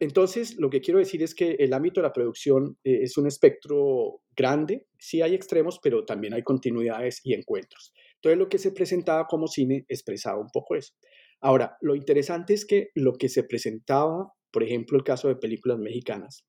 Entonces, 0.00 0.56
lo 0.58 0.70
que 0.70 0.80
quiero 0.80 0.98
decir 0.98 1.22
es 1.22 1.34
que 1.34 1.52
el 1.58 1.72
ámbito 1.72 2.00
de 2.00 2.08
la 2.08 2.12
producción 2.12 2.78
eh, 2.84 3.00
es 3.02 3.16
un 3.18 3.26
espectro 3.26 4.22
grande, 4.34 4.86
sí 4.98 5.22
hay 5.22 5.34
extremos, 5.34 5.78
pero 5.82 6.04
también 6.04 6.34
hay 6.34 6.42
continuidades 6.42 7.20
y 7.22 7.34
encuentros. 7.34 7.92
Entonces, 8.16 8.38
lo 8.38 8.48
que 8.48 8.58
se 8.58 8.72
presentaba 8.72 9.26
como 9.26 9.46
cine 9.46 9.84
expresaba 9.88 10.40
un 10.40 10.48
poco 10.52 10.74
eso. 10.74 10.94
Ahora, 11.40 11.76
lo 11.80 11.94
interesante 11.94 12.54
es 12.54 12.64
que 12.64 12.88
lo 12.94 13.12
que 13.14 13.28
se 13.28 13.44
presentaba 13.44 14.32
por 14.50 14.62
ejemplo, 14.62 14.96
el 14.98 15.04
caso 15.04 15.28
de 15.28 15.36
películas 15.36 15.78
mexicanas, 15.78 16.44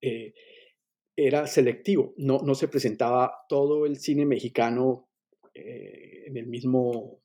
eh, 0.00 0.32
era 1.16 1.46
selectivo, 1.46 2.12
no, 2.16 2.40
no 2.44 2.54
se 2.54 2.68
presentaba 2.68 3.32
todo 3.48 3.86
el 3.86 3.98
cine 3.98 4.26
mexicano 4.26 5.08
eh, 5.54 6.24
en 6.26 6.36
el 6.36 6.46
mismo 6.46 7.22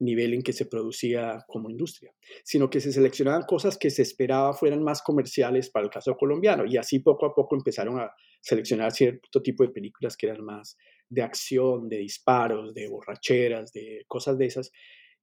nivel 0.00 0.34
en 0.34 0.42
que 0.42 0.52
se 0.52 0.66
producía 0.66 1.44
como 1.48 1.70
industria, 1.70 2.12
sino 2.44 2.70
que 2.70 2.80
se 2.80 2.92
seleccionaban 2.92 3.42
cosas 3.42 3.76
que 3.76 3.90
se 3.90 4.02
esperaba 4.02 4.52
fueran 4.52 4.82
más 4.82 5.02
comerciales 5.02 5.70
para 5.70 5.84
el 5.84 5.90
caso 5.90 6.16
colombiano 6.16 6.64
y 6.66 6.76
así 6.76 7.00
poco 7.00 7.26
a 7.26 7.34
poco 7.34 7.56
empezaron 7.56 7.98
a 7.98 8.10
seleccionar 8.40 8.92
cierto 8.92 9.42
tipo 9.42 9.64
de 9.64 9.70
películas 9.70 10.16
que 10.16 10.26
eran 10.26 10.44
más 10.44 10.76
de 11.08 11.22
acción, 11.22 11.88
de 11.88 11.98
disparos, 11.98 12.74
de 12.74 12.88
borracheras, 12.88 13.72
de 13.72 14.04
cosas 14.06 14.38
de 14.38 14.46
esas 14.46 14.70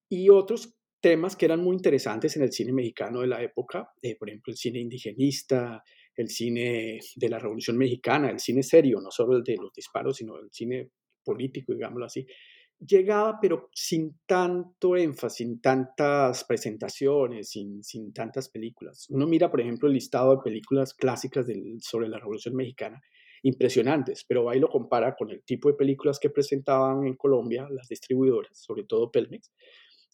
y 0.09 0.29
otros 0.29 0.75
temas 1.01 1.35
que 1.35 1.45
eran 1.45 1.61
muy 1.61 1.75
interesantes 1.75 2.35
en 2.35 2.43
el 2.43 2.51
cine 2.51 2.73
mexicano 2.73 3.21
de 3.21 3.27
la 3.27 3.41
época, 3.41 3.91
eh, 4.01 4.15
por 4.15 4.27
ejemplo, 4.27 4.51
el 4.51 4.57
cine 4.57 4.79
indigenista, 4.79 5.83
el 6.15 6.29
cine 6.29 6.99
de 7.15 7.29
la 7.29 7.37
Revolución 7.37 7.77
Mexicana, 7.77 8.29
el 8.29 8.39
cine 8.39 8.63
serio, 8.63 8.99
no 9.01 9.11
solo 9.11 9.37
el 9.37 9.43
de 9.43 9.57
los 9.57 9.71
disparos, 9.73 10.17
sino 10.17 10.39
el 10.39 10.49
cine 10.51 10.89
político, 11.23 11.73
digámoslo 11.73 12.05
así, 12.05 12.25
llegaba 12.79 13.39
pero 13.41 13.69
sin 13.73 14.19
tanto 14.25 14.95
énfasis, 14.95 15.37
sin 15.37 15.61
tantas 15.61 16.43
presentaciones, 16.43 17.49
sin, 17.49 17.83
sin 17.83 18.13
tantas 18.13 18.49
películas. 18.49 19.07
Uno 19.09 19.27
mira, 19.27 19.49
por 19.49 19.61
ejemplo, 19.61 19.87
el 19.87 19.93
listado 19.93 20.35
de 20.35 20.41
películas 20.43 20.93
clásicas 20.93 21.47
sobre 21.81 22.09
la 22.09 22.19
Revolución 22.19 22.55
Mexicana, 22.55 23.01
impresionantes, 23.43 24.25
pero 24.27 24.49
ahí 24.49 24.59
lo 24.59 24.69
compara 24.69 25.15
con 25.15 25.29
el 25.29 25.43
tipo 25.43 25.69
de 25.69 25.75
películas 25.75 26.19
que 26.19 26.29
presentaban 26.29 27.05
en 27.05 27.15
Colombia 27.15 27.67
las 27.69 27.87
distribuidoras, 27.87 28.57
sobre 28.59 28.83
todo 28.85 29.11
Pelmex, 29.11 29.51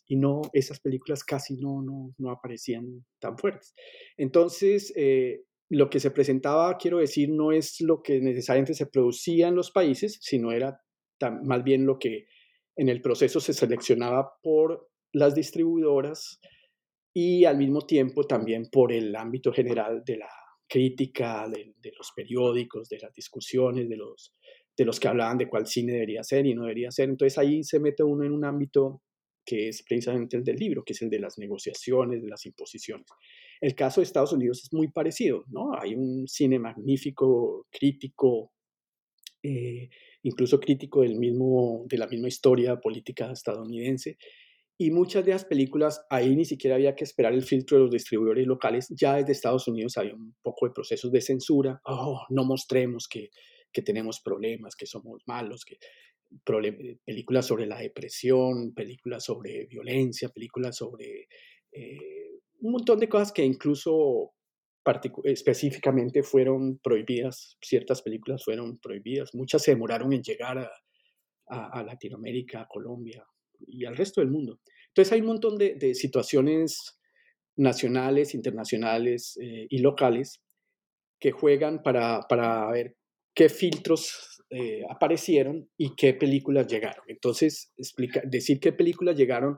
y 0.07 0.18
no, 0.18 0.41
esas 0.51 0.82
películas 0.82 1.24
casi 1.24 1.55
no, 1.55 1.82
no, 1.82 2.14
no 2.18 2.32
aparecían 2.32 3.05
tan 3.20 3.38
fuertes. 3.38 3.74
Entonces, 4.18 4.91
eh, 4.97 5.43
lo 5.70 5.89
que 5.89 6.01
se 6.01 6.12
presentaba, 6.12 6.78
quiero 6.78 6.97
decir, 6.97 7.30
no 7.30 7.53
es 7.53 7.80
lo 7.80 8.01
que 8.03 8.20
necesariamente 8.20 8.74
se 8.74 8.88
producía 8.88 9.47
en 9.47 9.55
los 9.55 9.72
países, 9.72 10.20
sino 10.22 10.51
era 10.51 10.82
más 11.43 11.64
bien 11.64 11.86
lo 11.86 11.97
que 11.97 12.26
en 12.76 12.89
el 12.89 13.01
proceso 13.01 13.39
se 13.39 13.53
seleccionaba 13.53 14.34
por 14.41 14.89
las 15.13 15.36
distribuidoras 15.36 16.39
y 17.13 17.45
al 17.45 17.57
mismo 17.57 17.82
tiempo 17.86 18.26
también 18.26 18.69
por 18.72 18.91
el 18.91 19.15
ámbito 19.15 19.51
general 19.51 20.03
de 20.05 20.17
la 20.17 20.30
crítica, 20.67 21.49
de, 21.49 21.91
los 21.97 22.11
periódicos, 22.15 22.88
de 22.88 22.99
las 22.99 23.13
discusiones, 23.13 23.89
de 23.89 23.97
los, 23.97 24.34
de 24.78 24.86
los 24.86 24.99
que 24.99 25.09
hablaban 25.09 25.38
de 25.38 25.49
cuál 25.49 25.67
cine 25.67 25.91
debería 25.93 26.24
ser 26.24 26.45
y 26.45 26.53
no 26.53 26.61
debería 26.61 26.91
ser. 26.91 27.09
Entonces 27.09 27.38
ahí 27.38 27.63
se 27.63 27.80
mete 27.80 28.03
uno 28.03 28.24
en 28.24 28.32
un 28.32 28.45
ámbito 28.45 29.01
que 29.45 29.67
es 29.67 29.84
precisamente 29.84 30.38
el 30.38 30.43
del 30.43 30.55
libro, 30.55 30.84
que 30.86 30.93
es 30.93 31.01
el 31.01 31.09
de 31.09 31.19
las 31.19 31.38
negociaciones, 31.38 32.22
de 32.22 32.30
las 32.30 32.45
imposiciones. 32.45 33.07
El 33.59 33.76
caso 33.76 33.99
de 33.99 34.05
Estados 34.05 34.32
Unidos 34.32 34.61
es 34.63 34.72
muy 34.72 34.88
parecido, 34.89 35.43
¿no? 35.47 35.74
Hay 35.78 35.93
un 35.95 36.28
cine 36.28 36.57
magnífico, 36.57 37.67
crítico, 37.69 38.53
eh, 39.44 39.89
incluso 40.24 40.60
crítico 40.60 41.02
del 41.02 41.16
mismo, 41.16 41.86
de 41.88 41.98
la 41.98 42.08
misma 42.08 42.28
historia 42.28 42.80
política 42.80 43.32
estadounidense. 43.32 44.18
Y 44.78 44.89
muchas 44.89 45.24
de 45.26 45.32
las 45.32 45.46
películas, 45.46 46.06
ahí 46.10 46.36
ni 46.36 46.46
siquiera 46.46 46.76
había 46.76 46.96
que 46.96 47.04
esperar 47.04 47.34
el 47.34 47.44
filtro 47.44 47.78
de 47.78 47.84
los 47.84 47.92
distribuidores 47.92 48.48
locales. 48.48 48.88
Ya 48.89 49.16
desde 49.16 49.34
Estados 49.34 49.68
Unidos 49.68 49.98
había 49.98 50.16
un 50.16 50.36
poco 50.42 50.66
de 50.66 50.74
procesos 50.74 51.12
de 51.12 51.22
censura. 51.22 51.80
Oh, 51.86 52.26
no 52.30 52.44
mostremos 52.46 53.08
que, 53.08 53.30
que 53.72 53.82
tenemos 53.84 54.22
problemas, 54.22 54.76
que 54.76 54.88
somos 54.88 55.22
malos, 55.28 55.66
que 55.66 55.78
películas 57.06 57.46
sobre 57.46 57.66
la 57.68 57.80
depresión, 57.80 58.74
películas 58.74 59.26
sobre 59.26 59.66
violencia, 59.66 60.30
películas 60.30 60.78
sobre 60.78 61.28
eh, 61.72 62.39
un 62.62 62.72
montón 62.72 63.00
de 63.00 63.10
cosas 63.10 63.32
que 63.32 63.44
incluso 63.44 64.34
específicamente 65.23 66.23
fueron 66.23 66.79
prohibidas, 66.79 67.57
ciertas 67.61 68.01
películas 68.01 68.43
fueron 68.43 68.79
prohibidas, 68.79 69.34
muchas 69.34 69.63
se 69.63 69.71
demoraron 69.71 70.13
en 70.13 70.23
llegar 70.23 70.57
a, 70.57 71.84
Latinoamérica, 71.84 72.61
a 72.61 72.67
Colombia 72.67 73.25
y 73.67 73.86
al 73.86 73.97
resto 73.97 74.21
del 74.21 74.32
mundo. 74.32 74.59
Entonces 74.88 75.11
hay 75.11 75.19
un 75.19 75.27
montón 75.27 75.57
de, 75.57 75.75
de 75.75 75.93
situaciones 75.95 76.97
nacionales, 77.57 78.34
internacionales 78.34 79.38
eh, 79.41 79.67
y 79.69 79.79
locales 79.79 80.41
que 81.19 81.32
juegan 81.32 81.84
para, 81.84 82.21
para 82.27 82.69
ver 82.71 82.95
qué 83.34 83.49
filtros 83.49 84.43
eh, 84.49 84.84
aparecieron 84.89 85.69
y 85.77 85.95
qué 85.95 86.13
películas 86.13 86.67
llegaron. 86.67 87.05
Entonces, 87.07 87.71
explica, 87.77 88.21
decir 88.25 88.59
qué 88.59 88.73
películas 88.73 89.15
llegaron 89.15 89.57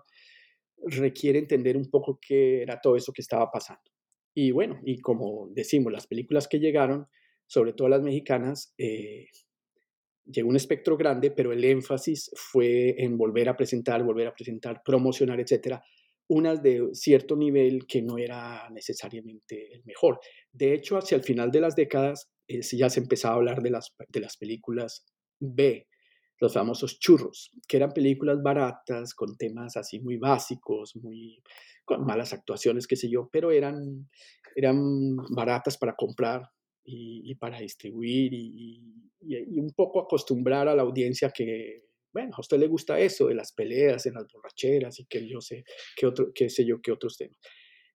requiere 0.85 1.39
entender 1.39 1.77
un 1.77 1.89
poco 1.89 2.19
qué 2.21 2.61
era 2.61 2.79
todo 2.81 2.97
eso 2.97 3.13
que 3.13 3.21
estaba 3.21 3.49
pasando. 3.49 3.92
Y 4.33 4.51
bueno, 4.51 4.79
y 4.83 4.99
como 4.99 5.49
decimos, 5.51 5.93
las 5.93 6.07
películas 6.07 6.47
que 6.47 6.59
llegaron, 6.59 7.07
sobre 7.45 7.73
todo 7.73 7.87
las 7.89 8.01
mexicanas, 8.01 8.73
eh, 8.77 9.27
llegó 10.25 10.49
un 10.49 10.55
espectro 10.55 10.97
grande, 10.97 11.31
pero 11.31 11.51
el 11.51 11.63
énfasis 11.63 12.31
fue 12.35 12.95
en 12.97 13.17
volver 13.17 13.49
a 13.49 13.57
presentar, 13.57 14.03
volver 14.03 14.27
a 14.27 14.33
presentar, 14.33 14.81
promocionar, 14.83 15.39
etcétera, 15.39 15.83
unas 16.27 16.63
de 16.63 16.89
cierto 16.93 17.35
nivel 17.35 17.85
que 17.85 18.01
no 18.01 18.17
era 18.17 18.69
necesariamente 18.71 19.73
el 19.73 19.83
mejor. 19.85 20.19
De 20.51 20.73
hecho, 20.73 20.97
hacia 20.97 21.15
el 21.15 21.23
final 21.23 21.51
de 21.51 21.61
las 21.61 21.75
décadas 21.75 22.29
eh, 22.47 22.61
ya 22.61 22.89
se 22.89 23.01
empezaba 23.01 23.35
a 23.35 23.37
hablar 23.37 23.61
de 23.61 23.69
las, 23.69 23.93
de 24.09 24.19
las 24.19 24.37
películas 24.37 25.05
B, 25.39 25.87
los 26.39 26.53
famosos 26.53 26.99
churros, 26.99 27.51
que 27.67 27.77
eran 27.77 27.93
películas 27.93 28.41
baratas, 28.41 29.13
con 29.13 29.37
temas 29.37 29.77
así 29.77 29.99
muy 29.99 30.17
básicos, 30.17 30.95
muy 30.95 31.41
con 31.85 32.05
malas 32.05 32.33
actuaciones, 32.33 32.87
qué 32.87 32.95
sé 32.95 33.09
yo, 33.09 33.29
pero 33.31 33.51
eran, 33.51 34.09
eran 34.55 35.15
baratas 35.35 35.77
para 35.77 35.95
comprar 35.95 36.49
y, 36.85 37.35
para 37.35 37.59
distribuir 37.59 38.33
y, 38.33 38.81
un 39.57 39.71
poco 39.73 40.01
acostumbrar 40.01 40.67
a 40.67 40.75
la 40.75 40.81
audiencia 40.81 41.29
que, 41.29 41.83
bueno, 42.13 42.35
a 42.37 42.41
usted 42.41 42.57
le 42.57 42.67
gusta 42.67 42.99
eso 42.99 43.27
de 43.27 43.35
las 43.35 43.53
peleas 43.53 44.05
en 44.05 44.15
las 44.15 44.27
borracheras 44.31 44.99
y 44.99 45.05
que 45.05 45.27
yo 45.27 45.39
sé 45.39 45.63
qué, 45.95 46.05
otro, 46.05 46.31
qué 46.33 46.49
sé 46.49 46.65
yo, 46.65 46.81
qué 46.81 46.91
otros 46.91 47.17
temas. 47.17 47.37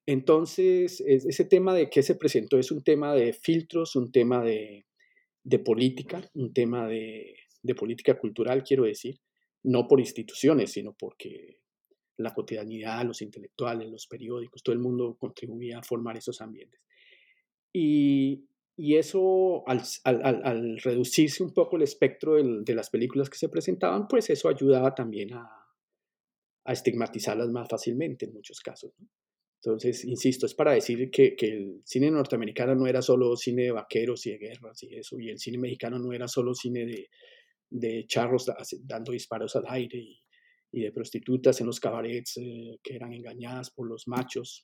Entonces, 0.06 1.02
ese 1.02 1.44
tema 1.44 1.74
de 1.74 1.90
qué 1.90 2.02
se 2.02 2.14
presentó 2.14 2.58
es 2.58 2.70
un 2.70 2.82
tema 2.82 3.14
de 3.14 3.34
filtros, 3.34 3.94
un 3.94 4.10
tema 4.10 4.42
de, 4.42 4.86
de 5.44 5.58
política, 5.58 6.22
un 6.32 6.54
tema 6.54 6.88
de, 6.88 7.34
de 7.68 7.74
política 7.74 8.18
cultural, 8.18 8.64
quiero 8.64 8.84
decir, 8.84 9.20
no 9.62 9.86
por 9.86 10.00
instituciones, 10.00 10.72
sino 10.72 10.94
porque 10.98 11.60
la 12.16 12.34
cotidianidad, 12.34 13.04
los 13.04 13.22
intelectuales, 13.22 13.90
los 13.90 14.06
periódicos, 14.06 14.62
todo 14.62 14.72
el 14.72 14.80
mundo 14.80 15.16
contribuía 15.18 15.78
a 15.78 15.82
formar 15.82 16.16
esos 16.16 16.40
ambientes. 16.40 16.80
Y, 17.72 18.48
y 18.76 18.96
eso, 18.96 19.62
al, 19.68 19.82
al, 20.04 20.42
al, 20.44 20.78
reducirse 20.78 21.42
un 21.42 21.52
poco 21.52 21.76
el 21.76 21.82
espectro 21.82 22.34
de 22.42 22.74
las 22.74 22.90
películas 22.90 23.30
que 23.30 23.38
se 23.38 23.48
presentaban, 23.48 24.08
pues 24.08 24.30
eso 24.30 24.48
ayudaba 24.48 24.94
también 24.94 25.34
a, 25.34 25.48
a 26.64 26.72
estigmatizarlas 26.72 27.50
más 27.50 27.68
fácilmente 27.68 28.26
en 28.26 28.32
muchos 28.32 28.60
casos. 28.60 28.92
Entonces, 29.62 30.04
insisto, 30.04 30.46
es 30.46 30.54
para 30.54 30.72
decir 30.72 31.10
que, 31.10 31.34
que, 31.34 31.46
el 31.46 31.82
cine 31.84 32.10
norteamericano 32.10 32.74
no 32.74 32.86
era 32.86 33.02
solo 33.02 33.36
cine 33.36 33.64
de 33.64 33.72
vaqueros 33.72 34.24
y 34.26 34.30
de 34.30 34.38
guerras 34.38 34.82
y 34.84 34.94
eso, 34.94 35.18
y 35.18 35.30
el 35.30 35.38
cine 35.38 35.58
mexicano 35.58 35.98
no 35.98 36.12
era 36.12 36.28
solo 36.28 36.54
cine 36.54 36.86
de, 36.86 37.08
de 37.70 38.06
charros 38.06 38.50
dando 38.82 39.12
disparos 39.12 39.56
al 39.56 39.64
aire 39.68 39.98
y, 39.98 40.20
y 40.72 40.82
de 40.82 40.92
prostitutas 40.92 41.60
en 41.60 41.66
los 41.66 41.80
cabarets 41.80 42.36
eh, 42.36 42.78
que 42.82 42.94
eran 42.94 43.12
engañadas 43.12 43.70
por 43.70 43.88
los 43.88 44.06
machos. 44.06 44.62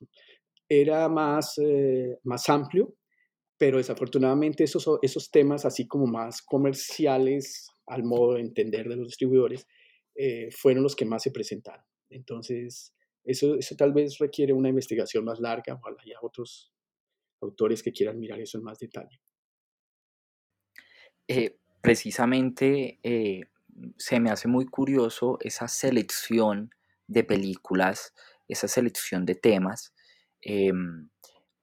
Era 0.68 1.08
más, 1.08 1.58
eh, 1.58 2.18
más 2.24 2.48
amplio, 2.48 2.94
pero 3.58 3.78
desafortunadamente 3.78 4.64
esos, 4.64 4.86
esos 5.02 5.30
temas, 5.30 5.64
así 5.64 5.86
como 5.86 6.06
más 6.06 6.42
comerciales 6.42 7.68
al 7.86 8.04
modo 8.04 8.34
de 8.34 8.40
entender 8.40 8.88
de 8.88 8.96
los 8.96 9.08
distribuidores, 9.08 9.66
eh, 10.14 10.48
fueron 10.50 10.82
los 10.82 10.96
que 10.96 11.04
más 11.04 11.22
se 11.22 11.30
presentaron. 11.30 11.84
Entonces, 12.10 12.94
eso, 13.24 13.56
eso 13.56 13.74
tal 13.76 13.92
vez 13.92 14.18
requiere 14.18 14.52
una 14.52 14.68
investigación 14.68 15.24
más 15.24 15.40
larga, 15.40 15.74
ojalá 15.74 15.96
haya 16.02 16.18
otros 16.22 16.72
autores 17.40 17.82
que 17.82 17.92
quieran 17.92 18.18
mirar 18.18 18.40
eso 18.40 18.58
en 18.58 18.64
más 18.64 18.78
detalle. 18.78 19.20
Precisamente 21.84 22.98
se 23.98 24.20
me 24.20 24.30
hace 24.30 24.48
muy 24.48 24.66
curioso 24.66 25.38
esa 25.40 25.68
selección 25.68 26.70
de 27.06 27.24
películas, 27.24 28.14
esa 28.48 28.68
selección 28.68 29.26
de 29.26 29.34
temas, 29.34 29.94
em, 30.42 31.10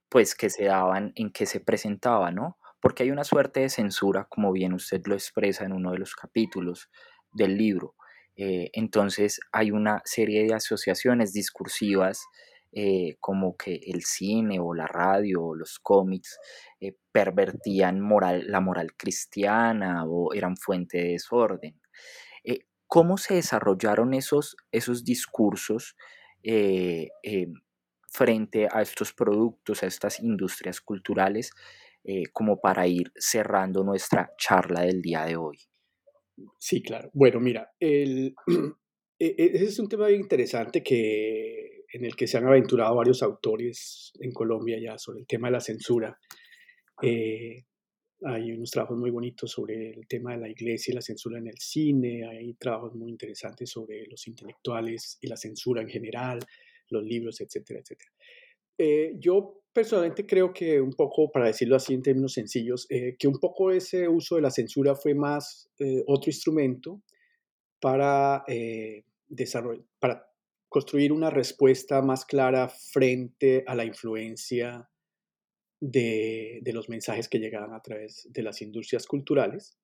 pues 0.10 0.36
que 0.36 0.50
se 0.50 0.66
daban 0.66 1.14
en 1.16 1.32
que 1.32 1.46
se 1.46 1.60
presentaba, 1.60 2.32
¿no? 2.32 2.58
Porque 2.82 3.04
hay 3.04 3.12
una 3.12 3.24
suerte 3.24 3.62
de 3.62 3.70
censura, 3.70 4.26
como 4.30 4.52
bien 4.52 4.74
usted 4.74 5.02
lo 5.06 5.16
expresa 5.16 5.66
en 5.66 5.74
uno 5.74 5.92
de 5.92 6.00
los 6.00 6.16
capítulos 6.16 6.90
del 7.32 7.58
libro. 7.58 7.96
Eh, 8.36 8.70
entonces 8.74 9.40
hay 9.52 9.72
una 9.72 10.02
serie 10.06 10.44
de 10.46 10.54
asociaciones 10.54 11.34
discursivas 11.34 12.26
eh, 12.74 13.18
como 13.20 13.58
que 13.58 13.82
el 13.86 14.04
cine 14.04 14.58
o 14.62 14.74
la 14.74 14.88
radio 14.88 15.44
o 15.44 15.56
los 15.56 15.78
cómics 15.80 16.40
eh, 16.80 16.96
pervertían 17.12 18.00
moral, 18.00 18.46
la 18.48 18.62
moral 18.62 18.96
cristiana 18.96 20.06
o 20.06 20.34
eran 20.34 20.56
fuente 20.56 20.98
de 21.00 21.10
desorden. 21.10 21.82
Eh, 22.46 22.60
¿Cómo 22.88 23.18
se 23.18 23.36
desarrollaron 23.36 24.14
esos, 24.14 24.56
esos 24.72 25.04
discursos 25.04 25.98
frente 28.12 28.68
a 28.72 28.82
estos 28.82 29.14
productos, 29.14 29.84
a 29.84 29.88
estas 29.88 30.20
industrias 30.20 30.82
culturales, 30.82 31.52
como 32.34 32.60
para 32.60 32.88
ir 32.88 33.14
cerrando 33.16 33.84
nuestra 33.84 34.34
charla 34.38 34.82
del 34.82 35.02
día 35.02 35.24
de 35.26 35.38
hoy? 35.38 35.60
Sí, 36.58 36.82
claro. 36.82 37.12
Bueno, 37.14 37.40
mira, 37.40 37.72
e, 37.80 38.34
e, 39.20 39.36
ese 39.54 39.66
es 39.66 39.80
un 39.80 39.88
tema 39.88 40.08
bien 40.08 40.22
interesante 40.22 40.82
que, 40.84 41.81
en 41.94 42.06
el 42.06 42.16
que 42.16 42.28
se 42.28 42.38
han 42.38 42.48
aventurado 42.48 42.96
varios 42.96 43.22
autores 43.24 44.14
en 44.20 44.32
Colombia 44.32 44.78
ya 44.82 44.98
sobre 44.98 45.20
el 45.20 45.28
tema 45.28 45.48
de 45.48 45.52
la 45.54 45.60
censura. 45.60 46.18
Hay 48.24 48.52
unos 48.52 48.70
trabajos 48.70 48.98
muy 48.98 49.10
bonitos 49.10 49.50
sobre 49.50 49.94
el 49.94 50.08
tema 50.08 50.34
de 50.34 50.38
la 50.38 50.50
iglesia 50.50 50.92
y 50.92 50.96
la 50.96 51.02
censura 51.02 51.40
en 51.40 51.48
el 51.48 51.58
cine, 51.58 52.28
hay 52.28 52.54
trabajos 52.54 52.94
muy 52.94 53.10
interesantes 53.10 53.72
sobre 53.72 54.06
los 54.06 54.28
intelectuales 54.28 55.18
y 55.22 55.28
la 55.28 55.36
censura 55.36 55.82
en 55.82 55.90
general, 55.90 56.40
los 56.90 57.04
libros, 57.04 57.42
etcétera, 57.42 57.80
etcétera. 57.80 58.12
Eh, 58.78 59.16
yo 59.18 59.64
personalmente 59.74 60.28
creo 60.28 60.54
que 60.54 60.80
un 60.80 60.94
poco, 60.94 61.32
para 61.32 61.48
decirlo 61.48 61.76
así 61.76 61.96
en 61.96 62.04
términos 62.04 62.34
sencillos, 62.34 62.86
eh, 62.90 63.16
que 63.18 63.28
un 63.28 63.40
poco 63.40 63.72
ese 63.72 64.08
uso 64.08 64.36
de 64.36 64.42
la 64.42 64.52
censura 64.52 64.94
fue 64.94 65.16
más 65.16 65.72
eh, 65.80 66.04
otro 66.06 66.30
instrumento 66.30 67.02
para, 67.80 68.44
para 70.00 70.31
construir 70.72 71.12
una 71.12 71.30
respuesta 71.30 72.02
más 72.02 72.24
clara 72.24 72.70
frente 72.70 73.66
a 73.68 73.76
la 73.76 73.84
influencia 73.84 74.90
de, 75.82 76.62
los 76.74 76.88
mensajes 76.88 77.28
que 77.28 77.40
llegaban 77.40 77.74
a 77.74 77.82
través 77.82 78.26
de 78.32 78.42
las 78.42 78.62
industrias 78.62 79.06
culturales. 79.06 79.78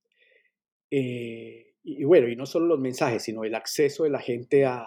Eh, 0.89 1.73
y, 1.83 2.05
bueno, 2.05 2.29
y 2.29 2.37
no 2.37 2.45
solo 2.45 2.67
los 2.67 2.79
mensajes, 2.79 3.23
sino 3.23 3.43
el 3.43 3.55
acceso 3.55 4.05
de 4.05 4.11
la 4.11 4.21
gente 4.21 4.63
a, 4.63 4.85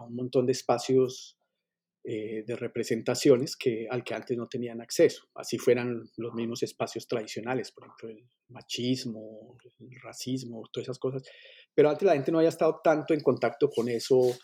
un 0.00 0.14
montón 0.14 0.46
de 0.46 0.52
espacios 0.52 1.38
eh, 2.02 2.44
de 2.46 2.56
representaciones 2.56 3.54
que, 3.54 3.86
al 3.90 4.04
que 4.04 4.14
antes 4.14 4.38
no 4.38 4.48
tenían 4.48 4.80
acceso. 4.80 5.28
Así 5.34 5.58
fueran 5.58 6.02
los 6.16 6.32
mismos 6.32 6.62
espacios 6.62 7.06
tradicionales, 7.06 7.72
por 7.72 7.84
ejemplo, 7.84 8.08
el 8.08 8.24
machismo, 8.48 9.58
el 9.80 10.00
racismo, 10.00 10.62
todas 10.72 10.86
esas 10.86 10.98
cosas. 10.98 11.22
Pero 11.74 11.90
antes 11.90 12.06
la 12.06 12.14
gente 12.14 12.32
no 12.32 12.38
había 12.38 12.48
estado 12.48 12.80
tanto 12.82 13.12
en 13.12 13.20
contacto 13.20 13.68
con 13.68 13.90
eso 13.90 14.34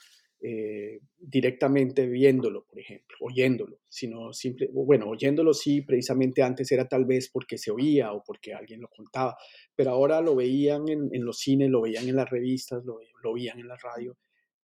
eh, 0.40 1.00
directamente 1.18 2.06
viéndolo, 2.06 2.64
por 2.64 2.78
ejemplo, 2.78 3.16
oyéndolo, 3.20 3.80
sino 3.88 4.32
simple, 4.32 4.68
bueno, 4.72 5.08
oyéndolo 5.08 5.52
sí, 5.52 5.82
precisamente 5.82 6.42
antes 6.42 6.70
era 6.70 6.86
tal 6.86 7.04
vez 7.04 7.28
porque 7.28 7.58
se 7.58 7.72
oía 7.72 8.12
o 8.12 8.22
porque 8.24 8.54
alguien 8.54 8.80
lo 8.80 8.88
contaba, 8.88 9.36
pero 9.74 9.90
ahora 9.90 10.20
lo 10.20 10.36
veían 10.36 10.88
en, 10.88 11.24
los 11.24 11.38
cines, 11.38 11.70
lo 11.70 11.80
veían 11.80 12.08
en 12.08 12.14
las 12.14 12.30
revistas, 12.30 12.84
lo, 12.84 13.00
lo 13.22 13.32
veían 13.34 13.58
en 13.58 13.66
la 13.66 13.76
radio, 13.76 14.16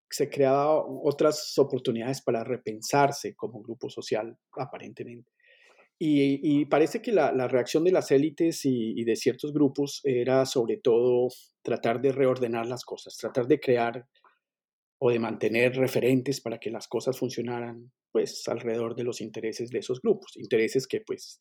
se 0.09 0.31
creaban 0.31 0.85
otras 1.03 1.59
oportunidades 1.59 2.23
para 2.23 2.45
repensarse 2.45 3.35
como 3.35 3.61
grupo 3.61 3.91
social, 3.91 4.39
aparentemente. 4.53 5.33
Y, 5.99 6.65
parece 6.67 7.01
que 7.01 7.13
la, 7.13 7.49
reacción 7.49 7.83
de 7.83 7.93
las 7.93 8.11
élites 8.11 8.65
y, 8.65 8.93
y, 9.01 9.05
de 9.05 9.17
ciertos 9.17 9.53
grupos 9.53 10.01
era 10.05 10.45
sobre 10.45 10.77
todo 10.77 11.29
tratar 11.63 12.01
de 12.01 12.13
reordenar 12.13 12.67
las 12.67 12.85
cosas, 12.85 13.17
tratar 13.17 13.47
de 13.47 13.59
crear 13.59 14.07
o 14.99 15.11
de 15.11 15.19
mantener 15.19 15.77
referentes 15.77 16.41
para 16.41 16.59
que 16.59 16.71
las 16.71 16.89
cosas 16.89 17.19
funcionaran 17.19 17.93
pues 18.13 18.47
alrededor 18.49 18.95
de 18.95 19.05
los 19.05 19.21
intereses 19.21 19.71
de 19.71 19.81
esos 19.81 20.01
grupos, 20.01 20.37
intereses 20.37 20.87
que 20.87 21.01
pues 21.01 21.41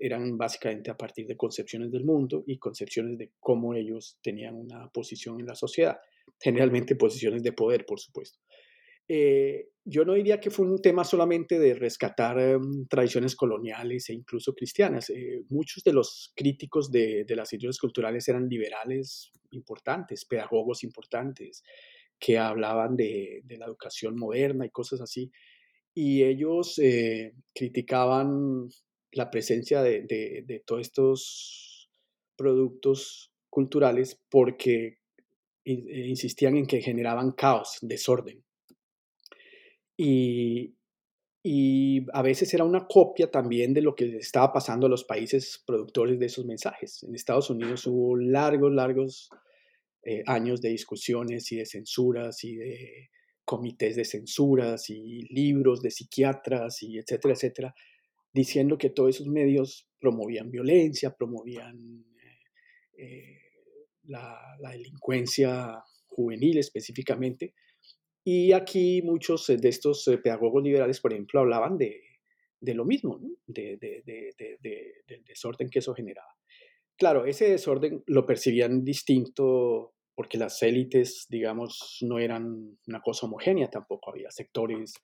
eran 0.00 0.36
básicamente 0.36 0.90
a 0.90 0.96
partir 0.96 1.26
de 1.26 1.36
concepciones 1.36 1.90
del 1.92 2.04
mundo 2.04 2.42
y 2.46 2.58
concepciones 2.58 3.18
de 3.18 3.32
cómo 3.38 3.74
ellos 3.74 4.18
tenían 4.22 4.56
una 4.56 4.88
posición 4.88 5.40
en 5.40 5.46
la 5.46 5.54
sociedad, 5.54 5.98
generalmente 6.40 6.96
posiciones 6.96 7.42
de 7.42 7.52
poder, 7.52 7.84
por 7.86 8.00
supuesto. 8.00 8.40
Eh, 9.06 9.68
yo 9.84 10.04
no 10.04 10.14
diría 10.14 10.40
que 10.40 10.50
fue 10.50 10.66
un 10.66 10.80
tema 10.80 11.04
solamente 11.04 11.58
de 11.58 11.74
rescatar 11.74 12.38
em, 12.38 12.86
tradiciones 12.88 13.36
coloniales 13.36 14.08
e 14.08 14.14
incluso 14.14 14.54
cristianas. 14.54 15.10
Eh, 15.10 15.42
muchos 15.50 15.84
de 15.84 15.92
los 15.92 16.32
críticos 16.34 16.90
de, 16.90 17.26
las 17.28 17.52
ideologías 17.52 17.78
culturales 17.78 18.26
eran 18.28 18.48
liberales 18.48 19.30
importantes, 19.50 20.24
pedagogos 20.24 20.84
importantes, 20.84 21.62
que 22.18 22.38
hablaban 22.38 22.96
de, 22.96 23.42
la 23.58 23.66
educación 23.66 24.16
moderna 24.16 24.66
y 24.66 24.70
cosas 24.70 25.00
así. 25.00 25.30
Y 25.94 26.24
ellos 26.24 26.78
eh, 26.78 27.34
criticaban 27.54 28.68
la 29.12 29.30
presencia 29.30 29.82
de, 29.82 30.02
de 30.02 30.62
todos 30.66 30.80
estos 30.80 31.90
productos 32.36 33.32
culturales 33.48 34.20
porque 34.28 34.98
insistían 35.64 36.56
en 36.56 36.66
que 36.66 36.82
generaban 36.82 37.32
caos, 37.32 37.78
desorden. 37.80 38.44
Y, 39.96 40.74
y 41.42 42.06
a 42.12 42.22
veces 42.22 42.52
era 42.54 42.64
una 42.64 42.86
copia 42.86 43.30
también 43.30 43.72
de 43.74 43.82
lo 43.82 43.94
que 43.94 44.16
estaba 44.16 44.52
pasando 44.52 44.86
a 44.86 44.90
los 44.90 45.04
países 45.04 45.62
productores 45.66 46.18
de 46.18 46.26
esos 46.26 46.44
mensajes. 46.44 47.02
En 47.02 47.14
Estados 47.14 47.50
Unidos 47.50 47.86
hubo 47.86 48.16
largos, 48.16 48.72
largos 48.72 49.30
eh, 50.04 50.22
años 50.26 50.60
de 50.60 50.70
discusiones 50.70 51.50
y 51.52 51.56
de 51.56 51.66
censuras 51.66 52.44
y 52.44 52.56
de 52.56 53.10
comités 53.44 53.96
de 53.96 54.04
censuras 54.04 54.88
y 54.88 55.22
libros 55.32 55.82
de 55.82 55.90
psiquiatras 55.90 56.82
y 56.82 56.98
etcétera, 56.98 57.34
etcétera, 57.34 57.74
diciendo 58.32 58.78
que 58.78 58.90
todos 58.90 59.16
esos 59.16 59.28
medios 59.28 59.88
promovían 60.00 60.50
violencia, 60.50 61.14
promovían 61.14 62.04
eh, 62.96 63.38
la, 64.04 64.38
la, 64.60 64.70
delincuencia 64.70 65.82
juvenil 66.06 66.58
específicamente, 66.58 67.54
y 68.24 68.52
aquí 68.52 69.02
muchos 69.02 69.48
eh, 69.50 69.58
de 69.58 69.68
estos 69.68 70.08
eh, 70.08 70.18
pedagogos 70.18 70.62
liberales, 70.62 71.00
por 71.00 71.12
ejemplo, 71.12 71.40
hablaban 71.40 71.76
de, 71.76 72.00
lo 72.60 72.86
mismo, 72.86 73.20
de, 73.46 73.76
del 73.76 75.24
desorden 75.24 75.68
que 75.68 75.80
eso 75.80 75.94
generaba. 75.94 76.34
Claro, 76.96 77.26
ese 77.26 77.50
desorden 77.50 78.02
lo 78.06 78.24
percibían 78.24 78.82
distinto 78.82 79.93
porque 80.14 80.38
las 80.38 80.62
élites, 80.62 81.26
digamos, 81.28 81.98
no 82.02 82.18
eran 82.18 82.78
una 82.86 83.00
cosa 83.00 83.26
homogénea 83.26 83.68
tampoco. 83.68 84.10
Había 84.10 84.30
sectores 84.30 84.94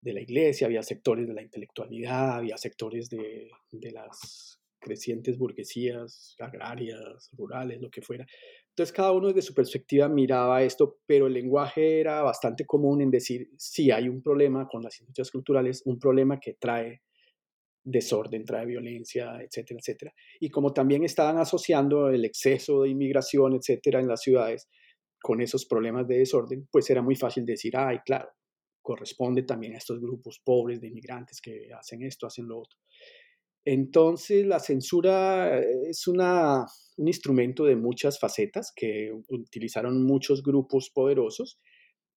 de 0.00 0.12
la 0.12 0.20
iglesia, 0.20 0.66
había 0.66 0.82
sectores 0.82 1.26
de 1.26 1.34
la 1.34 1.42
intelectualidad, 1.42 2.36
había 2.36 2.56
sectores 2.56 3.08
de, 3.08 3.50
de 3.70 3.90
las 3.90 4.60
crecientes 4.78 5.38
burguesías 5.38 6.36
agrarias, 6.38 7.30
rurales, 7.32 7.80
lo 7.80 7.90
que 7.90 8.02
fuera. 8.02 8.26
Entonces 8.68 8.92
cada 8.92 9.12
uno 9.12 9.28
desde 9.28 9.42
su 9.42 9.54
perspectiva 9.54 10.08
miraba 10.08 10.62
esto, 10.62 10.98
pero 11.06 11.26
el 11.26 11.32
lenguaje 11.32 12.00
era 12.00 12.22
bastante 12.22 12.66
común 12.66 13.00
en 13.00 13.10
decir, 13.10 13.48
sí, 13.56 13.90
hay 13.90 14.08
un 14.08 14.20
problema 14.22 14.68
con 14.68 14.82
las 14.82 15.00
industrias 15.00 15.30
culturales, 15.30 15.82
un 15.86 15.98
problema 15.98 16.38
que 16.38 16.54
trae 16.54 17.02
desorden, 17.84 18.44
trae 18.44 18.66
violencia, 18.66 19.40
etcétera, 19.42 19.78
etcétera. 19.80 20.14
Y 20.40 20.48
como 20.50 20.72
también 20.72 21.04
estaban 21.04 21.38
asociando 21.38 22.08
el 22.08 22.24
exceso 22.24 22.82
de 22.82 22.88
inmigración, 22.88 23.54
etcétera, 23.54 24.00
en 24.00 24.08
las 24.08 24.22
ciudades 24.22 24.68
con 25.20 25.40
esos 25.40 25.66
problemas 25.66 26.08
de 26.08 26.18
desorden, 26.18 26.66
pues 26.70 26.88
era 26.90 27.02
muy 27.02 27.14
fácil 27.14 27.44
decir, 27.44 27.76
ay, 27.76 27.98
claro, 28.04 28.28
corresponde 28.82 29.42
también 29.42 29.74
a 29.74 29.78
estos 29.78 30.00
grupos 30.00 30.40
pobres 30.44 30.80
de 30.80 30.88
inmigrantes 30.88 31.40
que 31.40 31.68
hacen 31.72 32.02
esto, 32.02 32.26
hacen 32.26 32.46
lo 32.46 32.58
otro. 32.58 32.78
Entonces, 33.66 34.44
la 34.44 34.60
censura 34.60 35.58
es 35.58 36.06
una, 36.06 36.66
un 36.98 37.08
instrumento 37.08 37.64
de 37.64 37.76
muchas 37.76 38.18
facetas 38.18 38.72
que 38.76 39.10
utilizaron 39.28 40.04
muchos 40.04 40.42
grupos 40.42 40.90
poderosos 40.90 41.58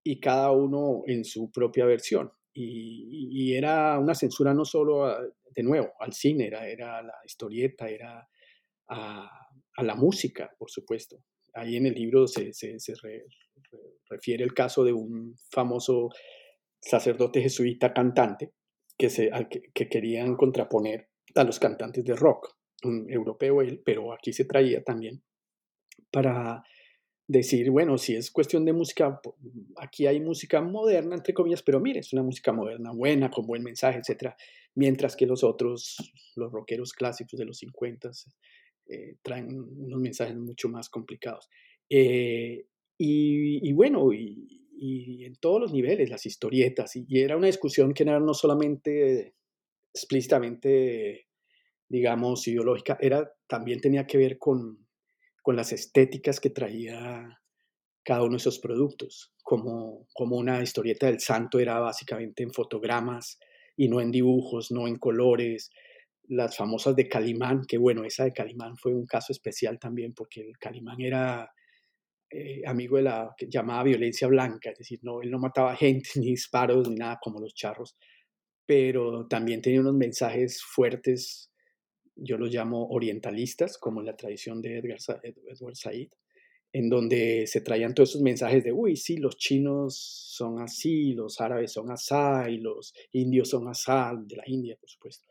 y 0.03 0.19
cada 0.19 0.51
uno 0.51 1.03
en 1.07 1.23
su 1.23 1.49
propia 1.51 1.85
versión. 1.85 2.31
Y, 2.59 3.53
era 3.53 3.99
una 3.99 4.15
censura 4.15 4.53
no 4.53 4.65
solo, 4.65 5.07
de 5.55 5.63
nuevo, 5.63 5.93
al 5.99 6.13
cine, 6.13 6.47
era, 6.47 6.67
era 6.67 7.01
la 7.03 7.13
historieta, 7.25 7.87
era 7.87 8.27
a, 8.89 9.47
la 9.77 9.95
música, 9.95 10.51
por 10.57 10.69
supuesto. 10.71 11.17
Ahí 11.53 11.75
en 11.75 11.85
el 11.85 11.93
libro 11.93 12.27
se, 12.27 12.51
refiere 14.09 14.43
el 14.43 14.53
caso 14.53 14.83
de 14.83 14.93
un 14.93 15.35
famoso 15.51 16.09
sacerdote 16.81 17.41
jesuita 17.41 17.93
cantante 17.93 18.53
que, 18.97 19.09
se, 19.09 19.29
que 19.73 19.87
querían 19.87 20.35
contraponer 20.35 21.09
a 21.35 21.43
los 21.43 21.59
cantantes 21.59 22.03
de 22.03 22.15
rock, 22.15 22.55
un 22.83 23.05
europeo 23.09 23.61
él, 23.61 23.81
pero 23.85 24.13
aquí 24.13 24.33
se 24.33 24.45
traía 24.45 24.83
también 24.83 25.23
para 26.11 26.63
decir, 27.27 27.69
bueno, 27.69 27.97
si 27.97 28.15
es 28.15 28.31
cuestión 28.31 28.63
de 28.63 28.73
música, 28.73 29.19
aquí 29.77 30.07
hay 30.07 30.19
música 30.19 30.61
moderna, 30.61 31.15
entre 31.15 31.33
comillas, 31.33 31.61
pero 31.61 31.79
mire, 31.79 31.99
es 31.99 32.13
una 32.13 32.23
música 32.23 32.53
moderna, 32.53 32.91
buena, 32.91 33.29
con 33.29 33.45
buen 33.45 33.63
mensaje, 33.63 33.99
etc. 33.99 34.33
Mientras 34.75 35.15
que 35.15 35.25
los 35.25 35.43
otros, 35.43 35.97
los 36.35 36.51
rockeros 36.51 36.93
clásicos 36.93 37.37
de 37.37 37.45
los 37.45 37.57
50, 37.57 38.11
eh, 38.87 39.17
traen 39.21 39.59
unos 39.59 39.99
mensajes 39.99 40.35
mucho 40.37 40.69
más 40.69 40.89
complicados. 40.89 41.49
Eh, 41.89 42.65
y, 42.97 43.73
bueno, 43.73 44.11
y, 44.13 44.63
en 45.25 45.35
todos 45.35 45.59
los 45.59 45.73
niveles, 45.73 46.09
las 46.09 46.25
historietas, 46.25 46.95
y, 46.95 47.05
y, 47.07 47.19
era 47.19 47.35
una 47.35 47.47
discusión 47.47 47.93
que 47.93 48.03
era 48.03 48.19
no 48.19 48.33
solamente 48.33 49.35
explícitamente 49.93 51.27
digamos, 51.89 52.47
ideológica, 52.47 52.97
era, 52.99 53.31
también 53.47 53.79
tenía 53.79 54.05
que 54.05 54.17
ver 54.17 54.37
con, 54.37 54.86
con 55.47 55.55
las 55.55 55.71
estéticas 55.71 56.41
que 56.41 56.49
traía 56.49 57.39
cada 58.03 58.23
uno 58.23 58.31
de 58.31 58.35
esos 58.39 58.59
productos, 58.59 59.31
como, 59.41 60.05
como 60.13 60.35
una 60.35 60.61
historieta 60.61 61.05
del 61.05 61.21
santo 61.21 61.57
era 61.57 61.79
básicamente 61.79 62.43
en 62.43 62.51
fotogramas 62.51 63.39
y 63.77 63.87
no 63.87 64.01
en 64.01 64.11
dibujos, 64.11 64.71
no 64.71 64.89
en 64.89 64.97
colores, 64.97 65.71
las 66.23 66.57
famosas 66.57 66.97
de 66.97 67.07
Calimán, 67.07 67.61
que 67.65 67.77
bueno, 67.77 68.03
esa 68.03 68.25
de 68.25 68.33
Calimán 68.33 68.75
fue 68.75 68.93
un 68.93 69.05
caso 69.05 69.31
especial 69.31 69.79
también 69.79 70.13
porque 70.13 70.41
el 70.41 70.57
Calimán 70.57 70.99
era 70.99 71.49
eh, 72.29 72.63
amigo 72.65 72.97
de 72.97 73.03
la 73.03 73.33
que 73.37 73.47
llamaba 73.49 73.83
violencia 73.83 74.27
blanca, 74.27 74.71
es 74.71 74.79
decir, 74.79 74.99
no, 75.01 75.21
él 75.21 75.31
no 75.31 75.39
mataba 75.39 75.73
gente, 75.77 76.09
ni 76.15 76.31
disparos, 76.31 76.89
ni 76.89 76.95
nada 76.95 77.19
como 77.21 77.39
los 77.39 77.53
charros, 77.53 77.95
pero 78.65 79.25
también 79.27 79.61
tenía 79.61 79.79
unos 79.79 79.95
mensajes 79.95 80.61
fuertes 80.61 81.46
yo 82.17 82.37
los 82.37 82.53
llamo 82.53 82.87
orientalistas, 82.89 83.77
como 83.77 83.99
en 83.99 84.07
la 84.07 84.15
tradición 84.15 84.61
de 84.61 84.79
Edward 84.79 85.75
Said, 85.75 86.09
en 86.73 86.89
donde 86.89 87.47
se 87.47 87.61
traían 87.61 87.93
todos 87.93 88.09
esos 88.09 88.21
mensajes 88.21 88.63
de, 88.63 88.71
uy, 88.71 88.97
sí, 88.97 89.17
los 89.17 89.37
chinos 89.37 89.97
son 89.97 90.61
así, 90.61 91.13
los 91.13 91.39
árabes 91.39 91.71
son 91.71 91.91
así, 91.91 92.13
y 92.49 92.57
los 92.57 92.93
indios 93.13 93.49
son 93.49 93.67
así, 93.67 93.91
de 94.25 94.35
la 94.35 94.43
India, 94.45 94.75
por 94.79 94.89
supuesto. 94.89 95.27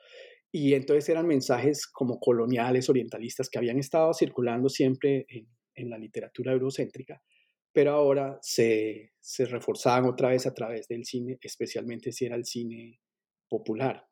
Y 0.51 0.75
entonces 0.75 1.09
eran 1.09 1.27
mensajes 1.27 1.87
como 1.87 2.19
coloniales, 2.19 2.89
orientalistas, 2.89 3.51
que 3.51 3.59
habían 3.59 3.79
estado 3.79 4.15
circulando 4.15 4.69
siempre 4.69 5.27
en, 5.29 5.91
la 5.91 5.99
literatura 5.99 6.53
eurocéntrica, 6.53 7.23
pero 7.71 7.93
ahora 7.93 8.39
se 8.41 9.13
reforzaban 9.39 10.07
otra 10.07 10.31
vez 10.31 10.47
a 10.47 10.55
través 10.55 10.89
del 10.89 11.05
cine, 11.05 11.39
especialmente 11.43 12.13
si 12.13 12.25
era 12.25 12.35
el 12.35 12.47
cine 12.47 12.99
popular. 13.47 14.07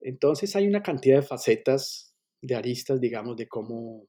Entonces 0.00 0.56
hay 0.56 0.66
una 0.66 0.82
cantidad 0.82 1.16
de 1.16 1.26
facetas, 1.26 2.14
de 2.40 2.54
aristas, 2.54 3.00
digamos, 3.00 3.36
de 3.36 3.48
cómo 3.48 4.06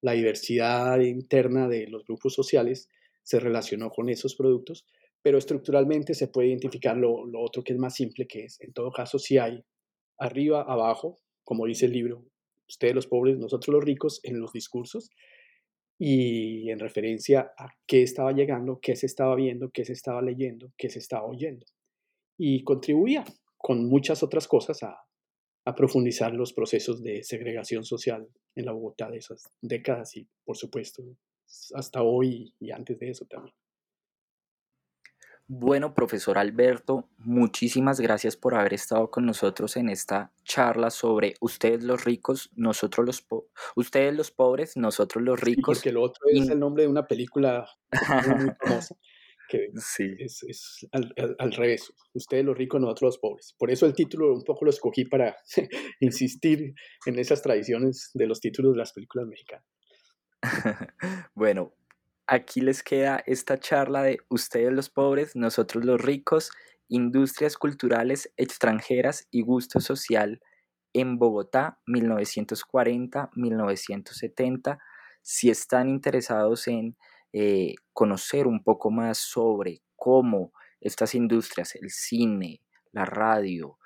la 0.00 0.12
diversidad 0.12 1.00
interna 1.00 1.68
de 1.68 1.86
los 1.88 2.04
grupos 2.04 2.34
sociales 2.34 2.88
se 3.22 3.40
relacionó 3.40 3.90
con 3.90 4.08
esos 4.08 4.36
productos, 4.36 4.86
pero 5.22 5.38
estructuralmente 5.38 6.14
se 6.14 6.28
puede 6.28 6.48
identificar 6.48 6.96
lo, 6.96 7.24
otro 7.40 7.64
que 7.64 7.72
es 7.72 7.78
más 7.78 7.94
simple, 7.94 8.26
que 8.26 8.44
es, 8.44 8.60
en 8.60 8.72
todo 8.72 8.92
caso, 8.92 9.18
si 9.18 9.38
hay 9.38 9.64
arriba, 10.18 10.62
abajo, 10.62 11.20
como 11.42 11.66
dice 11.66 11.86
el 11.86 11.92
libro, 11.92 12.24
ustedes 12.68 12.94
los 12.94 13.06
pobres, 13.06 13.38
nosotros 13.38 13.74
los 13.74 13.84
ricos, 13.84 14.20
en 14.22 14.40
los 14.40 14.52
discursos, 14.52 15.08
y 15.98 16.70
en 16.70 16.78
referencia 16.78 17.52
a 17.56 17.68
qué 17.86 18.02
estaba 18.02 18.32
llegando, 18.32 18.80
qué 18.80 18.96
se 18.96 19.06
estaba 19.06 19.34
viendo, 19.36 19.70
qué 19.70 19.84
se 19.84 19.92
estaba 19.92 20.20
leyendo, 20.20 20.72
qué 20.76 20.90
se 20.90 20.98
estaba 20.98 21.26
oyendo. 21.26 21.64
Y 22.36 22.64
contribuía 22.64 23.24
con 23.56 23.88
muchas 23.88 24.22
otras 24.22 24.46
cosas 24.46 24.82
a, 24.82 25.03
a 25.64 25.74
profundizar 25.74 26.34
los 26.34 26.52
procesos 26.52 27.02
de 27.02 27.22
segregación 27.24 27.84
social 27.84 28.28
en 28.54 28.66
la 28.66 28.72
Bogotá 28.72 29.10
de 29.10 29.18
esas 29.18 29.50
décadas 29.60 30.16
y, 30.16 30.28
por 30.44 30.56
supuesto, 30.56 31.02
hasta 31.74 32.02
hoy 32.02 32.54
y 32.60 32.70
antes 32.70 32.98
de 32.98 33.10
eso 33.10 33.24
también. 33.26 33.54
Bueno, 35.46 35.92
profesor 35.92 36.38
Alberto, 36.38 37.10
muchísimas 37.18 38.00
gracias 38.00 38.34
por 38.34 38.54
haber 38.54 38.72
estado 38.72 39.10
con 39.10 39.26
nosotros 39.26 39.76
en 39.76 39.90
esta 39.90 40.32
charla 40.42 40.88
sobre 40.88 41.34
ustedes 41.40 41.84
los 41.84 42.04
ricos, 42.04 42.50
nosotros 42.54 43.04
los 43.04 43.26
ustedes 43.76 44.14
los 44.14 44.30
pobres, 44.30 44.74
nosotros 44.78 45.22
los 45.22 45.38
ricos. 45.38 45.78
porque 45.78 45.92
lo 45.92 46.02
otro 46.02 46.22
es 46.32 46.48
el 46.48 46.58
nombre 46.58 46.84
de 46.84 46.88
una 46.88 47.06
película 47.06 47.68
muy 47.92 48.52
famosa 48.58 48.96
que 49.48 49.68
sí. 49.76 50.16
es, 50.18 50.86
al, 50.92 51.52
revés. 51.52 51.92
Ustedes 52.12 52.44
los 52.44 52.56
ricos, 52.56 52.80
nosotros 52.80 53.14
los 53.14 53.18
pobres. 53.18 53.54
Por 53.58 53.70
eso 53.70 53.86
el 53.86 53.94
título 53.94 54.32
un 54.32 54.44
poco 54.44 54.64
lo 54.64 54.70
escogí 54.70 55.04
para 55.04 55.36
insistir 56.00 56.74
en 57.06 57.18
esas 57.18 57.42
tradiciones 57.42 58.10
de 58.14 58.26
los 58.26 58.40
títulos 58.40 58.72
de 58.72 58.78
las 58.78 58.92
películas 58.92 59.28
mexicanas. 59.28 59.66
bueno, 61.34 61.74
aquí 62.26 62.60
les 62.60 62.82
queda 62.82 63.22
esta 63.26 63.58
charla 63.58 64.02
de 64.02 64.18
ustedes 64.28 64.72
los 64.72 64.90
pobres, 64.90 65.36
nosotros 65.36 65.84
los 65.84 66.00
ricos, 66.00 66.50
industrias 66.88 67.56
culturales 67.56 68.32
extranjeras 68.36 69.28
y 69.30 69.42
gusto 69.42 69.78
social 69.80 70.40
en 70.92 71.18
Bogotá 71.18 71.78
1940-1970. 71.86 74.78
Si 75.22 75.50
están 75.50 75.88
interesados 75.88 76.68
en 76.68 76.96
eh, 77.36 77.74
conocer 77.92 78.46
un 78.46 78.62
poco 78.62 78.92
más 78.92 79.18
sobre 79.18 79.82
cómo 79.96 80.52
estas 80.80 81.16
industrias, 81.16 81.74
el 81.74 81.90
cine, 81.90 82.60
la 82.92 83.04
radio, 83.04 83.76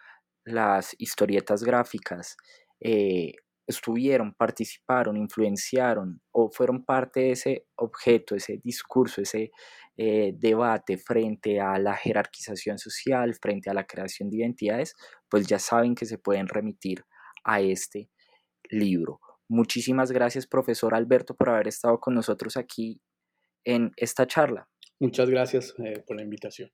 las 0.45 0.95
historietas 0.99 1.65
gráficas, 1.65 2.37
eh, 2.79 3.33
estuvieron, 3.67 4.35
participaron, 4.35 5.17
influenciaron 5.17 6.21
o 6.31 6.51
fueron 6.51 6.85
parte 6.85 7.21
de 7.21 7.31
ese 7.33 7.67
objeto, 7.77 8.37
ese 8.37 8.61
discurso, 8.63 9.23
ese 9.23 9.51
eh, 9.97 10.35
debate 10.37 10.99
frente 10.99 11.59
a 11.59 11.79
la 11.79 11.97
jerarquización 11.97 12.79
social, 12.79 13.35
frente 13.35 13.71
a 13.71 13.75
la 13.75 13.87
creación 13.87 14.29
de 14.29 14.37
identidades, 14.39 14.95
pues 15.31 15.47
ya 15.47 15.59
saben 15.59 15.95
que 15.95 16.05
se 16.05 16.19
pueden 16.19 16.49
remitir 16.49 17.03
a 17.45 17.63
este 17.63 18.11
libro. 18.69 19.21
Muchísimas 19.49 20.13
gracias, 20.13 20.47
profesor 20.47 20.95
Alberto, 20.95 21.35
por 21.35 21.49
haber 21.49 21.69
estado 21.69 21.99
con 21.99 22.15
nosotros 22.15 22.59
aquí 22.59 23.01
en 23.65 23.93
esta 23.97 24.27
charla. 24.27 24.69
Muchas 25.01 25.31
gracias 25.31 25.75
eh, 25.79 26.03
por 26.07 26.17
la 26.17 26.23
invitación. 26.23 26.71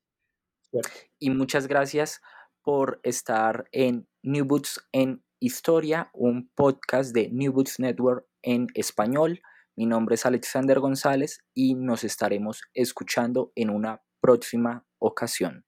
Y 1.19 1.31
muchas 1.31 1.69
gracias 1.69 2.21
por 2.63 3.01
estar 3.03 3.69
en 3.71 4.09
New 4.23 4.45
Books 4.45 4.89
en 4.93 5.23
Historia, 5.41 6.11
un 6.15 6.51
podcast 6.55 7.15
de 7.15 7.29
New 7.31 7.53
Books 7.53 7.79
Network 7.79 8.27
en 8.43 8.67
español. 8.75 9.41
Mi 9.77 9.87
nombre 9.87 10.15
es 10.15 10.25
Alexander 10.25 10.81
González 10.81 11.41
y 11.53 11.75
nos 11.75 12.03
estaremos 12.03 12.63
escuchando 12.73 13.53
en 13.55 13.71
una 13.71 14.03
próxima 14.21 14.87
ocasión. 14.99 15.65